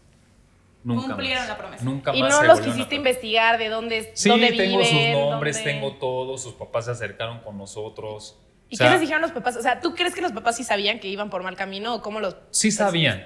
Nunca 0.85 1.07
Cumplieron 1.07 1.39
más. 1.41 1.49
la 1.49 1.57
promesa. 1.57 1.83
Nunca 1.83 2.15
Y 2.15 2.21
más 2.21 2.29
no 2.31 2.39
se 2.41 2.47
los 2.47 2.61
quisiste 2.61 2.95
investigar 2.95 3.57
de 3.57 3.69
dónde, 3.69 4.11
Sí, 4.13 4.29
dónde 4.29 4.51
tengo 4.53 4.83
sus 4.83 4.93
nombres, 4.93 5.57
dónde- 5.57 5.71
tengo 5.73 5.93
todo. 5.95 6.37
Sus 6.37 6.53
papás 6.53 6.85
se 6.85 6.91
acercaron 6.91 7.39
con 7.39 7.57
nosotros. 7.57 8.39
¿Y 8.69 8.75
O 8.75 8.77
sea, 8.77 8.87
qué 8.87 8.91
les 8.93 9.01
dijeron 9.01 9.21
los 9.23 9.31
papás? 9.31 9.57
O 9.57 9.61
sea, 9.63 9.81
¿tú 9.81 9.95
crees 9.95 10.13
que 10.15 10.21
los 10.21 10.31
papás 10.31 10.55
sí 10.55 10.63
sabían 10.63 10.99
que 10.99 11.07
iban 11.07 11.29
por 11.31 11.41
mal 11.43 11.55
camino 11.55 11.95
o 11.95 12.01
cómo 12.01 12.19
los 12.19 12.37
Sí 12.51 12.71
sabían. 12.71 13.25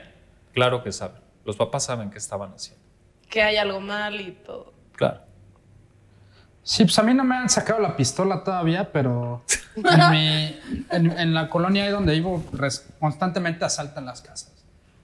Claro 0.54 0.84
que 0.84 0.92
saben. 0.94 1.22
Los 1.46 1.58
papás 1.58 1.84
saben 1.86 2.10
qué 2.10 2.18
estaban 2.18 2.54
haciendo. 2.54 2.82
que 3.30 3.44
hay 3.44 3.58
algo 3.58 3.80
mal 3.80 4.20
y 4.20 4.32
todo? 4.32 4.74
Claro. 4.96 5.20
Sí, 6.64 6.84
pues 6.84 6.98
a 7.00 7.04
mí 7.04 7.14
no 7.14 7.24
me 7.24 7.36
han 7.36 7.50
sacado 7.50 7.80
la 7.80 7.96
pistola 7.96 8.44
todavía, 8.44 8.92
pero 8.92 9.44
en, 9.76 10.12
mi- 10.12 10.60
en- 10.92 11.18
en 11.20 11.34
la 11.34 11.50
colonia 11.50 11.84
ahí 11.84 11.90
donde 11.92 12.14
vivo 12.14 12.44
res- 12.54 12.88
constantemente 13.00 13.66
asaltan 13.66 14.06
las 14.06 14.22
casas. 14.22 14.59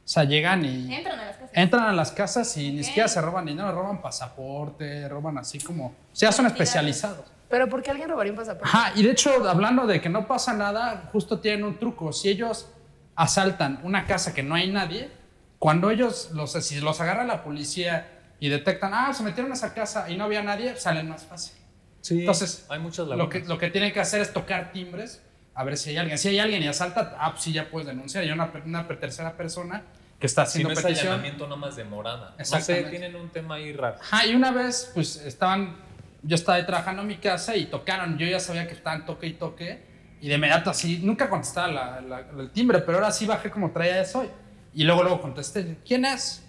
O 0.05 0.07
sea, 0.07 0.23
llegan 0.23 0.63
y 0.63 0.93
Entran 0.93 1.19
a 1.19 1.25
las 1.25 1.35
casas. 1.35 1.49
entran 1.53 1.83
a 1.85 1.93
las 1.93 2.11
casas 2.11 2.57
y 2.57 2.71
ni 2.71 2.79
Ok. 2.81 2.85
siquiera 2.85 3.07
se 3.09 3.19
roban 3.21 3.45
dinero, 3.45 3.71
roban 3.71 4.01
pasaporte, 4.01 5.09
roban 5.09 5.37
así 5.39 5.59
como... 5.59 5.87
O 5.87 5.95
sea, 6.13 6.31
son 6.31 6.45
especializados. 6.45 7.25
Pero 7.49 7.67
¿por 7.67 7.81
qué 7.81 7.89
alguien 7.91 8.09
robaría 8.09 8.31
un 8.31 8.37
pasaporte? 8.37 8.67
Ajá, 8.71 8.91
y 8.95 9.01
de 9.03 9.11
hecho, 9.11 9.49
hablando 9.49 9.87
de 9.87 9.99
que 10.01 10.09
no 10.09 10.27
pasa 10.27 10.53
nada, 10.53 11.09
justo 11.11 11.39
tienen 11.39 11.63
un 11.63 11.79
truco. 11.79 12.13
Si 12.13 12.29
ellos 12.29 12.67
asaltan 13.15 13.79
una 13.83 14.05
casa 14.05 14.33
que 14.33 14.43
no 14.43 14.55
hay 14.55 14.71
nadie, 14.71 15.09
cuando 15.57 15.89
ellos, 15.89 16.29
los, 16.33 16.51
si 16.53 16.79
los 16.81 17.01
agarra 17.01 17.23
la 17.23 17.43
policía 17.43 18.07
y 18.39 18.49
detectan, 18.49 18.93
ah, 18.93 19.11
se 19.13 19.23
metieron 19.23 19.51
a 19.51 19.55
esa 19.55 19.73
casa 19.73 20.09
y 20.09 20.17
no 20.17 20.25
había 20.25 20.43
nadie, 20.43 20.75
salen 20.75 21.09
más 21.09 21.23
fácil. 21.23 21.55
Sí. 22.01 22.19
Entonces, 22.19 22.65
hay 22.69 22.77
muchas 22.79 23.07
Lo 23.07 23.29
que, 23.29 23.39
lo 23.39 23.57
que 23.57 23.71
tienen 23.71 23.91
que 23.91 23.99
hacer 23.99 24.21
es 24.21 24.31
tocar 24.33 24.71
timbres, 24.71 25.21
a 25.55 25.63
ver 25.63 25.77
si 25.77 25.89
hay 25.91 25.97
alguien. 25.97 26.17
Si 26.17 26.27
hay 26.27 26.39
alguien 26.39 26.61
y 26.61 26.67
asalta, 26.67 27.15
ah, 27.19 27.31
pues 27.31 27.43
sí, 27.43 27.53
ya 27.53 27.69
puedes 27.69 27.87
denunciar. 27.87 28.23
Y 28.25 28.31
una, 28.31 28.51
una 28.65 28.87
tercera 28.87 29.33
persona 29.37 29.83
que 30.19 30.27
está 30.27 30.45
Si 30.45 30.59
haciendo 30.59 30.69
no 30.69 30.73
es 30.79 30.81
petición. 30.85 31.07
allanamiento 31.13 31.45
nada 31.45 31.55
más 31.57 31.75
de 31.75 31.83
morada. 31.85 32.35
No 32.37 32.45
sé, 32.61 32.83
tienen 32.83 33.15
un 33.15 33.29
tema 33.29 33.55
ahí 33.55 33.73
raro. 33.73 33.97
Ajá, 34.01 34.25
y 34.27 34.35
una 34.35 34.51
vez, 34.51 34.91
pues 34.93 35.17
estaban, 35.17 35.75
yo 36.23 36.35
estaba 36.35 36.63
trabajando 36.65 37.01
en 37.01 37.07
mi 37.09 37.17
casa 37.17 37.55
y 37.55 37.65
tocaron, 37.65 38.17
yo 38.17 38.25
ya 38.27 38.39
sabía 38.39 38.67
que 38.67 38.73
estaban 38.73 39.05
toque 39.05 39.27
y 39.27 39.33
toque, 39.33 39.83
y 40.21 40.27
de 40.29 40.35
inmediato 40.35 40.69
así, 40.69 40.99
nunca 41.03 41.29
contestaba 41.29 41.67
la- 41.67 42.01
la- 42.01 42.19
el 42.41 42.49
timbre, 42.51 42.79
pero 42.79 42.97
ahora 42.97 43.11
sí 43.11 43.25
bajé 43.25 43.51
como 43.51 43.71
traía 43.71 44.01
eso, 44.01 44.25
y 44.73 44.83
luego 44.83 45.03
luego 45.03 45.21
contesté, 45.21 45.77
¿quién 45.85 46.05
es? 46.05 46.43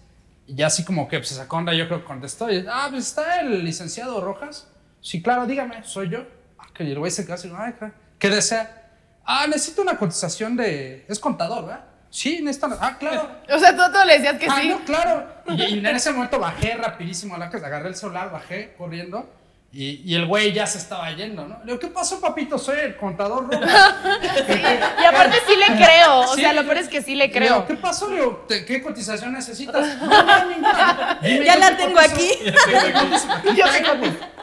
Y 0.46 0.54
ya 0.54 0.68
así 0.68 0.84
como 0.84 1.08
que 1.08 1.18
pues, 1.18 1.28
se 1.28 1.34
sacó 1.34 1.56
onda, 1.56 1.74
yo 1.74 1.86
creo 1.88 2.00
que 2.00 2.06
contestó, 2.06 2.50
y, 2.50 2.64
ah, 2.70 2.86
pues 2.90 3.06
está 3.08 3.40
el 3.40 3.64
licenciado 3.64 4.20
Rojas. 4.20 4.68
Sí, 5.00 5.20
claro, 5.22 5.46
dígame, 5.46 5.82
soy 5.84 6.08
yo. 6.08 6.24
Ah, 6.58 6.66
que 6.72 6.84
el 6.84 6.98
güey 6.98 7.10
se 7.10 7.24
quedó 7.24 7.34
así, 7.34 7.52
ay, 7.56 7.74
¿qué 8.18 8.30
desea? 8.30 8.85
Ah, 9.26 9.46
necesito 9.48 9.82
una 9.82 9.96
cotización 9.98 10.56
de, 10.56 11.04
es 11.08 11.18
contador, 11.18 11.66
¿verdad? 11.66 11.84
Sí, 12.10 12.40
necesito, 12.42 12.66
una- 12.66 12.78
ah, 12.80 12.96
claro. 12.98 13.28
O 13.54 13.58
sea, 13.58 13.74
tú 13.76 13.82
a 13.82 13.90
todos 13.92 14.06
le 14.06 14.14
decías 14.18 14.38
que 14.38 14.46
Ah, 14.48 14.58
sí. 14.60 14.68
no, 14.68 14.78
claro. 14.84 15.26
Y, 15.48 15.62
y 15.64 15.78
en 15.78 15.86
ese 15.86 16.12
momento 16.12 16.38
bajé 16.38 16.74
rapidísimo 16.76 17.34
a 17.34 17.38
la 17.38 17.50
casa, 17.50 17.66
agarré 17.66 17.88
el 17.88 17.96
celular, 17.96 18.30
bajé 18.30 18.74
corriendo. 18.78 19.28
Y, 19.72 20.00
y 20.10 20.14
el 20.14 20.24
güey 20.26 20.52
ya 20.54 20.66
se 20.66 20.78
estaba 20.78 21.10
yendo, 21.10 21.46
¿no? 21.46 21.58
Le 21.58 21.64
digo, 21.66 21.78
¿qué 21.80 21.88
pasó, 21.88 22.18
papito? 22.20 22.56
Soy 22.56 22.78
el 22.78 22.96
contador 22.96 23.52
Rojas. 23.52 23.94
Y 25.02 25.04
aparte 25.04 25.36
sí 25.46 25.54
le 25.56 25.76
creo. 25.76 26.20
O 26.20 26.34
Sí. 26.34 26.40
sea, 26.40 26.52
lo 26.54 26.62
peor 26.64 26.78
es 26.78 26.88
que 26.88 27.02
sí 27.02 27.14
le 27.14 27.26
Le 27.28 27.32
digo, 27.40 27.46
creo. 27.56 27.66
¿qué 27.66 27.74
pasó? 27.74 28.08
Le 28.08 28.16
digo, 28.16 28.44
"¿Te- 28.48 28.64
¿qué 28.64 28.80
cotización 28.80 29.32
necesitas? 29.34 29.96
No, 30.00 30.22
no, 30.22 30.44
ninguna. 30.48 31.18
Dime 31.20 31.44
Ya 31.44 31.56
la 31.56 31.76
tengo 31.76 31.98
aquí. 31.98 32.30
Pues, 32.42 33.26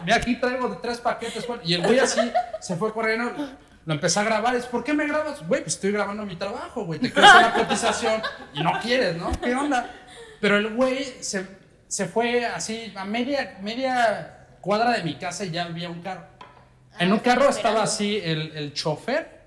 mira, 0.03 0.15
aquí 0.17 0.35
traigo 0.35 0.67
de 0.69 0.75
tres 0.77 0.99
paquetes. 0.99 1.47
güey. 1.47 1.59
Y 1.63 1.73
el 1.75 1.81
güey 1.81 1.99
así 1.99 2.19
se 2.59 2.75
fue 2.75 2.93
corriendo. 2.93 3.31
Lo 3.85 3.93
empecé 3.93 4.19
a 4.19 4.23
grabar. 4.23 4.55
Es, 4.55 4.65
¿por 4.65 4.83
qué 4.83 4.93
me 4.93 5.05
grabas? 5.07 5.45
Güey, 5.47 5.61
pues 5.61 5.75
estoy 5.75 5.91
grabando 5.91 6.25
mi 6.25 6.35
trabajo, 6.35 6.85
güey. 6.85 6.99
Te 6.99 7.11
quiero 7.11 7.27
hacer 7.27 7.41
la 7.41 7.53
cotización 7.53 8.21
y 8.53 8.63
no 8.63 8.79
quieres, 8.81 9.17
¿no? 9.17 9.31
¿Qué 9.41 9.53
onda? 9.53 9.89
Pero 10.39 10.57
el 10.57 10.73
güey 10.73 11.03
se, 11.21 11.45
se 11.87 12.05
fue 12.05 12.45
así 12.45 12.93
a 12.95 13.03
media, 13.05 13.57
media 13.61 14.47
cuadra 14.61 14.91
de 14.91 15.03
mi 15.03 15.15
casa 15.15 15.43
y 15.45 15.51
ya 15.51 15.65
había 15.65 15.89
un 15.89 16.01
carro. 16.01 16.25
En 16.99 17.11
un 17.11 17.19
carro 17.19 17.49
estaba 17.49 17.83
así 17.83 18.21
el, 18.23 18.55
el 18.55 18.73
chofer, 18.73 19.41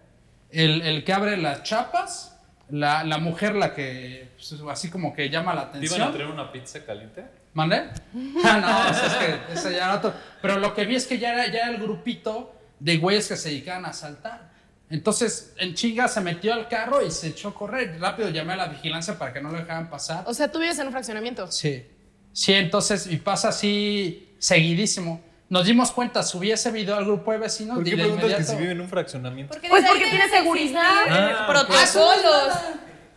el, 0.50 0.82
el 0.82 1.04
que 1.04 1.12
abre 1.12 1.36
las 1.36 1.62
chapas, 1.62 2.36
la, 2.68 3.04
la 3.04 3.18
mujer 3.18 3.54
la 3.54 3.72
que 3.72 4.32
pues, 4.36 4.54
así 4.70 4.90
como 4.90 5.14
que 5.14 5.30
llama 5.30 5.54
la 5.54 5.70
¿Te 5.70 5.78
atención. 5.78 6.00
iban 6.00 6.08
a 6.10 6.12
traer 6.12 6.30
una 6.30 6.52
pizza 6.52 6.84
caliente? 6.84 7.24
¿Mandé? 7.54 7.84
Ah, 8.44 8.58
no, 8.60 8.90
o 8.90 8.94
sea, 8.94 9.06
es 9.06 9.14
que 9.14 9.52
ese 9.54 9.70
ya 9.72 9.84
era 9.84 9.94
otro. 9.94 10.12
Pero 10.42 10.58
lo 10.58 10.74
que 10.74 10.84
vi 10.84 10.96
es 10.96 11.06
que 11.06 11.18
ya 11.18 11.32
era, 11.32 11.46
ya 11.46 11.60
era 11.60 11.70
el 11.70 11.78
grupito 11.78 12.52
de 12.78 12.96
güeyes 12.98 13.28
que 13.28 13.36
se 13.36 13.48
dedicaban 13.50 13.84
a 13.84 13.88
asaltar. 13.88 14.50
Entonces, 14.88 15.52
en 15.58 15.74
chinga 15.74 16.06
se 16.08 16.20
metió 16.20 16.52
al 16.54 16.68
carro 16.68 17.04
y 17.04 17.10
se 17.10 17.28
echó 17.28 17.48
a 17.48 17.54
correr. 17.54 17.98
Rápido 18.00 18.28
llamé 18.28 18.52
a 18.52 18.56
la 18.56 18.66
vigilancia 18.68 19.18
para 19.18 19.32
que 19.32 19.40
no 19.40 19.50
lo 19.50 19.58
dejaran 19.58 19.90
pasar. 19.90 20.22
O 20.26 20.34
sea, 20.34 20.50
tú 20.50 20.60
vives 20.60 20.78
en 20.78 20.86
un 20.86 20.92
fraccionamiento. 20.92 21.50
Sí. 21.50 21.84
Sí, 22.32 22.52
entonces, 22.52 23.06
y 23.08 23.16
pasa 23.16 23.48
así 23.48 24.34
seguidísimo. 24.38 25.20
Nos 25.48 25.64
dimos 25.64 25.90
cuenta, 25.92 26.22
subí 26.22 26.50
ese 26.50 26.70
video 26.70 26.96
al 26.96 27.04
grupo 27.04 27.32
de 27.32 27.38
vecinos 27.38 27.78
y 27.80 27.90
de 27.90 28.06
inmediato- 28.08 28.52
en 28.58 28.80
un 28.80 28.88
fraccionamiento? 28.88 29.52
Porque 29.54 29.68
Pues 29.68 29.84
porque 29.86 30.04
tiene 30.10 30.28
seguridad. 30.28 30.82
Ah, 31.08 31.46
protocolos. 31.48 32.54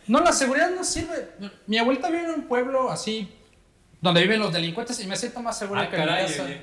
No, 0.06 0.20
la 0.20 0.32
seguridad 0.32 0.70
no 0.70 0.82
sirve. 0.82 1.28
Mi 1.66 1.78
abuelita 1.78 2.08
vive 2.08 2.24
en 2.24 2.30
un 2.30 2.42
pueblo 2.48 2.90
así, 2.90 3.32
donde 4.00 4.22
viven 4.22 4.40
los 4.40 4.52
delincuentes 4.52 4.98
y 5.00 5.06
me 5.06 5.16
siento 5.16 5.40
más 5.40 5.58
segura 5.58 5.82
Ah, 5.82 5.90
que 5.90 5.96
en 5.96 6.02
mi 6.02 6.08
caray, 6.08 6.26
casa. 6.26 6.44
oye. 6.44 6.60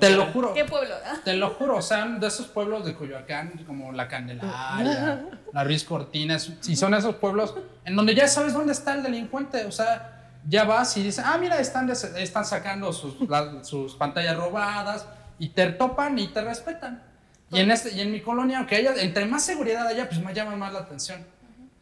Te 0.00 0.10
lo 0.10 0.26
juro. 0.26 0.52
¿Qué 0.54 0.64
pueblo? 0.64 0.94
Te 1.24 1.34
lo 1.34 1.50
juro, 1.50 1.76
o 1.76 1.82
sea, 1.82 2.04
de 2.06 2.26
esos 2.26 2.46
pueblos 2.48 2.84
de 2.84 2.94
Coyoacán, 2.94 3.64
como 3.66 3.92
La 3.92 4.08
Candelaria, 4.08 5.24
La 5.52 5.64
Ruiz 5.64 5.84
Cortinas, 5.84 6.50
y 6.66 6.76
son 6.76 6.94
esos 6.94 7.14
pueblos 7.16 7.54
en 7.84 7.94
donde 7.96 8.14
ya 8.14 8.26
sabes 8.28 8.52
dónde 8.54 8.72
está 8.72 8.94
el 8.94 9.02
delincuente, 9.02 9.64
o 9.64 9.72
sea, 9.72 10.10
ya 10.48 10.64
vas 10.64 10.96
y 10.96 11.02
dices, 11.02 11.24
ah, 11.24 11.38
mira, 11.38 11.58
están, 11.58 11.88
están 11.90 12.44
sacando 12.44 12.92
sus, 12.92 13.20
la- 13.28 13.62
sus 13.64 13.94
pantallas 13.94 14.36
robadas, 14.36 15.06
y 15.38 15.48
te 15.50 15.66
topan 15.72 16.18
y 16.18 16.28
te 16.28 16.42
respetan. 16.42 17.02
Y 17.50 17.60
en, 17.60 17.70
este, 17.70 17.92
y 17.94 18.00
en 18.00 18.10
mi 18.10 18.20
colonia, 18.20 18.58
aunque 18.58 18.76
haya, 18.76 18.94
entre 19.00 19.26
más 19.26 19.44
seguridad 19.44 19.86
haya, 19.86 20.08
pues 20.08 20.20
me 20.20 20.34
llama 20.34 20.56
más 20.56 20.72
la 20.72 20.80
atención. 20.80 21.24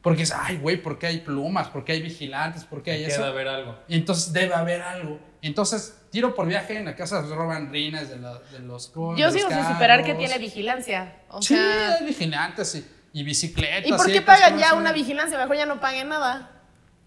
Porque 0.02 0.22
es, 0.24 0.32
ay, 0.32 0.58
güey, 0.58 0.82
¿por 0.82 0.98
qué 0.98 1.06
hay 1.06 1.20
plumas? 1.20 1.68
¿Por 1.68 1.84
qué 1.84 1.92
hay 1.92 2.02
vigilantes? 2.02 2.64
¿Por 2.64 2.82
qué 2.82 2.90
hay 2.92 3.04
eso? 3.04 3.20
Queda 3.22 3.30
ver 3.30 3.48
algo. 3.48 3.78
Y 3.88 3.94
entonces 3.96 4.32
debe 4.32 4.52
haber 4.54 4.82
algo. 4.82 5.18
Entonces, 5.42 5.96
tiro 6.10 6.34
por 6.34 6.46
viaje, 6.46 6.76
en 6.78 6.84
la 6.84 6.94
casa 6.94 7.26
se 7.26 7.34
roban 7.34 7.70
rines 7.72 8.08
de, 8.08 8.16
la- 8.18 8.38
de 8.52 8.60
los 8.60 8.86
co- 8.88 9.16
Yo 9.16 9.26
de 9.30 9.38
sigo 9.38 9.50
sin 9.50 9.64
superar 9.66 10.04
que 10.04 10.14
tiene 10.14 10.38
vigilancia. 10.38 11.16
O 11.28 11.42
Sí, 11.42 11.54
sea, 11.56 11.96
hay 11.96 12.06
vigilantes 12.06 12.74
y, 12.76 12.86
y 13.12 13.24
bicicletas. 13.24 13.86
¿y 13.88 13.90
por 13.90 14.06
sí, 14.06 14.12
qué 14.12 14.22
pues, 14.22 14.38
pagan 14.38 14.52
¿cómo 14.54 14.64
ya 14.64 14.74
una 14.74 14.92
vigilancia? 14.92 15.36
Mejor 15.38 15.56
ya 15.56 15.66
no 15.66 15.80
paguen 15.80 16.08
nada. 16.08 16.48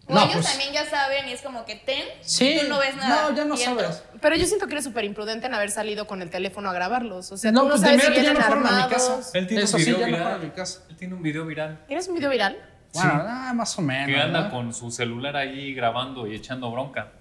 O 0.07 0.13
No, 0.13 0.19
ellos 0.21 0.33
pues- 0.35 0.47
también 0.49 0.71
ya 0.73 0.85
saben 0.87 1.27
y 1.29 1.31
es 1.31 1.41
como 1.41 1.65
que 1.65 1.77
ten, 1.77 2.03
Sí, 2.21 2.57
tú 2.61 2.67
no 2.67 2.77
ves 2.77 2.95
nada. 2.97 3.29
no, 3.29 3.35
ya 3.35 3.45
no 3.45 3.55
sabes. 3.57 4.03
Pero 4.21 4.35
yo 4.35 4.45
siento 4.45 4.67
que 4.67 4.73
eres 4.73 4.83
súper 4.83 5.05
imprudente 5.05 5.47
en 5.47 5.53
haber 5.55 5.71
salido 5.71 6.05
con 6.05 6.21
el 6.21 6.29
teléfono 6.29 6.69
a 6.69 6.73
grabarlos. 6.73 7.31
O 7.31 7.37
sea, 7.37 7.51
No, 7.53 7.61
tú 7.61 7.65
no 7.67 7.71
pues, 7.71 7.81
sabes 7.81 7.97
de 8.01 8.07
si 8.07 8.13
ya 8.13 8.19
vienen 8.21 8.33
no 8.35 8.41
fueron 8.41 8.67
a 8.67 8.69
mi 8.71 8.81
armados. 8.83 8.93
casa. 9.17 9.37
Él 9.37 9.47
tiene 9.47 9.63
Eso 9.63 9.77
un 9.77 9.83
sí, 9.83 9.91
video 9.93 10.07
ya 10.07 10.17
no 10.17 10.27
a 10.27 10.37
mi 10.37 10.49
casa. 10.49 10.81
Él 10.89 10.95
tiene 10.97 11.13
un 11.15 11.23
video 11.23 11.45
viral. 11.45 11.79
¿Tienes 11.87 12.07
un 12.09 12.15
video 12.15 12.29
viral? 12.29 12.57
Bueno, 12.93 13.23
ah, 13.27 13.51
más 13.55 13.79
o 13.79 13.81
menos. 13.81 14.07
Que 14.07 14.21
anda 14.21 14.49
con 14.51 14.73
su 14.73 14.91
celular 14.91 15.35
ahí 15.37 15.73
grabando 15.73 16.27
y 16.27 16.35
echando 16.35 16.69
bronca. 16.71 17.11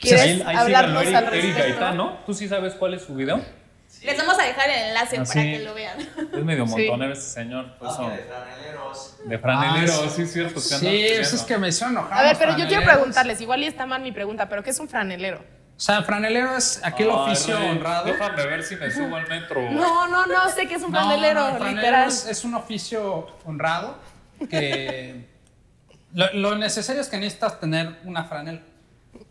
¿Quieres 0.00 0.20
Ahí- 0.22 0.42
ahí 0.46 0.56
hablarnos 0.56 1.04
síganlo, 1.04 1.28
al 1.28 1.34
Eric, 1.34 1.44
Eric 1.44 1.56
respecto? 1.56 1.80
Gaitán, 1.80 1.96
¿no? 1.96 2.18
¿Tú 2.26 2.34
sí 2.34 2.48
sabes 2.48 2.74
cuál 2.74 2.94
es 2.94 3.02
su 3.02 3.14
video? 3.14 3.40
Les 4.02 4.16
vamos 4.18 4.38
a 4.38 4.42
dejar 4.42 4.68
el 4.68 4.88
enlace 4.88 5.16
Ah, 5.16 5.24
para 5.24 5.32
sí. 5.42 5.52
que 5.52 5.58
lo 5.60 5.74
vean. 5.74 5.98
Es 6.00 6.44
medio 6.44 6.66
Sí. 6.66 6.70
montonero 6.88 7.12
este 7.12 7.24
señor. 7.24 7.66
eso- 7.80 8.10
de 8.10 8.18
franeleros. 8.18 9.16
de 9.24 9.38
franelero, 9.38 9.92
Ah, 10.04 10.08
sí, 10.14 10.22
es 10.22 10.32
cierto. 10.32 10.60
Sí, 10.60 11.06
eso 11.06 11.36
es 11.36 11.42
que 11.42 11.58
me 11.58 11.68
hicieron 11.68 11.96
enojar. 11.96 12.18
A 12.18 12.22
ver, 12.22 12.36
pero 12.38 12.50
yo 12.52 12.56
quiero 12.56 12.68
franeleros. 12.82 12.94
preguntarles, 12.96 13.40
igual 13.40 13.62
y 13.62 13.66
está 13.66 13.86
mal 13.86 14.02
mi 14.02 14.12
pregunta, 14.12 14.48
pero 14.48 14.62
¿qué 14.62 14.70
es 14.70 14.78
un 14.80 14.88
franelero? 14.88 15.38
O 15.38 15.80
sea, 15.80 16.02
franelero 16.02 16.56
es 16.56 16.80
aquel 16.84 17.08
oficio 17.10 17.58
Rey, 17.58 17.68
honrado. 17.70 18.06
Déjame 18.06 18.46
ver 18.46 18.62
si 18.62 18.76
me 18.76 18.90
subo 18.90 19.16
al 19.16 19.28
metro. 19.28 19.60
No, 19.70 20.06
no, 20.08 20.26
no, 20.26 20.48
sé 20.50 20.66
que 20.68 20.74
es 20.74 20.82
un 20.82 20.90
franelero, 20.90 21.40
no, 21.40 21.48
el 21.48 21.54
franelero 21.56 21.76
literal. 21.82 22.08
Es, 22.08 22.26
es 22.26 22.44
un 22.44 22.54
oficio 22.54 23.26
honrado 23.44 23.98
que 24.48 25.26
lo, 26.14 26.32
lo 26.34 26.54
necesario 26.56 27.00
es 27.00 27.08
que 27.08 27.16
necesitas 27.18 27.58
tener 27.60 27.96
una 28.04 28.24
franela. 28.24 28.60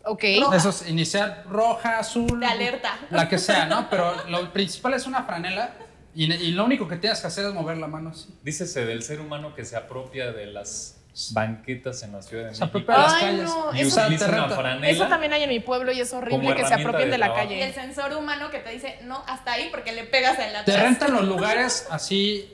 Ok. 0.04 0.24
Eso 0.24 0.68
es 0.70 0.88
iniciar 0.88 1.44
roja, 1.48 1.98
azul. 1.98 2.38
De 2.40 2.46
alerta. 2.46 2.96
La 3.10 3.28
que 3.28 3.38
sea, 3.38 3.66
¿no? 3.66 3.86
Pero 3.90 4.14
lo 4.28 4.52
principal 4.52 4.94
es 4.94 5.06
una 5.06 5.24
franela 5.24 5.70
y, 6.14 6.32
y 6.32 6.52
lo 6.52 6.64
único 6.64 6.86
que 6.88 6.96
tienes 6.96 7.20
que 7.20 7.26
hacer 7.26 7.44
es 7.46 7.52
mover 7.54 7.76
la 7.78 7.86
mano 7.86 8.10
así. 8.10 8.28
Dícese 8.42 8.84
del 8.86 9.02
ser 9.02 9.20
humano 9.20 9.54
que 9.54 9.64
se 9.64 9.76
apropia 9.76 10.32
de 10.32 10.46
las 10.46 10.92
banquetas 11.32 12.02
en 12.02 12.12
la 12.12 12.20
Ciudad 12.22 12.48
de 12.48 12.54
Se 12.54 12.60
México. 12.64 12.78
apropia 12.78 12.94
de 12.94 13.00
las 13.02 13.12
Ay, 13.14 13.20
calles. 13.22 13.44
no, 13.44 13.74
y 13.74 13.80
eso- 13.80 14.28
una 14.28 14.48
franela. 14.48 14.88
Eso 14.88 15.06
también 15.08 15.32
hay 15.32 15.42
en 15.44 15.48
mi 15.48 15.60
pueblo 15.60 15.90
y 15.92 16.00
es 16.00 16.12
horrible 16.12 16.36
Como 16.38 16.50
que 16.50 16.56
se 16.60 16.66
herramienta 16.66 16.88
apropien 16.88 17.08
de 17.08 17.12
de 17.12 17.18
la 17.18 17.26
trabajo. 17.26 17.52
Y 17.52 17.54
el 17.60 17.72
calle. 17.74 17.86
sensor 17.86 18.12
humano 18.16 18.50
que 18.50 18.58
te 18.58 18.70
dice, 18.70 18.98
no, 19.04 19.22
hasta 19.26 19.52
ahí 19.54 19.68
porque 19.70 19.92
le 19.92 20.04
pegas 20.04 20.38
en 20.38 20.52
la 20.52 20.64
Te 20.64 20.72
atrás. 20.72 20.86
rentan 20.86 21.12
los 21.14 21.24
lugares 21.24 21.86
así. 21.90 22.52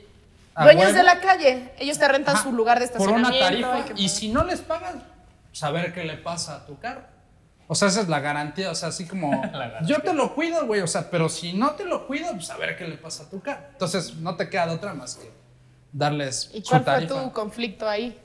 a 0.55 0.63
Dueños 0.65 0.83
huevo. 0.85 0.97
de 0.97 1.03
la 1.03 1.19
calle, 1.19 1.71
ellos 1.79 1.97
te 1.97 2.07
rentan 2.07 2.35
Ajá, 2.35 2.43
su 2.43 2.51
lugar 2.53 2.79
de 2.79 2.87
por 2.87 3.09
una 3.09 3.27
estacionamiento. 3.29 3.67
tarifa 3.69 3.93
que- 3.95 4.01
y 4.01 4.07
si 4.07 4.29
no 4.29 4.43
les 4.45 4.61
pagan, 4.61 5.03
saber 5.51 5.93
qué 5.93 6.03
le 6.03 6.15
pasa 6.15 6.55
a 6.57 6.65
tu 6.65 6.77
carro. 6.79 7.01
O 7.67 7.75
sea, 7.75 7.87
esa 7.87 8.01
es 8.01 8.09
la 8.09 8.19
garantía, 8.19 8.71
o 8.71 8.75
sea, 8.75 8.89
así 8.89 9.05
como 9.05 9.41
yo 9.85 9.99
te 10.01 10.13
lo 10.13 10.35
cuido, 10.35 10.65
güey, 10.65 10.81
o 10.81 10.87
sea, 10.87 11.09
pero 11.09 11.29
si 11.29 11.53
no 11.53 11.71
te 11.71 11.85
lo 11.85 12.07
cuido, 12.07 12.31
pues 12.31 12.47
saber 12.47 12.77
qué 12.77 12.87
le 12.87 12.97
pasa 12.97 13.23
a 13.23 13.29
tu 13.29 13.41
carro. 13.41 13.63
Entonces, 13.71 14.15
no 14.15 14.35
te 14.35 14.49
queda 14.49 14.67
de 14.67 14.75
otra 14.75 14.93
más 14.93 15.15
que 15.15 15.31
darles 15.91 16.49
¿Y 16.53 16.61
su 16.61 16.69
cuál 16.69 16.83
fue 16.83 17.07
tu 17.07 17.31
conflicto 17.31 17.87
ahí? 17.87 18.19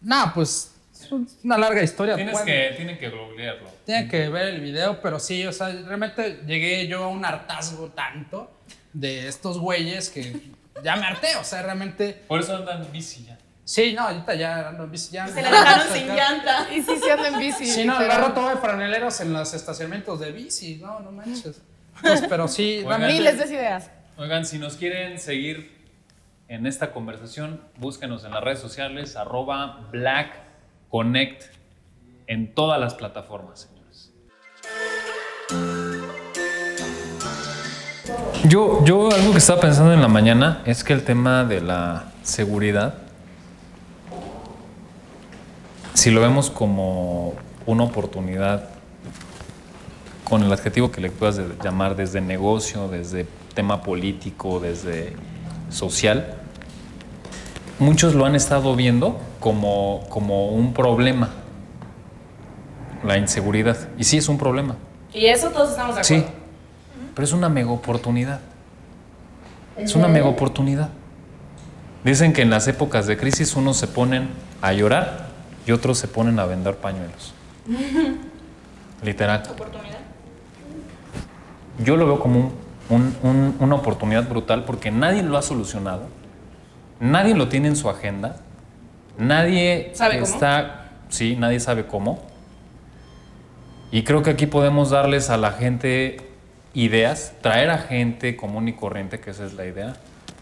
No, 0.00 0.30
pues 0.34 0.74
es 0.92 1.12
una 1.42 1.58
larga 1.58 1.82
historia. 1.82 2.14
Tienes 2.14 2.32
Bueno, 2.32 2.46
que, 2.46 2.74
tienen 2.76 2.98
que 2.98 3.08
googlearlo. 3.08 3.68
Tienen 3.84 4.08
que 4.08 4.28
ver 4.28 4.48
el 4.48 4.60
video, 4.60 5.00
pero 5.00 5.18
sí, 5.18 5.46
o 5.46 5.52
sea, 5.52 5.68
realmente 5.68 6.42
llegué 6.46 6.86
yo 6.86 7.04
a 7.04 7.08
un 7.08 7.24
hartazgo 7.24 7.88
tanto 7.88 8.50
de 8.92 9.28
estos 9.28 9.58
güeyes 9.58 10.10
que 10.10 10.40
ya 10.82 10.96
me 10.96 11.06
harté, 11.06 11.36
o 11.36 11.44
sea, 11.44 11.62
realmente. 11.62 12.24
Por 12.26 12.40
eso 12.40 12.56
andan 12.56 12.86
bici 12.92 13.24
ya. 13.24 13.37
Sí, 13.68 13.92
no, 13.92 14.00
ahorita 14.00 14.34
ya 14.34 14.70
ando 14.70 14.84
en 14.84 14.90
bici, 14.90 15.12
ya. 15.12 15.28
Se 15.28 15.42
la 15.42 15.50
dejaron 15.50 15.88
sin 15.92 16.06
llanta. 16.06 16.68
Y 16.74 16.80
sí 16.80 16.96
se 17.04 17.12
anda 17.12 17.28
en 17.28 17.38
bici. 17.38 17.66
Sí, 17.66 17.84
no, 17.84 17.98
agarro 17.98 18.32
todo 18.32 18.48
de 18.48 18.56
franeleros 18.56 19.20
en 19.20 19.34
los 19.34 19.52
estacionamientos 19.52 20.20
de 20.20 20.32
bici, 20.32 20.76
no, 20.76 21.00
no 21.00 21.12
manches. 21.12 21.60
Pues, 22.00 22.24
pero 22.30 22.48
sí, 22.48 22.78
Oigan. 22.86 23.06
Miles 23.06 23.38
de 23.38 23.54
ideas. 23.54 23.90
Oigan, 24.16 24.46
si 24.46 24.58
nos 24.58 24.76
quieren 24.76 25.18
seguir 25.18 25.86
en 26.48 26.66
esta 26.66 26.92
conversación, 26.92 27.60
búsquenos 27.76 28.24
en 28.24 28.30
las 28.30 28.42
redes 28.42 28.58
sociales, 28.58 29.16
arroba 29.16 29.86
Black 29.92 30.30
Connect 30.88 31.42
en 32.26 32.54
todas 32.54 32.80
las 32.80 32.94
plataformas, 32.94 33.68
señores. 33.68 34.14
Yo, 38.46 38.82
yo 38.86 39.12
algo 39.12 39.32
que 39.32 39.38
estaba 39.38 39.60
pensando 39.60 39.92
en 39.92 40.00
la 40.00 40.08
mañana 40.08 40.62
es 40.64 40.84
que 40.84 40.94
el 40.94 41.04
tema 41.04 41.44
de 41.44 41.60
la 41.60 42.04
seguridad, 42.22 42.94
si 46.08 46.14
lo 46.14 46.22
vemos 46.22 46.48
como 46.48 47.34
una 47.66 47.84
oportunidad 47.84 48.64
con 50.24 50.42
el 50.42 50.50
adjetivo 50.50 50.90
que 50.90 51.02
le 51.02 51.10
puedas 51.10 51.38
llamar 51.62 51.96
desde 51.96 52.22
negocio, 52.22 52.88
desde 52.88 53.26
tema 53.52 53.82
político, 53.82 54.58
desde 54.58 55.12
social, 55.68 56.38
muchos 57.78 58.14
lo 58.14 58.24
han 58.24 58.34
estado 58.34 58.74
viendo 58.74 59.20
como, 59.38 60.06
como 60.08 60.48
un 60.48 60.72
problema, 60.72 61.28
la 63.04 63.18
inseguridad. 63.18 63.76
Y 63.98 64.04
sí 64.04 64.16
es 64.16 64.30
un 64.30 64.38
problema, 64.38 64.76
Y 65.12 65.26
eso 65.26 65.50
todos 65.50 65.72
estamos 65.72 65.94
de 65.94 66.04
sí, 66.04 66.24
pero 67.14 67.26
es 67.26 67.34
una 67.34 67.50
mega 67.50 67.70
oportunidad. 67.70 68.40
Es 69.76 69.94
una 69.94 70.08
mega 70.08 70.24
oportunidad. 70.26 70.88
Dicen 72.02 72.32
que 72.32 72.40
en 72.40 72.48
las 72.48 72.66
épocas 72.66 73.06
de 73.06 73.18
crisis 73.18 73.54
unos 73.56 73.76
se 73.76 73.88
ponen 73.88 74.30
a 74.62 74.72
llorar 74.72 75.27
y 75.68 75.72
otros 75.72 75.98
se 75.98 76.08
ponen 76.08 76.38
a 76.38 76.46
vender 76.46 76.76
pañuelos. 76.76 77.34
Literal. 79.02 79.42
Oportunidad. 79.50 79.98
Yo 81.84 81.96
lo 81.96 82.06
veo 82.06 82.18
como 82.18 82.38
un- 82.40 82.52
un- 82.88 83.16
un- 83.22 83.56
una 83.60 83.74
oportunidad 83.76 84.26
brutal 84.28 84.64
porque 84.64 84.90
nadie 84.90 85.22
lo 85.22 85.36
ha 85.36 85.42
solucionado, 85.42 86.06
nadie 87.00 87.34
lo 87.34 87.48
tiene 87.48 87.68
en 87.68 87.76
su 87.76 87.90
agenda, 87.90 88.36
nadie 89.18 89.90
¿Sabe 89.94 90.14
cómo? 90.20 90.24
está, 90.32 90.88
sí, 91.10 91.36
nadie 91.38 91.60
sabe 91.60 91.86
cómo. 91.86 92.22
Y 93.92 94.02
creo 94.04 94.22
que 94.22 94.30
aquí 94.30 94.46
podemos 94.46 94.90
darles 94.90 95.28
a 95.30 95.36
la 95.36 95.52
gente 95.52 96.16
ideas, 96.74 97.34
traer 97.42 97.68
a 97.70 97.78
gente 97.78 98.36
común 98.36 98.68
y 98.68 98.72
corriente, 98.72 99.20
que 99.20 99.30
esa 99.30 99.44
es 99.44 99.52
la 99.54 99.66
idea, 99.66 99.96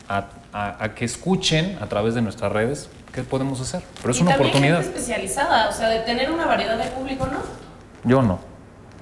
a, 0.09 0.29
a- 0.53 0.85
a 0.85 0.95
que 0.95 1.05
escuchen 1.05 1.77
a 1.81 1.87
través 1.87 2.15
de 2.15 2.23
nuestras 2.23 2.53
redes 2.53 2.89
qué 3.17 3.25
podemos 3.25 3.61
hacer. 3.61 3.83
Pero 4.01 4.13
es 4.13 4.19
y 4.19 4.23
una 4.23 4.33
también 4.33 4.51
oportunidad. 4.51 4.83
gente 4.83 4.99
especializada, 4.99 5.69
o 5.69 5.73
sea, 5.73 5.89
de 5.89 6.01
tener 6.01 6.31
una 6.31 6.47
variedad 6.47 6.79
de 6.79 6.85
público, 6.91 7.27
¿no? 7.27 7.39
Yo 8.09 8.23
no. 8.23 8.39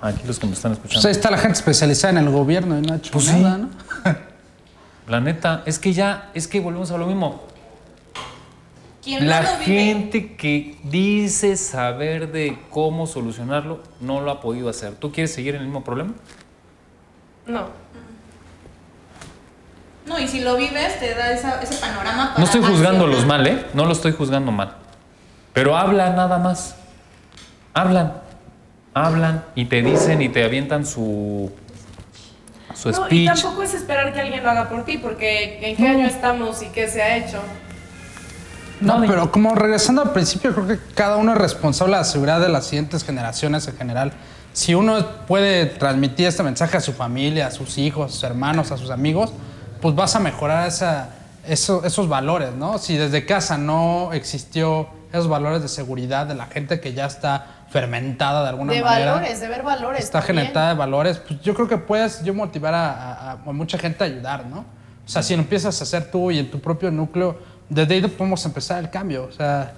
Aquí 0.01 0.23
los 0.27 0.39
que 0.39 0.47
me 0.47 0.53
están 0.53 0.73
escuchando. 0.73 1.03
Pues 1.03 1.05
ahí 1.07 1.13
está 1.13 1.31
la 1.31 1.39
gente 1.39 1.59
especializada 1.59 2.13
en 2.13 2.27
el 2.27 2.31
gobierno 2.31 2.79
y 2.79 2.83
no 2.83 2.95
ha 2.95 2.97
hecho 2.97 3.13
Pues 3.13 3.27
sí. 3.27 3.41
¿no? 3.41 3.69
La 5.09 5.21
neta, 5.21 5.63
es 5.67 5.79
que 5.79 5.93
ya, 5.93 6.31
es 6.33 6.49
que 6.49 6.61
volvemos 6.61 6.91
a 6.91 6.97
lo 6.97 7.07
mismo. 7.07 7.43
Quien 9.03 9.29
La 9.29 9.43
no 9.43 9.53
lo 9.53 9.59
vive, 9.59 9.67
gente 9.67 10.35
que 10.37 10.79
dice 10.85 11.57
saber 11.59 12.33
de 12.33 12.59
cómo 12.71 13.07
solucionarlo 13.07 13.81
no 14.01 14.23
lo 14.23 14.31
ha 14.31 14.41
podido 14.41 14.71
hacer. 14.71 14.95
¿Tú 14.95 15.13
quieres 15.13 15.35
seguir 15.35 15.55
en 15.57 15.61
el 15.61 15.67
mismo 15.67 15.85
problema? 15.85 16.15
No. 17.47 17.84
No, 20.07 20.19
y 20.19 20.29
si 20.29 20.41
lo 20.41 20.57
vives, 20.57 21.01
te 21.01 21.15
da 21.15 21.33
esa- 21.33 21.61
ese 21.63 21.77
panorama 21.77 22.29
para 22.29 22.39
No 22.39 22.45
estoy 22.45 22.63
juzgándolos 22.63 23.17
accionar. 23.21 23.39
mal, 23.39 23.47
¿eh? 23.47 23.67
No 23.73 23.87
lo 23.87 23.93
estoy 23.93 24.13
juzgando 24.13 24.53
mal. 24.53 24.75
Pero 25.53 25.77
habla 25.77 26.11
nada 26.11 26.39
más. 26.39 26.75
Hablan. 27.73 28.15
Hablan 28.93 29.45
y 29.55 29.65
te 29.65 29.83
dicen 29.83 30.21
y 30.23 30.29
te 30.29 30.45
avientan 30.45 30.87
su, 30.87 31.51
su 32.75 32.91
No, 32.93 33.07
y 33.11 33.25
tampoco 33.27 33.63
es 33.63 33.75
esperar 33.75 34.13
que 34.13 34.21
alguien 34.21 34.43
lo 34.45 34.51
haga 34.51 34.69
por 34.69 34.85
ti, 34.85 34.99
porque 34.99 35.59
¿en 35.71 35.77
qué 35.77 35.89
año 35.89 36.07
estamos 36.07 36.63
y 36.63 36.67
qué 36.67 36.87
se 36.89 37.03
ha 37.03 37.17
hecho? 37.17 37.41
No, 38.81 38.99
No, 39.01 39.07
pero 39.09 39.33
como 39.33 39.55
regresando 39.55 40.03
al 40.03 40.13
principio, 40.13 40.55
creo 40.55 40.67
que 40.69 40.79
cada 40.95 41.17
uno 41.17 41.33
es 41.33 41.39
responsable 41.39 41.95
de 41.95 42.01
la 42.01 42.05
seguridad 42.05 42.41
de 42.41 42.49
las 42.51 42.67
siguientes 42.67 43.03
generaciones 43.05 43.67
en 43.67 43.77
general. 43.77 44.13
Si 44.53 44.75
uno 44.75 45.05
puede 45.27 45.67
transmitir 45.67 46.27
este 46.29 46.43
mensaje 46.45 46.77
a 46.77 46.81
su 46.81 46.93
familia, 46.93 47.49
a 47.49 47.51
sus 47.51 47.79
hijos, 47.79 48.11
a 48.11 48.15
sus 48.15 48.23
hermanos, 48.23 48.71
a 48.71 48.77
sus 48.77 48.91
amigos, 48.91 49.33
pues 49.85 49.95
vas 49.95 50.17
a 50.17 50.19
mejorar 50.19 50.67
esa, 50.67 51.11
eso- 51.47 51.85
esos 51.85 52.09
valores, 52.09 52.55
¿no? 52.55 52.79
Si 52.79 52.97
desde 52.97 53.27
casa 53.27 53.59
no 53.59 54.15
existió 54.15 54.89
esos 55.13 55.29
valores 55.29 55.61
de 55.61 55.69
seguridad 55.69 56.27
de 56.27 56.35
la 56.35 56.47
gente 56.47 56.81
que 56.81 56.95
ya 56.95 57.05
está 57.05 57.67
fermentada 57.69 58.45
de 58.45 58.49
alguna 58.49 58.73
De 58.73 58.81
manera. 58.81 59.13
valores, 59.13 59.41
de 59.41 59.49
ver 59.49 59.63
valores. 59.63 60.03
está 60.03 60.21
también. 60.21 60.47
generada 60.47 60.69
de 60.71 60.75
valores, 60.79 61.19
pues 61.19 61.39
yo 61.43 61.53
creo 61.53 61.69
que 61.69 61.77
puedes 61.77 62.25
yo 62.25 62.33
motivar 62.33 62.73
a, 62.73 63.13
a- 63.13 63.33
a 63.33 63.37
mucha 63.53 63.77
gente 63.77 64.03
a 64.03 64.07
ayudar, 64.07 64.47
¿no? 64.47 64.61
O 64.61 65.09
sea, 65.09 65.23
si 65.23 65.37
lo 65.37 65.43
empiezas 65.43 65.79
a 65.79 65.85
hacer 65.85 66.11
tú 66.11 66.31
y 66.31 66.39
en 66.39 66.51
tu 66.51 66.61
propio 66.63 66.91
núcleo, 66.91 67.39
desde 67.69 67.93
ahí 67.97 68.01
podemos 68.07 68.43
empezar 68.47 68.79
el 68.83 68.89
cambio. 68.89 69.25
O 69.25 69.33
sea, 69.33 69.75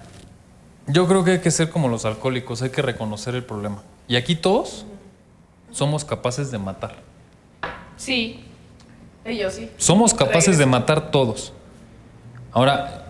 Yo 0.87 1.05
creo 1.05 1.25
que 1.25 1.31
hay 1.31 1.39
que 1.41 1.51
ser 1.51 1.69
como 1.69 1.89
los 1.89 2.05
alcohólicos, 2.05 2.61
hay 2.61 2.69
que 2.69 2.81
reconocer 2.81 3.35
el 3.35 3.43
problema. 3.43 3.81
Y 4.07 4.15
aquí 4.15 4.37
todos 4.37 4.85
somos 5.69 6.05
capaces 6.05 6.49
de 6.49 6.59
matar. 6.59 6.95
Sí. 7.97 8.45
Ellos 9.27 9.53
sí. 9.53 9.69
Somos 9.77 10.13
capaces 10.13 10.57
de 10.57 10.65
matar 10.65 11.11
todos. 11.11 11.53
Ahora, 12.51 13.05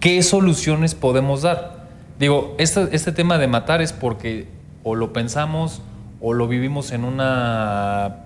¿qué 0.00 0.22
soluciones 0.22 0.94
podemos 0.94 1.42
dar? 1.42 1.86
Digo, 2.18 2.54
este, 2.58 2.88
este 2.92 3.12
tema 3.12 3.38
de 3.38 3.46
matar 3.46 3.82
es 3.82 3.92
porque 3.92 4.48
o 4.82 4.94
lo 4.94 5.12
pensamos 5.12 5.82
o 6.20 6.32
lo 6.32 6.48
vivimos 6.48 6.90
en 6.92 7.04
una 7.04 8.16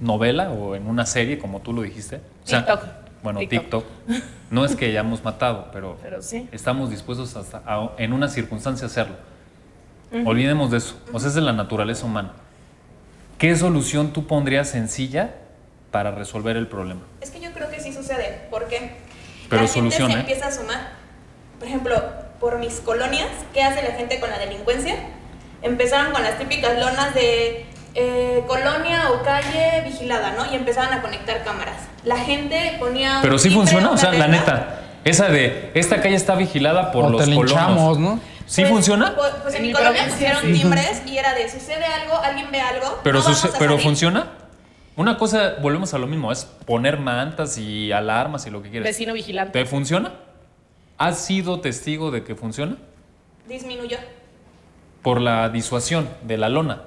novela 0.00 0.50
o 0.50 0.74
en 0.76 0.86
una 0.86 1.04
serie, 1.06 1.38
como 1.38 1.60
tú 1.60 1.72
lo 1.72 1.82
dijiste. 1.82 2.16
O 2.44 2.46
sea, 2.46 2.64
TikTok. 2.64 2.84
Bueno, 3.22 3.38
TikTok. 3.40 3.84
TikTok. 4.06 4.24
No 4.50 4.64
es 4.64 4.76
que 4.76 4.86
hayamos 4.86 5.24
matado, 5.24 5.68
pero, 5.72 5.96
Pero 6.02 6.22
sí. 6.22 6.48
estamos 6.52 6.90
dispuestos 6.90 7.34
hasta 7.36 7.62
a- 7.66 7.90
en 7.98 8.12
una 8.12 8.28
circunstancia 8.28 8.86
a 8.86 8.90
hacerlo. 8.90 9.14
Olvidemos 10.24 10.70
de 10.70 10.76
eso. 10.78 10.94
O 11.12 11.18
sea, 11.18 11.28
es 11.28 11.34
de 11.34 11.40
la 11.40 11.52
naturaleza 11.52 12.06
humana. 12.06 12.32
¿Qué 13.36 13.56
solución 13.56 14.12
tú 14.12 14.28
pondrías 14.28 14.68
sencilla 14.68 15.34
para 15.94 16.10
resolver 16.10 16.56
el 16.56 16.66
problema? 16.66 17.02
Es 17.20 17.30
que 17.30 17.38
yo 17.38 17.52
creo 17.52 17.70
que 17.70 17.78
sí 17.78 17.92
sucede. 17.92 18.48
¿Por 18.50 18.66
qué? 18.66 18.96
Pero 19.48 19.62
la 19.62 19.68
gente 19.68 19.92
solución, 19.96 20.10
se 20.10 20.16
¿eh? 20.16 20.20
empieza 20.22 20.48
a 20.48 20.50
sumar. 20.50 20.88
Por 21.60 21.68
ejemplo, 21.68 22.02
por 22.40 22.58
mis 22.58 22.80
colonias, 22.80 23.28
¿qué 23.52 23.62
hace 23.62 23.80
la 23.80 23.92
gente 23.94 24.18
con 24.18 24.28
la 24.28 24.38
delincuencia? 24.40 24.96
Empezaron 25.62 26.12
con 26.12 26.24
las 26.24 26.36
típicas 26.36 26.76
lonas 26.80 27.14
de 27.14 27.64
eh, 27.94 28.42
colonia 28.48 29.12
o 29.12 29.22
calle 29.22 29.82
vigilada, 29.84 30.32
¿no? 30.32 30.52
Y 30.52 30.56
empezaban 30.56 30.92
a 30.94 31.00
conectar 31.00 31.44
cámaras. 31.44 31.76
La 32.02 32.16
gente 32.18 32.74
ponía. 32.80 33.20
Pero 33.22 33.38
sí 33.38 33.50
funciona, 33.50 33.92
o 33.92 33.96
sea, 33.96 34.10
la 34.12 34.26
neta, 34.26 34.80
esa 35.04 35.28
de 35.28 35.70
esta 35.74 36.02
calle 36.02 36.16
está 36.16 36.34
vigilada 36.34 36.90
por 36.90 37.04
o 37.04 37.10
los 37.10 37.24
te 37.24 37.32
colonos. 37.36 38.00
¿no? 38.00 38.18
¿Sí 38.46 38.62
Pues, 38.62 38.72
funciona? 38.72 39.14
Pues, 39.14 39.30
pues 39.44 39.54
en, 39.54 39.60
En 39.60 39.66
mi 39.68 39.72
colonia 39.72 40.06
pusieron 40.08 40.42
sí. 40.42 40.52
timbres 40.54 41.02
y 41.06 41.18
era 41.18 41.34
de 41.34 41.48
sucede 41.48 41.84
algo, 41.86 42.18
alguien 42.18 42.50
ve 42.50 42.60
algo. 42.60 42.98
Pero, 43.04 43.18
no 43.18 43.24
vamos 43.24 43.38
suce- 43.38 43.54
a 43.54 43.58
pero 43.60 43.70
salir. 43.74 43.84
funciona. 43.84 44.26
Una 44.96 45.18
cosa, 45.18 45.56
volvemos 45.60 45.92
a 45.94 45.98
lo 45.98 46.06
mismo, 46.06 46.30
es 46.30 46.44
poner 46.44 46.98
mantas 46.98 47.58
y 47.58 47.90
alarmas 47.90 48.46
y 48.46 48.50
lo 48.50 48.62
que 48.62 48.70
quieras. 48.70 48.86
Vecino 48.86 49.12
vigilante. 49.12 49.58
¿Te 49.58 49.66
funciona? 49.66 50.12
¿Has 50.98 51.18
sido 51.18 51.60
testigo 51.60 52.12
de 52.12 52.22
que 52.22 52.36
funciona? 52.36 52.76
Disminuyó. 53.48 53.98
Por 55.02 55.20
la 55.20 55.48
disuasión 55.48 56.08
de 56.22 56.38
la 56.38 56.48
lona. 56.48 56.82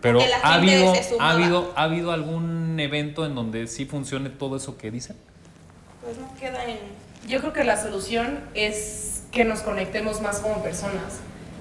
Pero 0.00 0.18
Porque 0.18 0.30
la 0.30 0.38
¿ha 0.38 0.54
habido, 0.54 0.92
ha, 1.20 1.30
habido, 1.30 1.72
¿ha 1.76 1.84
habido 1.84 2.10
algún 2.10 2.80
evento 2.80 3.24
en 3.24 3.36
donde 3.36 3.68
sí 3.68 3.86
funcione 3.86 4.30
todo 4.30 4.56
eso 4.56 4.76
que 4.76 4.90
dicen? 4.90 5.16
Pues 6.02 6.18
no 6.18 6.34
queda 6.38 6.64
en. 6.64 6.78
Yo 7.28 7.38
creo 7.38 7.52
que 7.52 7.62
la 7.62 7.80
solución 7.80 8.40
es 8.54 9.24
que 9.30 9.44
nos 9.44 9.60
conectemos 9.60 10.20
más 10.20 10.40
como 10.40 10.62
personas 10.62 11.20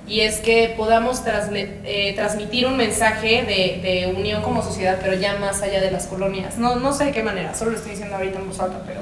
y 0.10 0.22
es 0.22 0.38
que 0.38 0.74
podamos 0.76 1.22
eh, 1.54 2.14
transmitir 2.16 2.66
un 2.66 2.76
mensaje 2.76 3.44
de, 3.44 3.88
de 3.88 4.14
unión 4.18 4.42
como 4.42 4.64
sociedad, 4.64 4.98
pero 5.00 5.14
ya 5.14 5.38
más 5.38 5.62
allá 5.62 5.80
de 5.80 5.92
las 5.92 6.08
colonias. 6.08 6.58
No, 6.58 6.78
no 6.78 6.94
sé 6.94 7.06
de 7.06 7.12
qué 7.12 7.22
manera, 7.22 7.54
solo 7.54 7.72
lo 7.72 7.78
estoy 7.78 7.92
diciendo 7.92 8.16
ahorita 8.16 8.40
en 8.40 8.48
voz 8.48 8.60
alta, 8.60 8.82
pero 8.88 9.02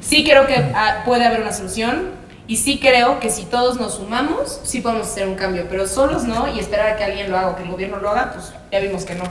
sí 0.00 0.24
creo 0.24 0.46
que 0.46 0.54
ah, 0.74 1.02
puede 1.04 1.26
haber 1.26 1.42
una 1.42 1.52
solución 1.52 2.12
y 2.46 2.56
sí 2.56 2.80
creo 2.80 3.20
que 3.20 3.28
si 3.28 3.44
todos 3.44 3.78
nos 3.78 3.96
sumamos, 3.96 4.60
sí 4.64 4.80
podemos 4.80 5.06
hacer 5.06 5.28
un 5.28 5.34
cambio, 5.34 5.66
pero 5.68 5.86
solos 5.86 6.24
no 6.24 6.48
y 6.48 6.58
esperar 6.58 6.92
a 6.92 6.96
que 6.96 7.04
alguien 7.04 7.30
lo 7.30 7.36
haga 7.36 7.48
o 7.48 7.56
que 7.56 7.64
el 7.64 7.70
gobierno 7.70 7.98
lo 7.98 8.08
haga, 8.08 8.32
pues 8.32 8.54
ya 8.72 8.80
vimos 8.80 9.04
que 9.04 9.14
no. 9.14 9.24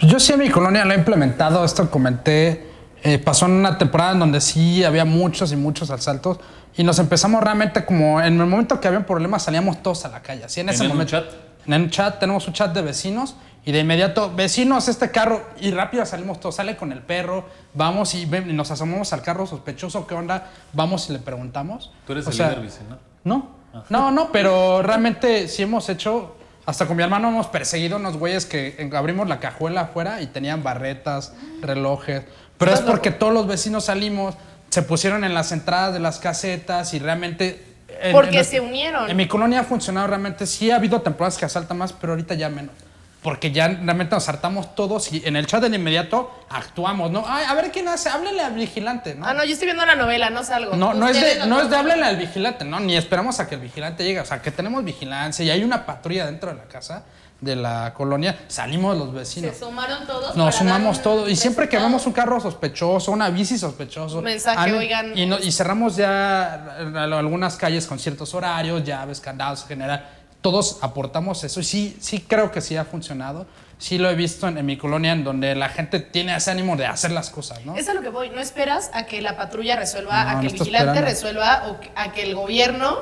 Yo 0.00 0.18
sí 0.18 0.32
en 0.32 0.38
mi 0.38 0.48
colonia 0.48 0.86
lo 0.86 0.94
he 0.94 0.96
implementado, 0.96 1.62
esto 1.62 1.90
comenté, 1.90 2.71
eh, 3.02 3.18
pasó 3.18 3.46
en 3.46 3.52
una 3.52 3.78
temporada 3.78 4.12
en 4.12 4.20
donde 4.20 4.40
sí 4.40 4.84
había 4.84 5.04
muchos 5.04 5.52
y 5.52 5.56
muchos 5.56 5.90
asaltos 5.90 6.38
y 6.76 6.84
nos 6.84 6.98
empezamos 6.98 7.42
realmente 7.42 7.84
como 7.84 8.20
en 8.20 8.40
el 8.40 8.46
momento 8.46 8.80
que 8.80 8.88
había 8.88 9.04
problemas 9.06 9.42
salíamos 9.42 9.82
todos 9.82 10.04
a 10.04 10.08
la 10.08 10.22
calle, 10.22 10.44
así 10.44 10.60
en 10.60 10.68
ese 10.68 10.78
¿Tenían 10.78 10.92
un 10.92 11.04
momento. 11.04 11.28
chat? 11.30 11.40
En 11.66 11.74
un 11.82 11.90
chat, 11.90 12.18
tenemos 12.18 12.46
un 12.48 12.54
chat 12.54 12.72
de 12.74 12.82
vecinos 12.82 13.36
y 13.64 13.70
de 13.70 13.78
inmediato, 13.80 14.32
vecinos, 14.34 14.88
este 14.88 15.12
carro, 15.12 15.40
y 15.60 15.70
rápido 15.70 16.04
salimos 16.04 16.40
todos, 16.40 16.56
sale 16.56 16.76
con 16.76 16.90
el 16.90 17.00
perro, 17.00 17.44
vamos 17.74 18.14
y, 18.16 18.24
ven- 18.26 18.50
y 18.50 18.52
nos 18.52 18.72
asomamos 18.72 19.12
al 19.12 19.22
carro 19.22 19.46
sospechoso, 19.46 20.04
¿qué 20.06 20.14
onda? 20.16 20.50
Vamos 20.72 21.08
y 21.08 21.12
le 21.12 21.20
preguntamos. 21.20 21.92
Tú 22.04 22.12
eres 22.14 22.26
O 22.26 22.30
el 22.30 22.36
sea, 22.36 22.48
líder 22.48 22.62
vecinal. 22.62 22.98
no, 23.22 23.50
no, 23.88 24.10
no, 24.10 24.32
pero 24.32 24.82
realmente 24.82 25.46
sí 25.46 25.62
hemos 25.62 25.88
hecho, 25.88 26.34
hasta 26.66 26.86
con 26.86 26.96
mi 26.96 27.04
hermano 27.04 27.28
hemos 27.28 27.46
perseguido 27.46 27.96
unos 27.98 28.16
güeyes 28.16 28.44
que 28.46 28.90
abrimos 28.96 29.28
la 29.28 29.38
cajuela 29.38 29.82
afuera 29.82 30.20
y 30.20 30.26
tenían 30.26 30.64
barretas, 30.64 31.32
relojes, 31.60 32.24
pero 32.58 32.72
es 32.74 32.80
porque 32.80 33.10
todos 33.10 33.32
los 33.32 33.46
vecinos 33.46 33.84
salimos, 33.86 34.34
se 34.70 34.82
pusieron 34.82 35.24
en 35.24 35.34
las 35.34 35.52
entradas 35.52 35.92
de 35.92 36.00
las 36.00 36.18
casetas 36.18 36.94
y 36.94 36.98
realmente... 36.98 37.62
en- 38.00 38.12
Porque 38.12 38.38
en- 38.38 38.44
se 38.44 38.60
unieron. 38.60 39.10
En 39.10 39.16
mi 39.16 39.26
colonia 39.28 39.60
ha 39.60 39.64
funcionado 39.64 40.06
realmente, 40.06 40.46
sí 40.46 40.70
ha 40.70 40.76
habido 40.76 41.00
temporadas 41.02 41.36
que 41.38 41.44
asaltan 41.44 41.78
más, 41.78 41.92
pero 41.92 42.12
ahorita 42.12 42.34
ya 42.34 42.48
menos. 42.48 42.74
Porque 43.22 43.52
ya 43.52 43.68
realmente 43.68 44.16
nos 44.16 44.28
hartamos 44.28 44.74
todos 44.74 45.12
y 45.12 45.22
en 45.24 45.36
el 45.36 45.46
chat 45.46 45.62
de 45.62 45.76
inmediato 45.76 46.28
actuamos, 46.50 47.12
¿no? 47.12 47.22
Ay, 47.24 47.44
a 47.48 47.54
ver 47.54 47.70
quién 47.70 47.86
hace, 47.86 48.08
háblele 48.08 48.42
al 48.42 48.54
vigilante, 48.54 49.14
¿no? 49.14 49.24
Ah, 49.24 49.32
no, 49.32 49.44
yo 49.44 49.52
estoy 49.52 49.66
viendo 49.66 49.86
la 49.86 49.94
novela, 49.94 50.28
no 50.28 50.42
salgo. 50.42 50.74
No, 50.74 50.92
no 50.92 51.06
es 51.06 51.20
de, 51.20 51.46
no 51.46 51.60
es 51.60 51.70
de 51.70 51.76
háblenle 51.76 52.04
al 52.04 52.16
vigilante, 52.16 52.64
no, 52.64 52.80
ni 52.80 52.96
esperamos 52.96 53.38
a 53.38 53.48
que 53.48 53.54
el 53.54 53.60
vigilante 53.60 54.02
llegue. 54.02 54.18
O 54.18 54.24
sea, 54.24 54.42
que 54.42 54.50
tenemos 54.50 54.82
vigilancia 54.82 55.44
y 55.44 55.50
hay 55.50 55.62
una 55.62 55.86
patrulla 55.86 56.26
dentro 56.26 56.50
de 56.50 56.56
la 56.56 56.64
casa, 56.64 57.04
de 57.42 57.56
la 57.56 57.92
colonia, 57.92 58.44
salimos 58.48 58.96
los 58.96 59.08
Se 59.08 59.14
vecinos. 59.14 59.56
sumaron 59.58 60.06
todos. 60.06 60.34
Nos 60.36 60.54
sumamos 60.54 60.96
dar 60.98 61.02
todo 61.04 61.28
y 61.28 61.34
siempre 61.36 61.68
que 61.68 61.76
vemos 61.76 62.06
un 62.06 62.12
carro 62.12 62.40
sospechoso, 62.40 63.10
una 63.12 63.28
bici 63.30 63.58
sospechoso, 63.58 64.22
Mensaje, 64.22 64.72
oigan. 64.72 65.18
y, 65.18 65.26
no- 65.26 65.38
y 65.38 65.50
cerramos 65.52 65.96
ya 65.96 66.76
eh, 66.78 66.98
algunas 66.98 67.56
calles 67.56 67.86
con 67.86 67.98
ciertos 67.98 68.32
horarios, 68.34 68.84
llaves, 68.84 69.20
candados 69.20 69.62
en 69.62 69.68
general. 69.68 70.08
Todos 70.40 70.78
aportamos 70.82 71.42
eso 71.44 71.60
y 71.60 71.64
sí, 71.64 71.96
sí 72.00 72.20
creo 72.26 72.50
que 72.52 72.60
sí 72.60 72.76
ha 72.76 72.84
funcionado. 72.84 73.44
Sí 73.78 73.98
lo 73.98 74.08
he 74.08 74.14
visto 74.14 74.46
en, 74.46 74.58
en 74.58 74.64
mi 74.66 74.76
colonia 74.76 75.10
en 75.10 75.24
donde 75.24 75.56
la 75.56 75.68
gente 75.68 75.98
tiene 75.98 76.36
ese 76.36 76.52
ánimo 76.52 76.76
de 76.76 76.86
hacer 76.86 77.10
las 77.10 77.30
cosas, 77.30 77.64
¿no? 77.66 77.74
Es 77.76 77.88
a 77.88 77.94
lo 77.94 78.02
que 78.02 78.08
voy. 78.10 78.30
No 78.30 78.40
esperas 78.40 78.88
a 78.94 79.06
que 79.06 79.20
la 79.20 79.36
patrulla 79.36 79.74
resuelva, 79.74 80.22
No, 80.24 80.30
a 80.30 80.34
no 80.34 80.40
que 80.42 80.46
el 80.46 80.52
vigilante 80.52 80.86
esperando. 81.00 81.10
resuelva 81.10 81.62
o 81.68 81.76
a 81.96 82.12
que 82.12 82.22
el 82.22 82.36
gobierno 82.36 82.98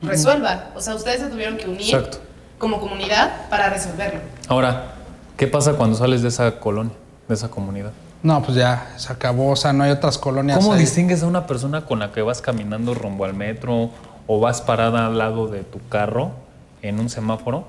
resuelva. 0.00 0.70
O 0.74 0.80
sea, 0.80 0.94
ustedes 0.94 1.20
se 1.20 1.26
tuvieron 1.28 1.58
que 1.58 1.68
unir 1.68 1.94
Exacto. 1.94 2.20
Como 2.58 2.80
comunidad 2.80 3.48
para 3.50 3.70
resolverlo. 3.70 4.20
Ahora, 4.48 4.94
¿qué 5.36 5.46
pasa 5.46 5.74
cuando 5.74 5.96
sales 5.96 6.22
de 6.22 6.28
esa 6.28 6.58
colonia, 6.60 6.94
de 7.28 7.34
esa 7.34 7.50
comunidad? 7.50 7.92
No, 8.22 8.42
pues 8.42 8.56
ya 8.56 8.92
se 8.96 9.12
acabó, 9.12 9.50
o 9.50 9.56
sea, 9.56 9.72
no 9.72 9.84
hay 9.84 9.90
otras 9.90 10.16
colonias. 10.16 10.58
¿Cómo 10.58 10.72
ahí. 10.72 10.80
distingues 10.80 11.22
a 11.22 11.26
una 11.26 11.46
persona 11.46 11.84
con 11.84 11.98
la 11.98 12.10
que 12.12 12.22
vas 12.22 12.40
caminando 12.40 12.94
rumbo 12.94 13.26
al 13.26 13.34
metro 13.34 13.90
o 14.26 14.40
vas 14.40 14.62
parada 14.62 15.06
al 15.06 15.18
lado 15.18 15.46
de 15.46 15.62
tu 15.62 15.78
carro 15.88 16.32
en 16.80 17.00
un 17.00 17.10
semáforo 17.10 17.66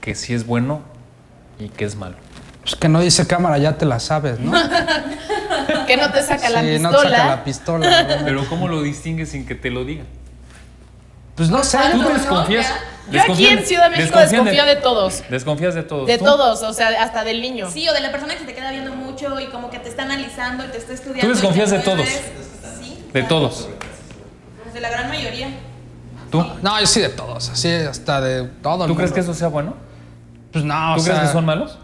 que 0.00 0.14
sí 0.14 0.32
es 0.32 0.46
bueno 0.46 0.80
y 1.58 1.68
que 1.68 1.84
es 1.84 1.94
malo? 1.94 2.16
Pues 2.62 2.74
que 2.74 2.88
no 2.88 3.00
dice 3.00 3.26
cámara, 3.26 3.58
ya 3.58 3.76
te 3.76 3.84
la 3.84 4.00
sabes, 4.00 4.40
¿no? 4.40 4.52
Que 5.86 5.96
no 5.96 6.10
te 6.10 6.22
saca 6.22 6.48
la 6.50 6.60
sí, 6.62 6.68
pistola. 6.68 6.90
no 6.90 7.02
te 7.02 7.10
saca 7.10 7.26
la 7.26 7.44
pistola. 7.44 8.20
Pero 8.24 8.48
¿cómo 8.48 8.68
lo 8.68 8.80
distingues 8.80 9.30
sin 9.30 9.44
que 9.44 9.56
te 9.56 9.70
lo 9.70 9.84
digan? 9.84 10.06
Pues 11.40 11.48
no 11.48 11.64
sé. 11.64 11.78
¿Tú 11.92 12.02
desconfías? 12.02 12.70
Yo 13.10 13.22
aquí 13.22 13.46
en 13.46 13.64
Ciudad 13.64 13.90
de 13.90 13.96
México 13.96 14.18
desconfío 14.18 14.66
de 14.66 14.76
todos. 14.76 15.22
Desconfías 15.30 15.74
de 15.74 15.82
todos. 15.82 16.06
De 16.06 16.18
¿Tú? 16.18 16.26
todos, 16.26 16.62
o 16.62 16.74
sea, 16.74 16.88
hasta 17.02 17.24
del 17.24 17.40
niño. 17.40 17.70
Sí, 17.70 17.88
o 17.88 17.94
de 17.94 18.00
la 18.00 18.10
persona 18.12 18.34
que 18.34 18.40
se 18.40 18.44
te 18.44 18.54
queda 18.54 18.70
viendo 18.70 18.94
mucho 18.94 19.40
y 19.40 19.46
como 19.46 19.70
que 19.70 19.78
te 19.78 19.88
está 19.88 20.02
analizando 20.02 20.66
y 20.66 20.68
te 20.68 20.76
está 20.76 20.92
estudiando. 20.92 21.22
Tú 21.22 21.28
desconfías 21.28 21.70
de 21.70 21.78
todos. 21.78 22.06
Sí. 22.06 23.02
De 23.14 23.22
todos. 23.22 23.70
Pues 24.62 24.74
de 24.74 24.82
la 24.82 24.90
gran 24.90 25.08
mayoría. 25.08 25.48
¿Tú? 26.30 26.44
No, 26.60 26.78
yo 26.78 26.86
sí 26.86 27.00
de 27.00 27.08
todos, 27.08 27.48
así 27.48 27.72
hasta 27.72 28.20
de 28.20 28.44
todo. 28.62 28.84
el 28.84 28.88
¿Tú 28.90 28.94
crees 28.94 29.12
mundo. 29.12 29.14
que 29.14 29.20
eso 29.22 29.32
sea 29.32 29.48
bueno? 29.48 29.76
Pues 30.52 30.62
no, 30.62 30.74
¿Tú 30.94 31.00
o 31.00 31.04
crees 31.04 31.18
sea, 31.18 31.26
que 31.26 31.32
son 31.32 31.46
malos? 31.46 31.78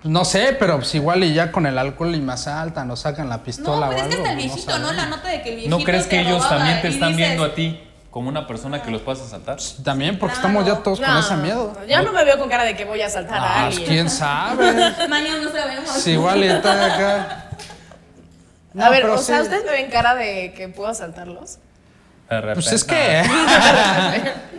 pues 0.00 0.10
no 0.10 0.24
sé, 0.24 0.56
pero 0.58 0.76
pues 0.78 0.94
igual 0.94 1.22
y 1.22 1.34
ya 1.34 1.52
con 1.52 1.66
el 1.66 1.76
alcohol 1.76 2.14
y 2.14 2.20
me 2.22 2.32
asaltan 2.32 2.90
o 2.90 2.96
sacan 2.96 3.28
la 3.28 3.36
No, 3.36 3.42
pistola 3.42 3.88
pues 3.88 4.00
o 4.00 4.04
es 4.04 4.08
que 4.08 4.14
hasta 4.14 4.30
el 4.32 4.36
pues, 4.38 4.54
viejito, 4.54 4.78
¿no? 4.78 4.92
La 4.94 5.06
nota 5.06 5.28
de 5.28 5.42
que 5.42 5.48
el 5.50 5.54
viejito 5.56 5.78
¿No 5.78 5.84
crees 5.84 6.06
que 6.06 6.20
ellos 6.22 6.48
también 6.48 6.80
te 6.80 6.88
están 6.88 7.10
dices, 7.10 7.26
viendo 7.28 7.44
a 7.44 7.54
ti 7.54 7.80
como 8.14 8.28
una 8.28 8.46
persona 8.46 8.80
que 8.80 8.92
los 8.92 9.02
puedes 9.02 9.20
asaltar? 9.20 9.58
También 9.82 10.20
porque 10.20 10.34
Claro. 10.36 10.48
estamos 10.48 10.66
ya 10.68 10.80
todos 10.84 11.00
con 11.00 11.10
No, 11.10 11.18
ese 11.18 11.34
miedo. 11.34 11.76
Ya 11.88 12.00
no 12.00 12.12
me 12.12 12.24
veo 12.24 12.38
con 12.38 12.48
cara 12.48 12.62
de 12.62 12.76
que 12.76 12.84
voy 12.84 13.02
a 13.02 13.06
asaltar 13.06 13.38
a 13.40 13.64
alguien. 13.66 13.88
quién 13.88 14.08
sabe. 14.08 14.72
Mañana 15.08 15.42
no 15.42 15.50
sabemos. 15.50 15.90
Si 15.90 16.12
igual 16.12 16.44
y 16.44 16.46
está 16.46 16.94
acá. 16.94 17.48
No, 18.72 18.84
a 18.84 18.90
ver, 18.90 19.04
o 19.06 19.18
sea, 19.18 19.38
sí. 19.38 19.42
¿ustedes 19.42 19.64
me 19.64 19.72
ven 19.72 19.90
cara 19.90 20.14
de 20.14 20.54
que 20.56 20.68
puedo 20.68 20.88
asaltarlos? 20.88 21.58
De 22.30 22.40
Pues 22.54 22.70
es 22.70 22.84
que. 22.84 23.24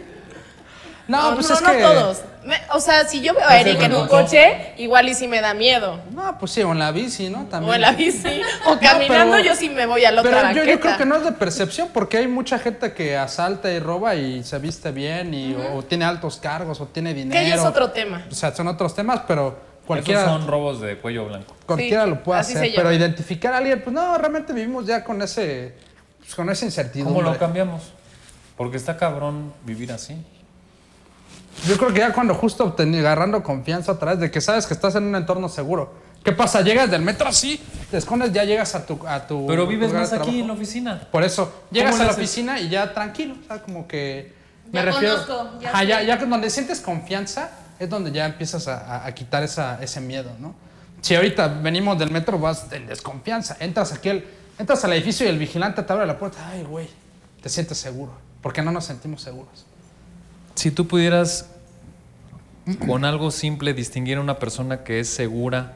no, 1.08 1.36
pues 1.36 1.49
no, 1.49 1.56
es 1.56 1.62
no 1.62 1.72
que. 1.72 1.82
todos. 1.82 2.18
Me- 2.45 2.61
o 2.73 2.79
sea, 2.79 3.07
si 3.07 3.21
yo 3.21 3.33
veo 3.33 3.47
a 3.47 3.59
Eric 3.59 3.81
en 3.81 3.95
un 3.95 4.07
coche, 4.07 4.73
igual 4.77 5.09
y 5.09 5.15
sí 5.15 5.27
me 5.27 5.41
da 5.41 5.55
miedo. 5.55 5.99
No, 6.11 6.37
pues 6.37 6.51
sí, 6.51 6.61
o 6.61 6.71
en 6.73 6.79
la 6.79 6.91
bici, 6.91 7.29
¿no? 7.29 7.45
También. 7.45 7.71
O 7.71 7.73
en 7.73 7.81
la 7.81 7.91
bici. 7.93 8.41
O 8.67 8.79
caminando, 8.79 9.33
pero- 9.33 9.43
yo 9.43 9.55
sí 9.55 9.69
me 9.69 9.87
voy 9.87 10.05
a 10.05 10.11
la 10.11 10.21
Pero 10.21 10.51
yo, 10.51 10.79
creo 10.79 10.97
que 10.97 11.05
no 11.07 11.15
es 11.15 11.23
de 11.25 11.31
percepción, 11.31 11.89
porque 11.91 12.17
hay 12.17 12.27
mucha 12.27 12.59
gente 12.59 12.93
que 12.93 13.17
asalta 13.17 13.71
y 13.71 13.79
roba 13.79 14.13
y 14.15 14.43
se 14.43 14.59
viste 14.59 14.91
bien, 14.91 15.33
y, 15.33 15.55
o, 15.73 15.81
tiene 15.83 16.05
altos 16.05 16.37
cargos, 16.37 16.79
o 16.81 16.85
tiene 16.85 17.15
dinero. 17.15 17.39
Que 17.41 17.49
ya 17.49 17.55
es 17.55 17.61
otro 17.65 17.89
tema. 17.89 18.23
O 18.31 18.35
sea, 18.35 18.53
son 18.53 18.67
otros 18.67 18.93
temas, 18.93 19.21
pero 19.27 19.47
Esos 19.47 19.85
cualquiera, 19.87 20.25
son 20.25 20.45
robos 20.45 20.81
de 20.81 20.97
cuello 20.97 21.25
blanco. 21.25 21.55
cualquiera 21.65 22.03
Sí, 22.03 22.09
lo 22.11 22.21
puede 22.23 22.39
así 22.41 22.55
hacer. 22.55 22.73
Pero 22.75 22.93
identificar 22.93 23.53
a 23.53 23.57
alguien, 23.57 23.81
pues 23.81 23.91
no, 23.91 24.15
realmente 24.19 24.53
vivimos 24.53 24.85
ya 24.85 25.03
con 25.03 25.19
ese, 25.23 25.73
pues, 26.19 26.35
con 26.35 26.47
esa 26.51 26.63
incertidumbre. 26.65 27.23
¿Cómo 27.23 27.33
lo 27.33 27.39
cambiamos? 27.39 27.81
Porque 28.55 28.77
está 28.77 28.97
cabrón 28.97 29.51
vivir 29.65 29.91
así. 29.91 30.15
Yo 31.68 31.78
creo 31.78 31.93
que 31.93 31.99
ya 31.99 32.14
cuando 32.14 32.36
justo 32.36 32.76
obteni- 32.76 32.99
agarrando 32.99 33.41
confianza 33.41 33.93
otra 33.93 34.12
vez 34.12 34.20
de 34.20 34.32
que 34.32 34.41
sabes 34.41 34.68
que 34.68 34.74
estás 34.74 34.95
en 34.95 35.03
un 35.06 35.16
entorno 35.16 35.49
seguro. 35.49 35.93
¿Qué 36.24 36.32
pasa? 36.32 36.62
Llegas 36.62 36.89
del 36.91 37.01
metro 37.01 37.28
así, 37.28 37.62
te 37.91 37.97
escones, 37.97 38.34
ya 38.34 38.43
llegas 38.43 38.74
a 38.76 38.86
tu, 38.86 38.99
a 39.08 39.26
tu 39.28 39.45
Pero 39.47 39.68
vives 39.68 39.89
lugar 39.89 40.01
más 40.03 40.14
aquí 40.14 40.41
en 40.41 40.47
la 40.47 40.53
oficina. 40.53 41.08
Por 41.12 41.24
eso, 41.24 41.66
llegas 41.72 41.91
¿Cómo 41.91 42.03
a 42.03 42.08
la 42.08 42.12
oficina 42.14 42.60
y 42.60 42.70
ya 42.70 42.93
tranquilo, 42.93 43.36
o 43.43 43.47
sea, 43.47 43.62
como 43.62 43.88
que 43.88 44.34
me 44.72 44.80
Ya 44.80 44.86
refiero. 44.86 45.14
conozco, 45.26 45.60
ya 45.62 45.70
Ajá, 45.70 45.84
ya, 45.84 46.01
ya 46.03 46.18
que 46.18 46.26
donde 46.26 46.49
sientes 46.49 46.82
confianza 46.82 47.51
es 47.80 47.89
donde 47.89 48.12
ya 48.12 48.26
empiezas 48.26 48.68
a, 48.68 48.78
a- 48.80 49.06
a 49.06 49.12
quitar 49.14 49.43
esa, 49.43 49.78
ese 49.84 50.01
miedo, 50.01 50.32
¿no? 50.39 50.56
Si 51.01 51.16
ahorita 51.16 51.47
venimos 51.47 51.99
del 51.99 52.10
metro, 52.10 52.39
vas 52.39 52.66
en 52.72 52.88
desconfianza, 52.88 53.56
entras 53.60 53.93
aquí, 53.93 54.10
al- 54.10 54.24
entras 54.58 54.84
al 54.84 54.93
edificio 54.93 55.26
y 55.28 55.30
el 55.30 55.38
vigilante 55.38 55.84
te 55.84 55.93
abre 55.93 56.08
la 56.08 56.18
puerta, 56.18 56.39
ay, 56.49 56.64
güey, 56.64 56.89
te 57.41 57.49
sientes 57.49 57.78
seguro, 57.78 58.14
porque 58.41 58.64
no 58.64 58.72
nos 58.72 58.86
sentimos 58.86 59.22
seguros. 59.22 59.66
Si 60.56 60.72
tú 60.72 60.88
pudieras 60.88 61.49
con 62.88 63.06
algo 63.06 63.30
simple 63.32 63.74
distinguir 63.74 64.18
a 64.18 64.22
una 64.22 64.39
persona 64.39 64.84
que 64.84 64.99
es 64.99 65.10
segura, 65.10 65.74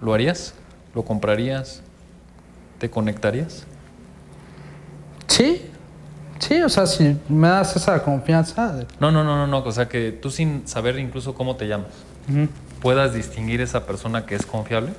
¿lo 0.00 0.12
harías? 0.14 0.54
¿Lo 0.94 1.04
comprarías? 1.04 1.82
¿Te 2.78 2.90
conectarías? 2.90 3.64
Sí, 5.28 5.62
sí, 6.38 6.60
o 6.62 6.68
sea, 6.68 6.86
si 6.86 7.16
me 7.28 7.48
das 7.48 7.76
esa 7.76 8.02
confianza, 8.02 8.72
de- 8.72 8.86
No, 8.98 9.12
no, 9.12 9.22
no, 9.22 9.36
no, 9.36 9.46
no. 9.46 9.58
O 9.58 9.72
sea, 9.72 9.88
que 9.88 10.10
tú 10.12 10.30
sin 10.30 10.66
saber 10.66 10.98
incluso 10.98 11.34
cómo 11.34 11.56
te 11.56 11.68
llamas, 11.68 11.88
puedas 12.80 13.14
distinguir 13.14 13.60
esa 13.60 13.86
persona 13.86 14.26
que 14.26 14.34
es 14.34 14.46
confiable. 14.46 14.92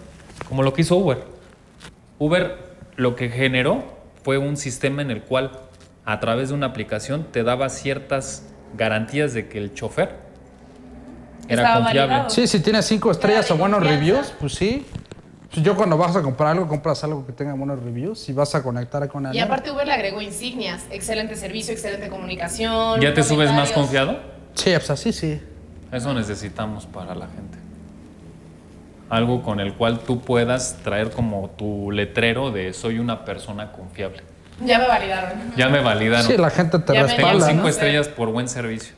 Como 0.48 0.64
lo 0.64 0.74
que 0.74 0.82
hizo 0.82 0.96
Uber. 0.96 1.24
Uber 2.20 2.58
lo 2.96 3.16
que 3.16 3.30
generó 3.30 3.84
fue 4.24 4.38
un 4.38 4.56
sistema 4.58 5.02
en 5.02 5.12
el 5.12 5.24
cual 5.24 5.52
a 6.06 6.20
través 6.20 6.50
de 6.50 6.56
una 6.56 6.68
aplicación 6.68 7.26
te 7.32 7.44
daba 7.44 7.70
ciertas 7.70 8.44
garantías 8.78 9.34
de 9.34 9.48
que 9.48 9.58
el 9.58 9.74
chofer 9.74 10.16
era 11.48 11.62
Estaba 11.64 11.84
confiable. 11.86 12.08
validado. 12.14 12.30
sí, 12.30 12.48
si 12.48 12.60
tienes 12.62 12.86
cinco 12.86 13.12
estrellas 13.12 13.50
o 13.52 13.58
buenos 13.58 13.80
confianza. 13.80 14.00
reviews, 14.06 14.34
pues 14.40 14.54
sí. 14.54 14.86
Pues 15.52 15.66
yo 15.66 15.76
cuando 15.76 15.98
vas 15.98 16.16
a 16.16 16.22
comprar 16.22 16.52
algo, 16.52 16.66
compras 16.68 17.04
algo 17.04 17.26
que 17.26 17.34
tenga 17.34 17.54
buenos 17.54 17.84
reviews 17.84 18.30
y 18.30 18.34
vas 18.34 18.56
a 18.56 18.64
conectar 18.64 19.06
con 19.10 19.24
Y 19.24 19.28
alguien. 19.28 19.44
aparte 19.44 19.70
Uber 19.72 19.86
le 19.86 19.92
agregó 19.94 20.22
insignias. 20.22 20.84
Excelente 20.92 21.36
servicio, 21.36 21.74
excelente 21.74 22.08
comunicación. 22.08 23.02
¿Ya 23.02 23.14
te 23.14 23.22
subes 23.22 23.52
más 23.52 23.72
confiado? 23.72 24.18
Sí, 24.54 24.72
pues 24.72 24.90
así 24.90 25.12
sí. 25.12 25.42
Eso 25.92 26.14
necesitamos 26.14 26.86
para 26.86 27.16
la 27.16 27.26
gente. 27.28 27.58
Algo 29.10 29.42
con 29.44 29.60
el 29.60 29.74
cual 29.74 30.00
tú 30.00 30.22
puedas 30.22 30.78
traer 30.86 31.10
como 31.12 31.50
tu 31.58 31.92
letrero 31.92 32.52
de 32.52 32.72
soy 32.72 32.98
una 33.00 33.26
persona 33.26 33.74
confiable. 33.74 34.22
Ya 34.60 34.78
me 34.80 34.88
validaron. 34.88 35.54
Ya 35.56 35.70
me 35.70 35.80
validaron. 35.80 36.28
Sí, 36.28 36.38
la 36.38 36.50
gente 36.50 36.80
te 36.80 36.94
Ya 36.94 37.04
me 37.04 37.08
respalda, 37.08 37.48
cinco 37.48 37.64
¿no? 37.64 37.70
estrellas 37.70 38.08
por 38.08 38.30
buen 38.32 38.48
servicio. 38.48 38.94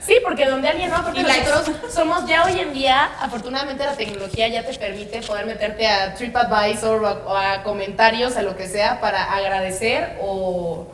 Sí, 0.00 0.16
porque 0.24 0.46
donde 0.46 0.68
alguien 0.68 0.90
no, 0.90 1.02
porque 1.04 1.22
nosotros 1.22 1.92
somos 1.92 2.26
ya 2.26 2.44
hoy 2.44 2.58
en 2.58 2.72
día, 2.72 3.10
afortunadamente 3.20 3.84
la 3.84 3.92
tecnología 3.94 4.48
ya 4.48 4.64
te 4.64 4.72
permite 4.74 5.20
poder 5.20 5.46
meterte 5.46 5.86
a 5.86 6.14
TripAdvisor 6.14 7.04
o 7.04 7.06
a, 7.06 7.12
o 7.12 7.36
a 7.36 7.62
comentarios, 7.62 8.36
a 8.36 8.42
lo 8.42 8.56
que 8.56 8.66
sea, 8.66 9.00
para 9.00 9.24
agradecer 9.34 10.16
o, 10.22 10.88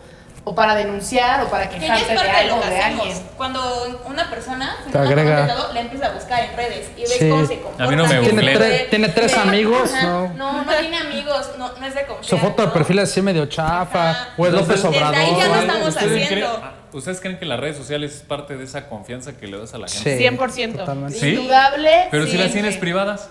o 0.48 0.54
para 0.54 0.76
denunciar 0.76 1.42
o 1.42 1.48
para 1.50 1.68
Que 1.68 1.74
es 1.74 1.82
quejarte 1.82 2.08
de 2.12 2.14
parte 2.14 2.36
de 2.36 2.44
lo 2.46 2.54
algo 2.54 2.60
que 2.62 2.70
de 2.70 2.78
hacemos. 2.80 3.06
alguien. 3.06 3.26
Cuando 3.36 4.00
una 4.06 4.30
persona 4.30 4.76
se 4.84 4.92
Te 4.92 4.98
agrega. 4.98 5.56
la 5.74 5.80
empieza 5.80 6.06
a 6.06 6.12
buscar 6.12 6.44
en 6.44 6.56
redes 6.56 6.88
y 6.96 7.00
ves 7.00 7.16
Sí. 7.18 7.28
cómo 7.28 7.44
se 7.46 7.54
comporta. 7.60 7.82
A 7.84 7.88
mí 7.88 7.96
no 7.96 8.06
me 8.06 8.18
Tiene 8.20 8.54
tres- 8.54 8.90
tiene 8.90 9.08
tres 9.08 9.36
amigos, 9.36 9.92
Ajá. 9.92 10.06
¿no? 10.06 10.28
No, 10.34 10.62
no 10.64 10.72
tiene 10.76 10.98
amigos, 10.98 11.50
no, 11.58 11.72
no 11.76 11.84
es 11.86 11.94
de 11.96 12.06
confianza. 12.06 12.28
Su 12.28 12.38
foto 12.38 12.62
de 12.62 12.68
perfil 12.68 13.00
es 13.00 13.10
así 13.10 13.20
medio 13.22 13.46
chafa, 13.46 14.10
Ajá. 14.10 14.28
o 14.36 14.46
es 14.46 14.52
López 14.52 14.80
Desde 14.82 14.88
ahí 14.88 14.94
Obrador. 15.30 15.36
ya 15.38 15.48
no 15.48 15.54
estamos 15.60 15.88
¿Ustedes 15.88 16.22
haciendo. 16.24 16.46
creen, 16.54 16.64
ah, 16.64 16.72
¿Ustedes 16.92 17.20
creen 17.20 17.38
que 17.40 17.44
las 17.44 17.58
redes 17.60 17.76
sociales 17.76 18.14
es 18.14 18.22
parte 18.22 18.56
de 18.56 18.62
esa 18.64 18.88
confianza 18.88 19.36
que 19.36 19.48
le 19.48 19.58
das 19.58 19.74
a 19.74 19.78
la 19.78 19.88
gente? 19.88 20.12
Sí. 20.16 20.22
100%. 20.22 20.78
totalmente. 20.78 21.18
¿Sí? 21.18 21.30
Indudable. 21.30 22.06
Pero 22.12 22.24
si 22.28 22.38
las 22.38 22.52
tienes 22.52 22.76
privadas, 22.76 23.30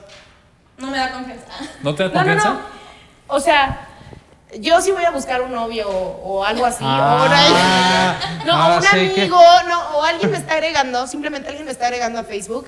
No 0.78 0.88
me 0.92 0.98
da 0.98 1.14
confianza. 1.14 1.46
¿no 1.82 1.96
te 1.96 2.04
da 2.04 2.10
No, 2.10 2.14
no, 2.16 2.20
confianza? 2.20 2.50
no. 2.50 2.60
O 3.28 3.40
sea, 3.40 3.88
yo 4.60 4.82
sí 4.82 4.92
voy 4.92 5.04
a 5.04 5.12
buscar 5.12 5.42
un 5.42 5.52
novio 5.52 5.90
o, 5.90 6.40
o 6.40 6.44
algo 6.46 6.66
así. 6.66 6.84
Ah, 6.86 7.18
o 7.22 7.26
una- 7.26 8.46
no, 8.46 8.68
o 8.74 8.78
un 8.78 8.82
sí 8.84 8.88
que- 9.14 9.22
amigo, 9.22 9.40
no, 9.68 9.98
o 9.98 10.04
alguien 10.04 10.32
me 10.32 10.38
está 10.38 10.54
agregando, 10.54 11.08
simplemente 11.08 11.48
alguien 11.50 11.66
me 11.66 11.72
está 11.72 11.86
agregando 11.88 12.20
a 12.20 12.24
Facebook. 12.24 12.68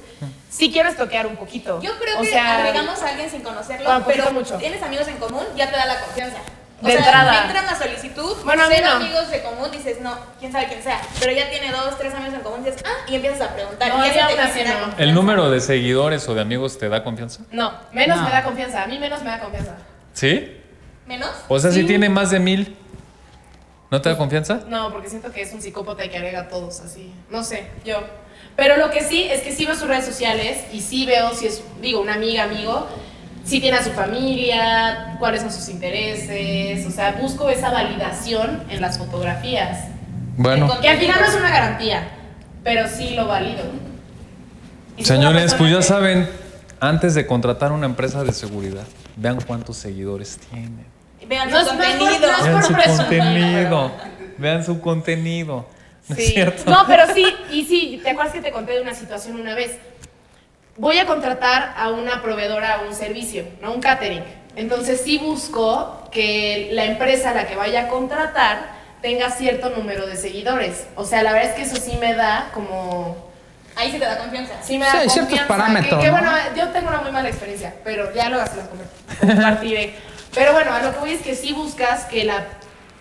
Sí 0.49 0.71
quiero 0.71 0.89
estoquear 0.89 1.27
un 1.27 1.35
poquito. 1.35 1.81
Yo 1.81 1.97
creo 1.99 2.17
o 2.19 2.21
que 2.21 2.29
sea, 2.29 2.57
agregamos 2.57 3.01
a 3.01 3.09
alguien 3.09 3.29
sin 3.29 3.41
conocerlo, 3.41 4.03
pero 4.07 4.31
mucho. 4.31 4.55
tienes 4.57 4.81
amigos 4.81 5.07
en 5.07 5.17
común, 5.17 5.43
ya 5.55 5.69
te 5.69 5.75
da 5.77 5.85
la 5.85 5.99
confianza. 6.01 6.37
O 6.79 6.85
De 6.85 6.91
sea, 6.91 7.01
entrada. 7.01 7.31
me 7.31 7.37
entra 7.47 7.61
una 7.63 7.75
solicitud, 7.75 8.35
Bueno, 8.45 8.63
no. 8.69 8.91
amigos 8.91 9.29
de 9.31 9.41
común, 9.41 9.71
dices, 9.71 9.99
no, 9.99 10.15
quién 10.39 10.51
sabe 10.51 10.67
quién 10.67 10.83
sea. 10.83 11.01
Pero 11.19 11.31
ya 11.31 11.49
tiene 11.49 11.71
dos, 11.71 11.97
tres 11.97 12.13
amigos 12.13 12.35
en 12.35 12.41
común, 12.41 12.63
dices, 12.63 12.83
ah, 12.85 13.03
y 13.07 13.15
empiezas 13.15 13.41
a 13.49 13.53
preguntar. 13.55 13.89
No, 13.89 14.05
y 14.05 14.11
te. 14.11 14.23
¿El 14.99 15.13
número 15.15 15.49
de 15.49 15.59
seguidores 15.59 16.27
o 16.29 16.35
de 16.35 16.41
amigos 16.41 16.77
te 16.77 16.87
da 16.87 17.03
confianza? 17.03 17.41
No, 17.51 17.73
menos 17.93 18.17
No. 18.17 18.23
me 18.25 18.29
da 18.29 18.43
confianza. 18.43 18.83
A 18.83 18.87
mí 18.87 18.99
menos 18.99 19.23
me 19.23 19.31
da 19.31 19.39
confianza. 19.39 19.73
¿Sí? 20.13 20.55
¿Menos? 21.07 21.29
O 21.47 21.59
sea, 21.59 21.71
si 21.71 21.81
Sí. 21.81 21.87
tiene 21.87 22.09
más 22.09 22.31
de 22.31 22.39
mil, 22.39 22.75
¿no 23.91 24.01
te 24.01 24.09
da 24.09 24.17
confianza? 24.17 24.61
No, 24.67 24.91
porque 24.91 25.09
siento 25.09 25.31
que 25.31 25.41
es 25.41 25.53
un 25.53 25.61
psicópata 25.61 26.03
y 26.05 26.09
que 26.09 26.17
agrega 26.17 26.41
a 26.41 26.47
todos 26.49 26.79
así. 26.81 27.13
No 27.29 27.43
sé, 27.43 27.67
yo. 27.85 27.99
Pero 28.55 28.77
lo 28.77 28.89
que 28.91 29.01
sí 29.01 29.23
es 29.23 29.41
que 29.41 29.51
sí 29.53 29.65
veo 29.65 29.75
sus 29.75 29.87
redes 29.87 30.05
sociales 30.05 30.65
y 30.73 30.81
sí 30.81 31.05
veo 31.05 31.33
si 31.33 31.47
es, 31.47 31.63
digo, 31.81 32.01
una 32.01 32.15
amiga, 32.15 32.43
amigo, 32.43 32.87
si 33.45 33.61
tiene 33.61 33.77
a 33.77 33.83
su 33.83 33.91
familia, 33.91 35.15
cuáles 35.19 35.41
son 35.41 35.51
sus 35.51 35.69
intereses. 35.69 36.85
O 36.85 36.91
sea, 36.91 37.13
busco 37.13 37.49
esa 37.49 37.69
validación 37.69 38.63
en 38.69 38.81
las 38.81 38.97
fotografías. 38.97 39.85
Bueno, 40.35 40.79
Que 40.81 40.89
al 40.89 40.97
final 40.97 41.19
no 41.21 41.25
es 41.27 41.35
una 41.35 41.49
garantía, 41.49 42.09
pero 42.63 42.87
sí 42.89 43.11
lo 43.15 43.27
valido. 43.27 43.63
Señores, 45.01 45.53
pues 45.53 45.71
ya 45.71 45.77
que- 45.77 45.83
saben, 45.83 46.29
antes 46.79 47.13
de 47.15 47.25
contratar 47.27 47.71
una 47.71 47.85
empresa 47.85 48.23
de 48.23 48.33
seguridad, 48.33 48.83
vean 49.15 49.39
cuántos 49.41 49.77
seguidores 49.77 50.37
tiene. 50.49 50.85
Vean 51.27 51.49
No 51.49 51.57
su 51.57 51.61
es- 51.61 51.67
es 51.67 51.69
contenido. 51.97 52.07
no 52.31 52.37
es 52.37 52.43
Vean 52.43 52.53
por 52.53 52.63
su 52.63 52.73
contenido. 52.97 53.91
Vean 54.37 54.63
su 54.65 54.81
contenido. 54.81 55.65
¿No 56.07 56.15
es 56.15 56.25
Sí. 56.25 56.31
cierto? 56.33 56.71
No, 56.71 56.85
pero 56.87 57.03
sí, 57.13 57.25
y 57.51 57.65
sí, 57.65 57.99
¿te 58.03 58.11
acuerdas 58.11 58.33
que 58.33 58.41
te 58.41 58.51
conté 58.51 58.73
de 58.73 58.81
una 58.81 58.93
situación 58.93 59.39
una 59.39 59.55
vez? 59.55 59.77
Voy 60.77 60.99
a 60.99 61.05
contratar 61.05 61.73
a 61.75 61.89
una 61.89 62.21
proveedora 62.21 62.75
a 62.75 62.81
un 62.87 62.93
servicio, 62.93 63.43
¿no? 63.61 63.73
Un 63.73 63.81
catering. 63.81 64.23
Entonces 64.55 65.01
sí 65.03 65.17
busco 65.17 66.07
que 66.11 66.69
la 66.71 66.85
empresa 66.85 67.31
a 67.31 67.33
la 67.33 67.47
que 67.47 67.55
vaya 67.55 67.81
a 67.83 67.87
contratar 67.87 68.77
tenga 69.01 69.29
cierto 69.31 69.69
número 69.71 70.07
de 70.07 70.15
seguidores. 70.15 70.87
O 70.95 71.03
sea, 71.03 71.23
la 71.23 71.33
verdad 71.33 71.49
es 71.49 71.55
que 71.55 71.61
eso 71.63 71.75
sí 71.75 71.97
me 71.99 72.13
da 72.13 72.49
como... 72.53 73.27
Ahí 73.75 73.91
sí 73.91 73.99
te 73.99 74.05
da 74.05 74.17
confianza. 74.17 74.53
Sí 74.63 74.77
me 74.79 74.85
Sí, 74.85 74.91
da 74.97 74.99
ciertos 75.01 75.13
confianza, 75.19 75.47
parámetros, 75.47 75.99
Que, 75.99 76.05
que, 76.07 76.11
¿no? 76.11 76.17
bueno, 76.19 76.31
yo 76.55 76.67
tengo 76.69 76.87
una 76.89 77.01
muy 77.01 77.11
mala 77.11 77.29
experiencia, 77.29 77.75
pero 77.83 78.11
ya 78.13 78.29
luego 78.29 78.45
se 78.47 78.55
las 78.57 78.67
com- 78.69 79.29
compartiré. 79.29 79.95
Pero 80.37 80.53
bueno, 80.53 80.71
a 80.71 80.81
lo 80.81 80.93
que 80.93 80.99
voy 80.99 81.11
es 81.11 81.21
que 81.21 81.35
sí 81.35 81.53
buscas 81.53 82.05
que 82.05 82.23
la, 82.23 82.45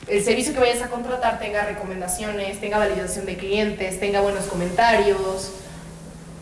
el 0.08 0.24
servicio 0.24 0.54
que 0.54 0.60
vayas 0.60 0.82
a 0.82 0.88
contratar 0.88 1.38
tenga 1.38 1.64
recomendaciones, 1.64 2.58
tenga 2.60 2.78
validación 2.78 3.26
de 3.26 3.36
clientes, 3.36 4.00
tenga 4.00 4.20
buenos 4.20 4.46
comentarios. 4.46 5.52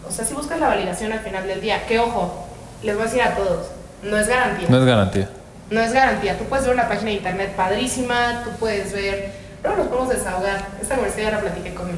O 0.09 0.13
sea, 0.13 0.25
sí 0.25 0.35
buscas 0.35 0.61
la 0.61 0.69
validación 0.69 1.13
al 1.13 1.21
final 1.21 1.47
del 1.47 1.61
día. 1.61 1.87
Que 1.87 1.99
ojo, 1.99 2.47
les 2.83 2.95
voy 2.95 3.03
a 3.03 3.07
decir 3.07 3.23
a 3.23 3.35
todos, 3.35 3.67
no 4.03 4.19
es 4.19 4.29
garantía. 4.29 4.69
No 4.69 4.79
es 4.79 4.85
garantía. 4.85 5.29
No 5.71 5.81
es 5.81 5.93
garantía. 5.93 6.39
Tú 6.39 6.45
puedes 6.45 6.65
ver 6.65 6.75
una 6.75 6.89
página 6.89 7.11
de 7.11 7.17
internet 7.17 7.55
padrísima, 7.57 8.43
tú 8.45 8.51
puedes 8.59 8.93
ver 8.93 9.45
Luego 9.65 9.79
nos 9.79 9.89
podemos 9.89 10.09
desahogar. 10.11 10.67
Esta 10.81 10.95
conversación 10.95 11.31
ya 11.31 11.37
la 11.37 11.41
platiqué 11.41 11.75
con 11.75 11.89
él. 11.89 11.97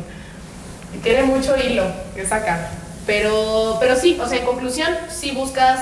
Y 0.95 0.99
tiene 0.99 1.25
mucho 1.25 1.57
hilo 1.57 1.85
que 2.15 2.25
sacar. 2.25 2.69
Pero, 3.07 3.77
pero 3.81 3.97
sí, 3.97 4.19
o 4.23 4.29
sea, 4.29 4.39
en 4.39 4.47
conclusión, 4.47 4.89
sí 5.11 5.33
buscas 5.33 5.81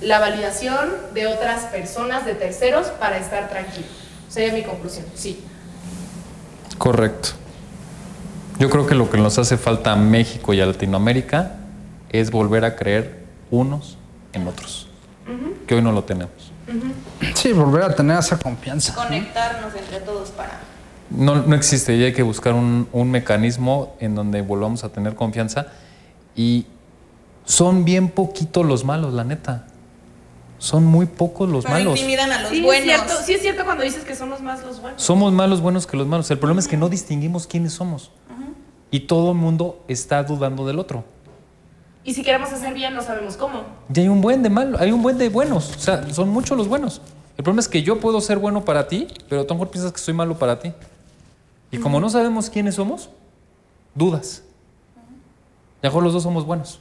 la 0.00 0.18
validación 0.18 0.90
de 1.14 1.26
otras 1.26 1.64
personas, 1.64 2.24
de 2.24 2.34
terceros, 2.34 2.88
para 2.88 3.18
estar 3.18 3.48
tranquilo. 3.48 3.86
Sería 4.28 4.52
mi 4.52 4.62
conclusión, 4.62 5.06
sí. 5.14 5.44
Correcto. 6.76 7.30
Yo 8.58 8.70
creo 8.70 8.86
que 8.86 8.94
lo 8.94 9.10
que 9.10 9.18
nos 9.18 9.38
hace 9.38 9.56
falta 9.56 9.92
a 9.92 9.96
México 9.96 10.52
y 10.52 10.60
a 10.60 10.66
Latinoamérica 10.66 11.56
es 12.10 12.30
volver 12.30 12.64
a 12.64 12.76
creer 12.76 13.24
unos 13.50 13.96
en 14.32 14.46
otros, 14.46 14.88
que 15.66 15.76
hoy 15.76 15.82
no 15.82 15.92
lo 15.92 16.04
tenemos. 16.04 16.52
Sí, 17.34 17.52
volver 17.52 17.82
a 17.82 17.94
tener 17.94 18.18
esa 18.18 18.38
confianza. 18.38 18.94
Conectarnos 18.94 19.74
entre 19.74 20.00
todos 20.00 20.30
para... 20.30 20.60
No, 21.10 21.36
no 21.36 21.54
existe 21.54 21.96
y 21.96 22.04
hay 22.04 22.12
que 22.12 22.22
buscar 22.22 22.52
un, 22.52 22.88
un 22.92 23.10
mecanismo 23.10 23.96
en 24.00 24.14
donde 24.14 24.42
volvamos 24.42 24.84
a 24.84 24.90
tener 24.90 25.14
confianza 25.14 25.68
y 26.36 26.66
son 27.46 27.84
bien 27.84 28.10
poquitos 28.10 28.66
los 28.66 28.84
malos, 28.84 29.14
la 29.14 29.24
neta. 29.24 29.67
Son 30.58 30.84
muy 30.84 31.06
pocos 31.06 31.48
los 31.48 31.64
Pero 31.64 31.76
malos. 31.76 31.98
intimidan 31.98 32.32
a 32.32 32.42
los 32.42 32.50
Sí 32.50 32.58
es, 32.58 32.64
buenos. 32.64 32.84
cierto, 32.84 33.12
sí 33.24 33.32
es 33.34 33.40
cierto 33.42 33.64
cuando 33.64 33.84
dices 33.84 34.04
que 34.04 34.14
somos 34.14 34.40
más 34.42 34.64
los 34.64 34.80
buenos. 34.80 35.00
Somos 35.00 35.32
más 35.32 35.48
los 35.48 35.60
buenos 35.60 35.86
que 35.86 35.96
los 35.96 36.06
malos. 36.06 36.30
El 36.30 36.38
problema 36.38 36.60
es 36.60 36.66
que 36.68 36.76
no 36.76 36.88
distinguimos 36.88 37.46
quiénes 37.46 37.72
somos. 37.72 38.10
Y 38.90 39.00
todo 39.00 39.32
el 39.32 39.36
mundo 39.38 39.84
está 39.86 40.22
dudando 40.24 40.66
del 40.66 40.78
otro. 40.78 41.04
Y 42.04 42.14
si 42.14 42.22
queremos 42.22 42.50
hacer 42.50 42.72
bien, 42.74 42.94
no 42.94 43.02
sabemos 43.02 43.36
cómo. 43.36 43.62
Y 43.94 44.00
hay 44.00 44.08
un 44.08 44.20
buen 44.22 44.42
de 44.42 44.48
malos, 44.48 44.80
hay 44.80 44.90
un 44.92 45.02
buen 45.02 45.18
de 45.18 45.28
buenos. 45.28 45.76
O 45.76 45.78
sea, 45.78 46.08
son 46.12 46.30
muchos 46.30 46.56
los 46.56 46.66
buenos. 46.66 47.02
El 47.36 47.44
problema 47.44 47.60
es 47.60 47.68
que 47.68 47.82
yo 47.82 48.00
puedo 48.00 48.20
ser 48.20 48.38
bueno 48.38 48.64
para 48.64 48.88
ti, 48.88 49.06
pero 49.28 49.44
tú 49.46 49.52
a 49.52 49.54
lo 49.56 49.58
mejor 49.60 49.70
piensas 49.70 49.92
que 49.92 49.98
soy 49.98 50.14
malo 50.14 50.38
para 50.38 50.58
ti. 50.58 50.72
Y 51.70 51.76
como 51.78 52.00
no 52.00 52.08
sabemos 52.08 52.48
quiénes 52.50 52.76
somos, 52.76 53.10
dudas. 53.94 54.42
Y 55.82 55.86
a 55.86 55.88
lo 55.88 55.90
mejor 55.90 56.02
los 56.04 56.12
dos 56.14 56.22
somos 56.22 56.46
buenos. 56.46 56.80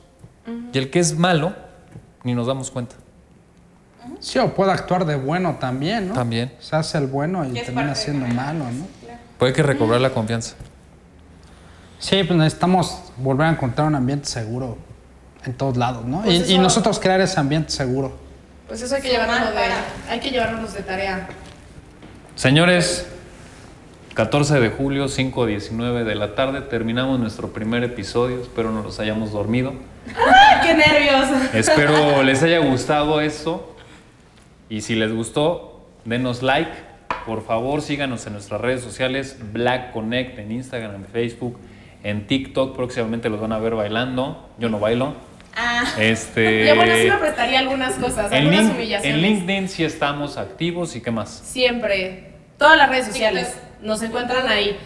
Y 0.74 0.78
el 0.78 0.90
que 0.90 1.00
es 1.00 1.18
malo, 1.18 1.54
ni 2.24 2.34
nos 2.34 2.48
damos 2.48 2.72
cuenta. 2.72 2.96
Sí, 4.20 4.40
o 4.40 4.54
puede 4.54 4.72
actuar 4.72 5.06
de 5.06 5.16
bueno 5.16 5.58
también, 5.60 6.10
¿no? 6.10 6.14
También. 6.14 6.54
Se 6.60 6.76
hace 6.76 6.98
el 6.98 7.08
bueno 7.08 7.46
y 7.46 7.54
termina 7.54 7.96
siendo 7.96 8.28
malo, 8.28 8.66
¿no? 8.66 8.88
Puede 9.38 9.54
que 9.54 9.64
recobrar 9.64 10.02
la 10.02 10.10
confianza. 10.10 10.56
Sí, 12.00 12.24
pues 12.24 12.38
necesitamos 12.38 13.00
volver 13.18 13.48
a 13.48 13.50
encontrar 13.52 13.88
un 13.88 13.96
ambiente 13.96 14.28
seguro 14.28 14.78
en 15.46 15.54
todos 15.54 15.78
lados, 15.78 16.06
¿no? 16.06 16.22
Pues 16.22 16.50
y, 16.50 16.58
nosotros 16.58 17.00
crear 17.00 17.22
ese 17.22 17.40
ambiente 17.40 17.72
seguro. 17.72 18.18
Pues 18.68 18.82
eso 18.82 18.96
hay 18.96 19.02
que 19.02 19.10
llevarnos 19.10 19.40
de, 19.40 20.12
hay 20.12 20.20
que 20.20 20.30
llevarnos 20.30 20.74
de 20.74 20.82
tarea. 20.82 21.28
Señores, 22.36 23.08
14 24.14 24.60
de 24.60 24.70
julio, 24.70 25.06
5.19 25.06 26.04
de 26.04 26.16
la 26.16 26.36
tarde, 26.36 26.62
terminamos 26.62 27.20
nuestro 27.20 27.54
primer 27.54 27.84
episodio. 27.84 28.42
Espero 28.42 28.72
no 28.72 28.84
los 28.84 29.00
hayamos 29.00 29.32
dormido. 29.32 29.74
¡Qué 30.64 30.74
nervios! 30.74 31.54
Espero 31.54 32.24
les 32.24 32.44
haya 32.44 32.60
gustado 32.60 33.22
esto. 33.22 33.77
Y 34.70 34.82
si 34.82 34.96
les 34.96 35.14
gustó, 35.14 35.86
denos 36.06 36.44
like. 36.44 36.72
Por 37.26 37.46
favor, 37.46 37.82
síganos 37.82 38.26
en 38.28 38.34
nuestras 38.34 38.62
redes 38.62 38.82
sociales, 38.82 39.38
Black 39.54 39.92
Connect, 39.92 40.40
en 40.40 40.52
Instagram, 40.52 40.96
en 40.96 41.06
Facebook, 41.06 41.58
en 42.04 42.26
TikTok. 42.28 42.76
Próximamente 42.76 43.30
los 43.30 43.40
van 43.42 43.52
a 43.52 43.60
ver 43.60 43.76
bailando. 43.76 44.50
Yo 44.60 44.70
no 44.70 44.80
bailo. 44.80 45.14
Ah, 45.56 45.84
Este, 46.00 46.68
Yo 46.68 46.76
bueno, 46.76 46.94
sí 46.96 47.10
me 47.10 47.18
prestaría 47.18 47.60
algunas 47.60 47.96
cosas, 47.96 48.32
en, 48.32 48.38
algunas 48.40 48.66
Link- 48.66 48.76
humillaciones. 48.76 49.16
en 49.16 49.22
LinkedIn 49.22 49.70
sí 49.70 49.84
estamos 49.84 50.38
activos 50.38 50.96
y 50.96 51.02
qué 51.02 51.12
más. 51.12 51.30
Siempre. 51.30 52.32
Todas 52.58 52.78
las 52.78 52.90
redes 52.90 53.08
sociales 53.08 53.58
nos 53.82 54.02
encuentran 54.02 54.48
ahí. 54.48 54.78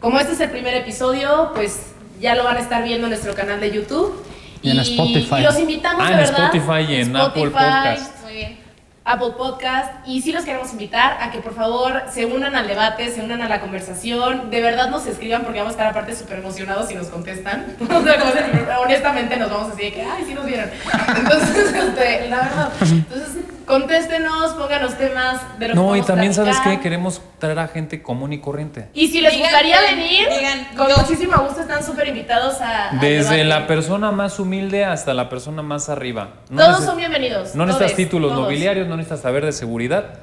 Como 0.00 0.18
este 0.18 0.32
es 0.34 0.40
el 0.40 0.50
primer 0.50 0.74
episodio, 0.74 1.52
pues 1.54 1.92
ya 2.20 2.34
lo 2.34 2.44
van 2.44 2.56
a 2.56 2.60
estar 2.60 2.84
viendo 2.84 3.06
en 3.06 3.10
nuestro 3.10 3.34
canal 3.34 3.58
de 3.60 3.70
YouTube. 3.72 4.22
Y 4.62 4.70
en 4.70 4.80
Spotify. 4.80 5.36
Y 5.38 5.42
los 5.42 5.58
invitamos 5.58 6.02
Ah, 6.04 6.08
de 6.08 6.12
en 6.12 6.18
verdad. 6.18 6.44
Spotify 6.54 6.92
y 6.92 6.96
en 7.00 7.16
Apple 7.16 7.42
Podcast. 7.50 8.15
Apple 9.06 9.34
Podcast 9.36 9.92
y 10.04 10.20
sí 10.20 10.32
los 10.32 10.44
queremos 10.44 10.72
invitar 10.72 11.16
a 11.20 11.30
que 11.30 11.38
por 11.38 11.54
favor 11.54 12.02
se 12.12 12.26
unan 12.26 12.56
al 12.56 12.66
debate, 12.66 13.10
se 13.10 13.22
unan 13.22 13.40
a 13.40 13.48
la 13.48 13.60
conversación, 13.60 14.50
de 14.50 14.60
verdad 14.60 14.90
nos 14.90 15.06
escriban 15.06 15.44
porque 15.44 15.60
vamos 15.60 15.74
a 15.74 15.76
estar 15.76 15.86
aparte 15.86 16.14
súper 16.14 16.40
emocionados 16.40 16.88
si 16.88 16.94
nos 16.94 17.06
contestan. 17.06 17.66
O 18.76 18.82
honestamente 18.82 19.36
nos 19.36 19.50
vamos 19.50 19.72
así 19.72 19.82
de 19.84 19.92
que, 19.92 20.02
ay, 20.02 20.24
sí 20.26 20.34
nos 20.34 20.44
vieron. 20.44 20.68
Entonces, 21.16 21.72
este, 21.72 22.28
la 22.28 22.36
verdad. 22.36 22.72
Entonces, 22.80 23.44
contéstenos, 23.66 24.52
pónganos 24.54 24.96
temas 24.96 25.58
de 25.58 25.68
lo 25.68 25.74
que 25.74 25.78
No, 25.80 25.96
y 25.96 26.02
también 26.02 26.32
sabes 26.32 26.58
que 26.60 26.80
queremos 26.80 27.20
traer 27.38 27.58
a 27.58 27.68
gente 27.68 28.02
común 28.02 28.32
y 28.32 28.38
corriente. 28.40 28.88
Y 28.94 29.08
si 29.08 29.20
les 29.20 29.32
Digan, 29.32 29.48
gustaría 29.50 29.80
venir, 29.82 30.28
digan, 30.28 30.68
con 30.76 30.88
yo. 30.88 30.96
muchísimo 30.96 31.36
gusto 31.42 31.60
están 31.60 31.84
súper 31.84 32.08
invitados 32.08 32.56
a. 32.60 32.96
Desde 33.00 33.44
la 33.44 33.66
persona 33.66 34.10
más 34.12 34.38
humilde 34.38 34.84
hasta 34.84 35.12
la 35.14 35.28
persona 35.28 35.62
más 35.62 35.88
arriba. 35.88 36.30
No 36.48 36.64
Todos 36.64 36.84
son 36.84 36.96
bienvenidos. 36.96 37.54
No 37.54 37.66
necesitas 37.66 37.94
títulos 37.96 38.30
todos. 38.32 38.42
nobiliarios, 38.44 38.86
no 38.88 38.96
necesitas 38.96 39.20
saber 39.20 39.44
de 39.44 39.52
seguridad. 39.52 40.14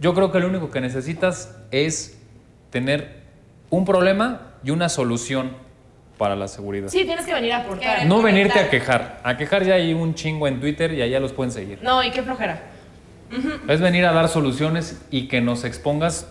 Yo 0.00 0.14
creo 0.14 0.30
que 0.32 0.40
lo 0.40 0.48
único 0.48 0.70
que 0.70 0.80
necesitas 0.80 1.56
es 1.70 2.18
tener 2.70 3.22
un 3.70 3.84
problema 3.84 4.52
y 4.64 4.70
una 4.70 4.88
solución 4.88 5.56
para 6.18 6.36
la 6.36 6.46
seguridad. 6.46 6.88
Sí, 6.88 7.04
tienes 7.04 7.24
que 7.24 7.32
venir 7.34 7.52
a 7.52 7.58
aportar. 7.58 8.06
No 8.06 8.22
venirte 8.22 8.58
a 8.60 8.68
quejar. 8.70 9.20
A 9.24 9.36
quejar 9.36 9.64
ya 9.64 9.74
hay 9.74 9.92
un 9.94 10.14
chingo 10.14 10.46
en 10.46 10.60
Twitter 10.60 10.92
y 10.92 11.02
allá 11.02 11.18
los 11.20 11.32
pueden 11.32 11.50
seguir. 11.52 11.78
No, 11.82 12.02
y 12.02 12.10
qué 12.10 12.22
flojera. 12.22 12.62
Es 13.68 13.80
venir 13.80 14.04
a 14.06 14.12
dar 14.12 14.28
soluciones 14.28 15.00
y 15.10 15.28
que 15.28 15.40
nos 15.40 15.64
expongas 15.64 16.26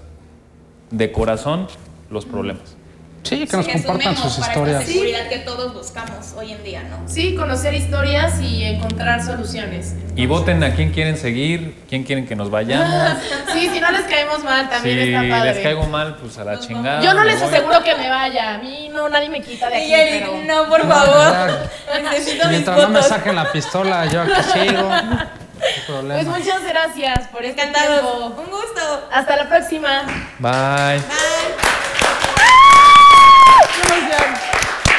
de 0.92 1.12
corazón 1.12 1.68
los 2.10 2.26
problemas. 2.26 2.76
Sí, 3.24 3.46
que 3.46 3.56
nos 3.56 3.68
Sí, 3.68 3.72
compartan 3.74 4.14
asumimos 4.14 4.34
sus 4.34 4.40
para 4.42 4.52
historias. 4.52 4.82
Esta 4.82 4.92
seguridad 4.94 5.30
que 5.30 5.38
todos 5.40 5.74
buscamos 5.76 6.34
hoy 6.36 6.54
en 6.54 6.64
día, 6.64 6.82
¿no? 6.90 7.08
Sí, 7.08 7.36
conocer 7.36 7.76
historias 7.76 8.42
y 8.42 8.64
encontrar 8.64 9.24
soluciones. 9.24 9.94
Y 10.16 10.26
voten 10.26 10.64
a 10.64 10.74
quién 10.74 10.90
quieren 10.92 11.16
seguir, 11.18 11.76
quién 11.88 12.04
quieren 12.04 12.26
que 12.26 12.36
nos 12.36 12.50
vayamos. 12.50 13.20
Sí, 13.54 13.70
si 13.72 13.80
no 13.80 13.92
les 13.92 14.02
caemos 14.04 14.44
mal, 14.44 14.66
Si 14.66 14.72
también 14.72 15.00
está 15.00 15.38
padre. 15.38 15.54
les 15.54 15.64
caigo 15.64 15.84
mal, 15.84 16.16
pues 16.16 16.38
a 16.40 16.44
la 16.46 16.60
chingada. 16.60 17.02
Yo 17.04 17.14
no 17.14 17.24
les 17.24 17.40
voy. 17.40 17.50
aseguro 17.54 17.84
que 17.84 17.96
me 17.96 18.10
vaya. 18.10 18.56
A 18.56 18.58
mí 18.58 18.90
no, 18.92 19.08
nadie 19.08 19.30
me 19.30 19.42
quita 19.42 19.70
de 19.70 19.76
aquí. 19.76 19.86
Y 19.86 19.94
Eric, 19.94 20.28
pero... 20.32 20.44
no, 20.64 20.70
por 20.70 20.88
favor. 20.88 21.52
Necesito 22.04 22.46
mis 22.46 22.50
Mientras 22.50 22.78
no 22.82 22.90
me 22.90 23.04
saquen 23.04 23.36
la 23.36 23.52
pistola, 23.52 24.06
yo 24.08 24.22
aquí 24.22 24.32
sigo. 24.52 24.90
Pues 25.88 26.28
muchas 26.28 26.64
gracias 26.64 27.28
por 27.28 27.44
este 27.46 27.62
Encantados. 27.62 28.02
tiempo. 28.02 28.42
Un 28.42 28.50
gusto. 28.50 29.08
Hasta 29.12 29.36
la 29.36 29.48
próxima. 29.50 30.04
Bye. 30.40 30.52
Bye. 31.00 31.02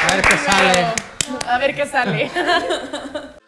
A 0.09 0.15
ver 0.15 0.21
qué 0.21 0.37
sale. 0.37 0.87
A 1.47 1.57
ver 1.57 1.75
qué 1.75 1.85
sale. 1.85 2.31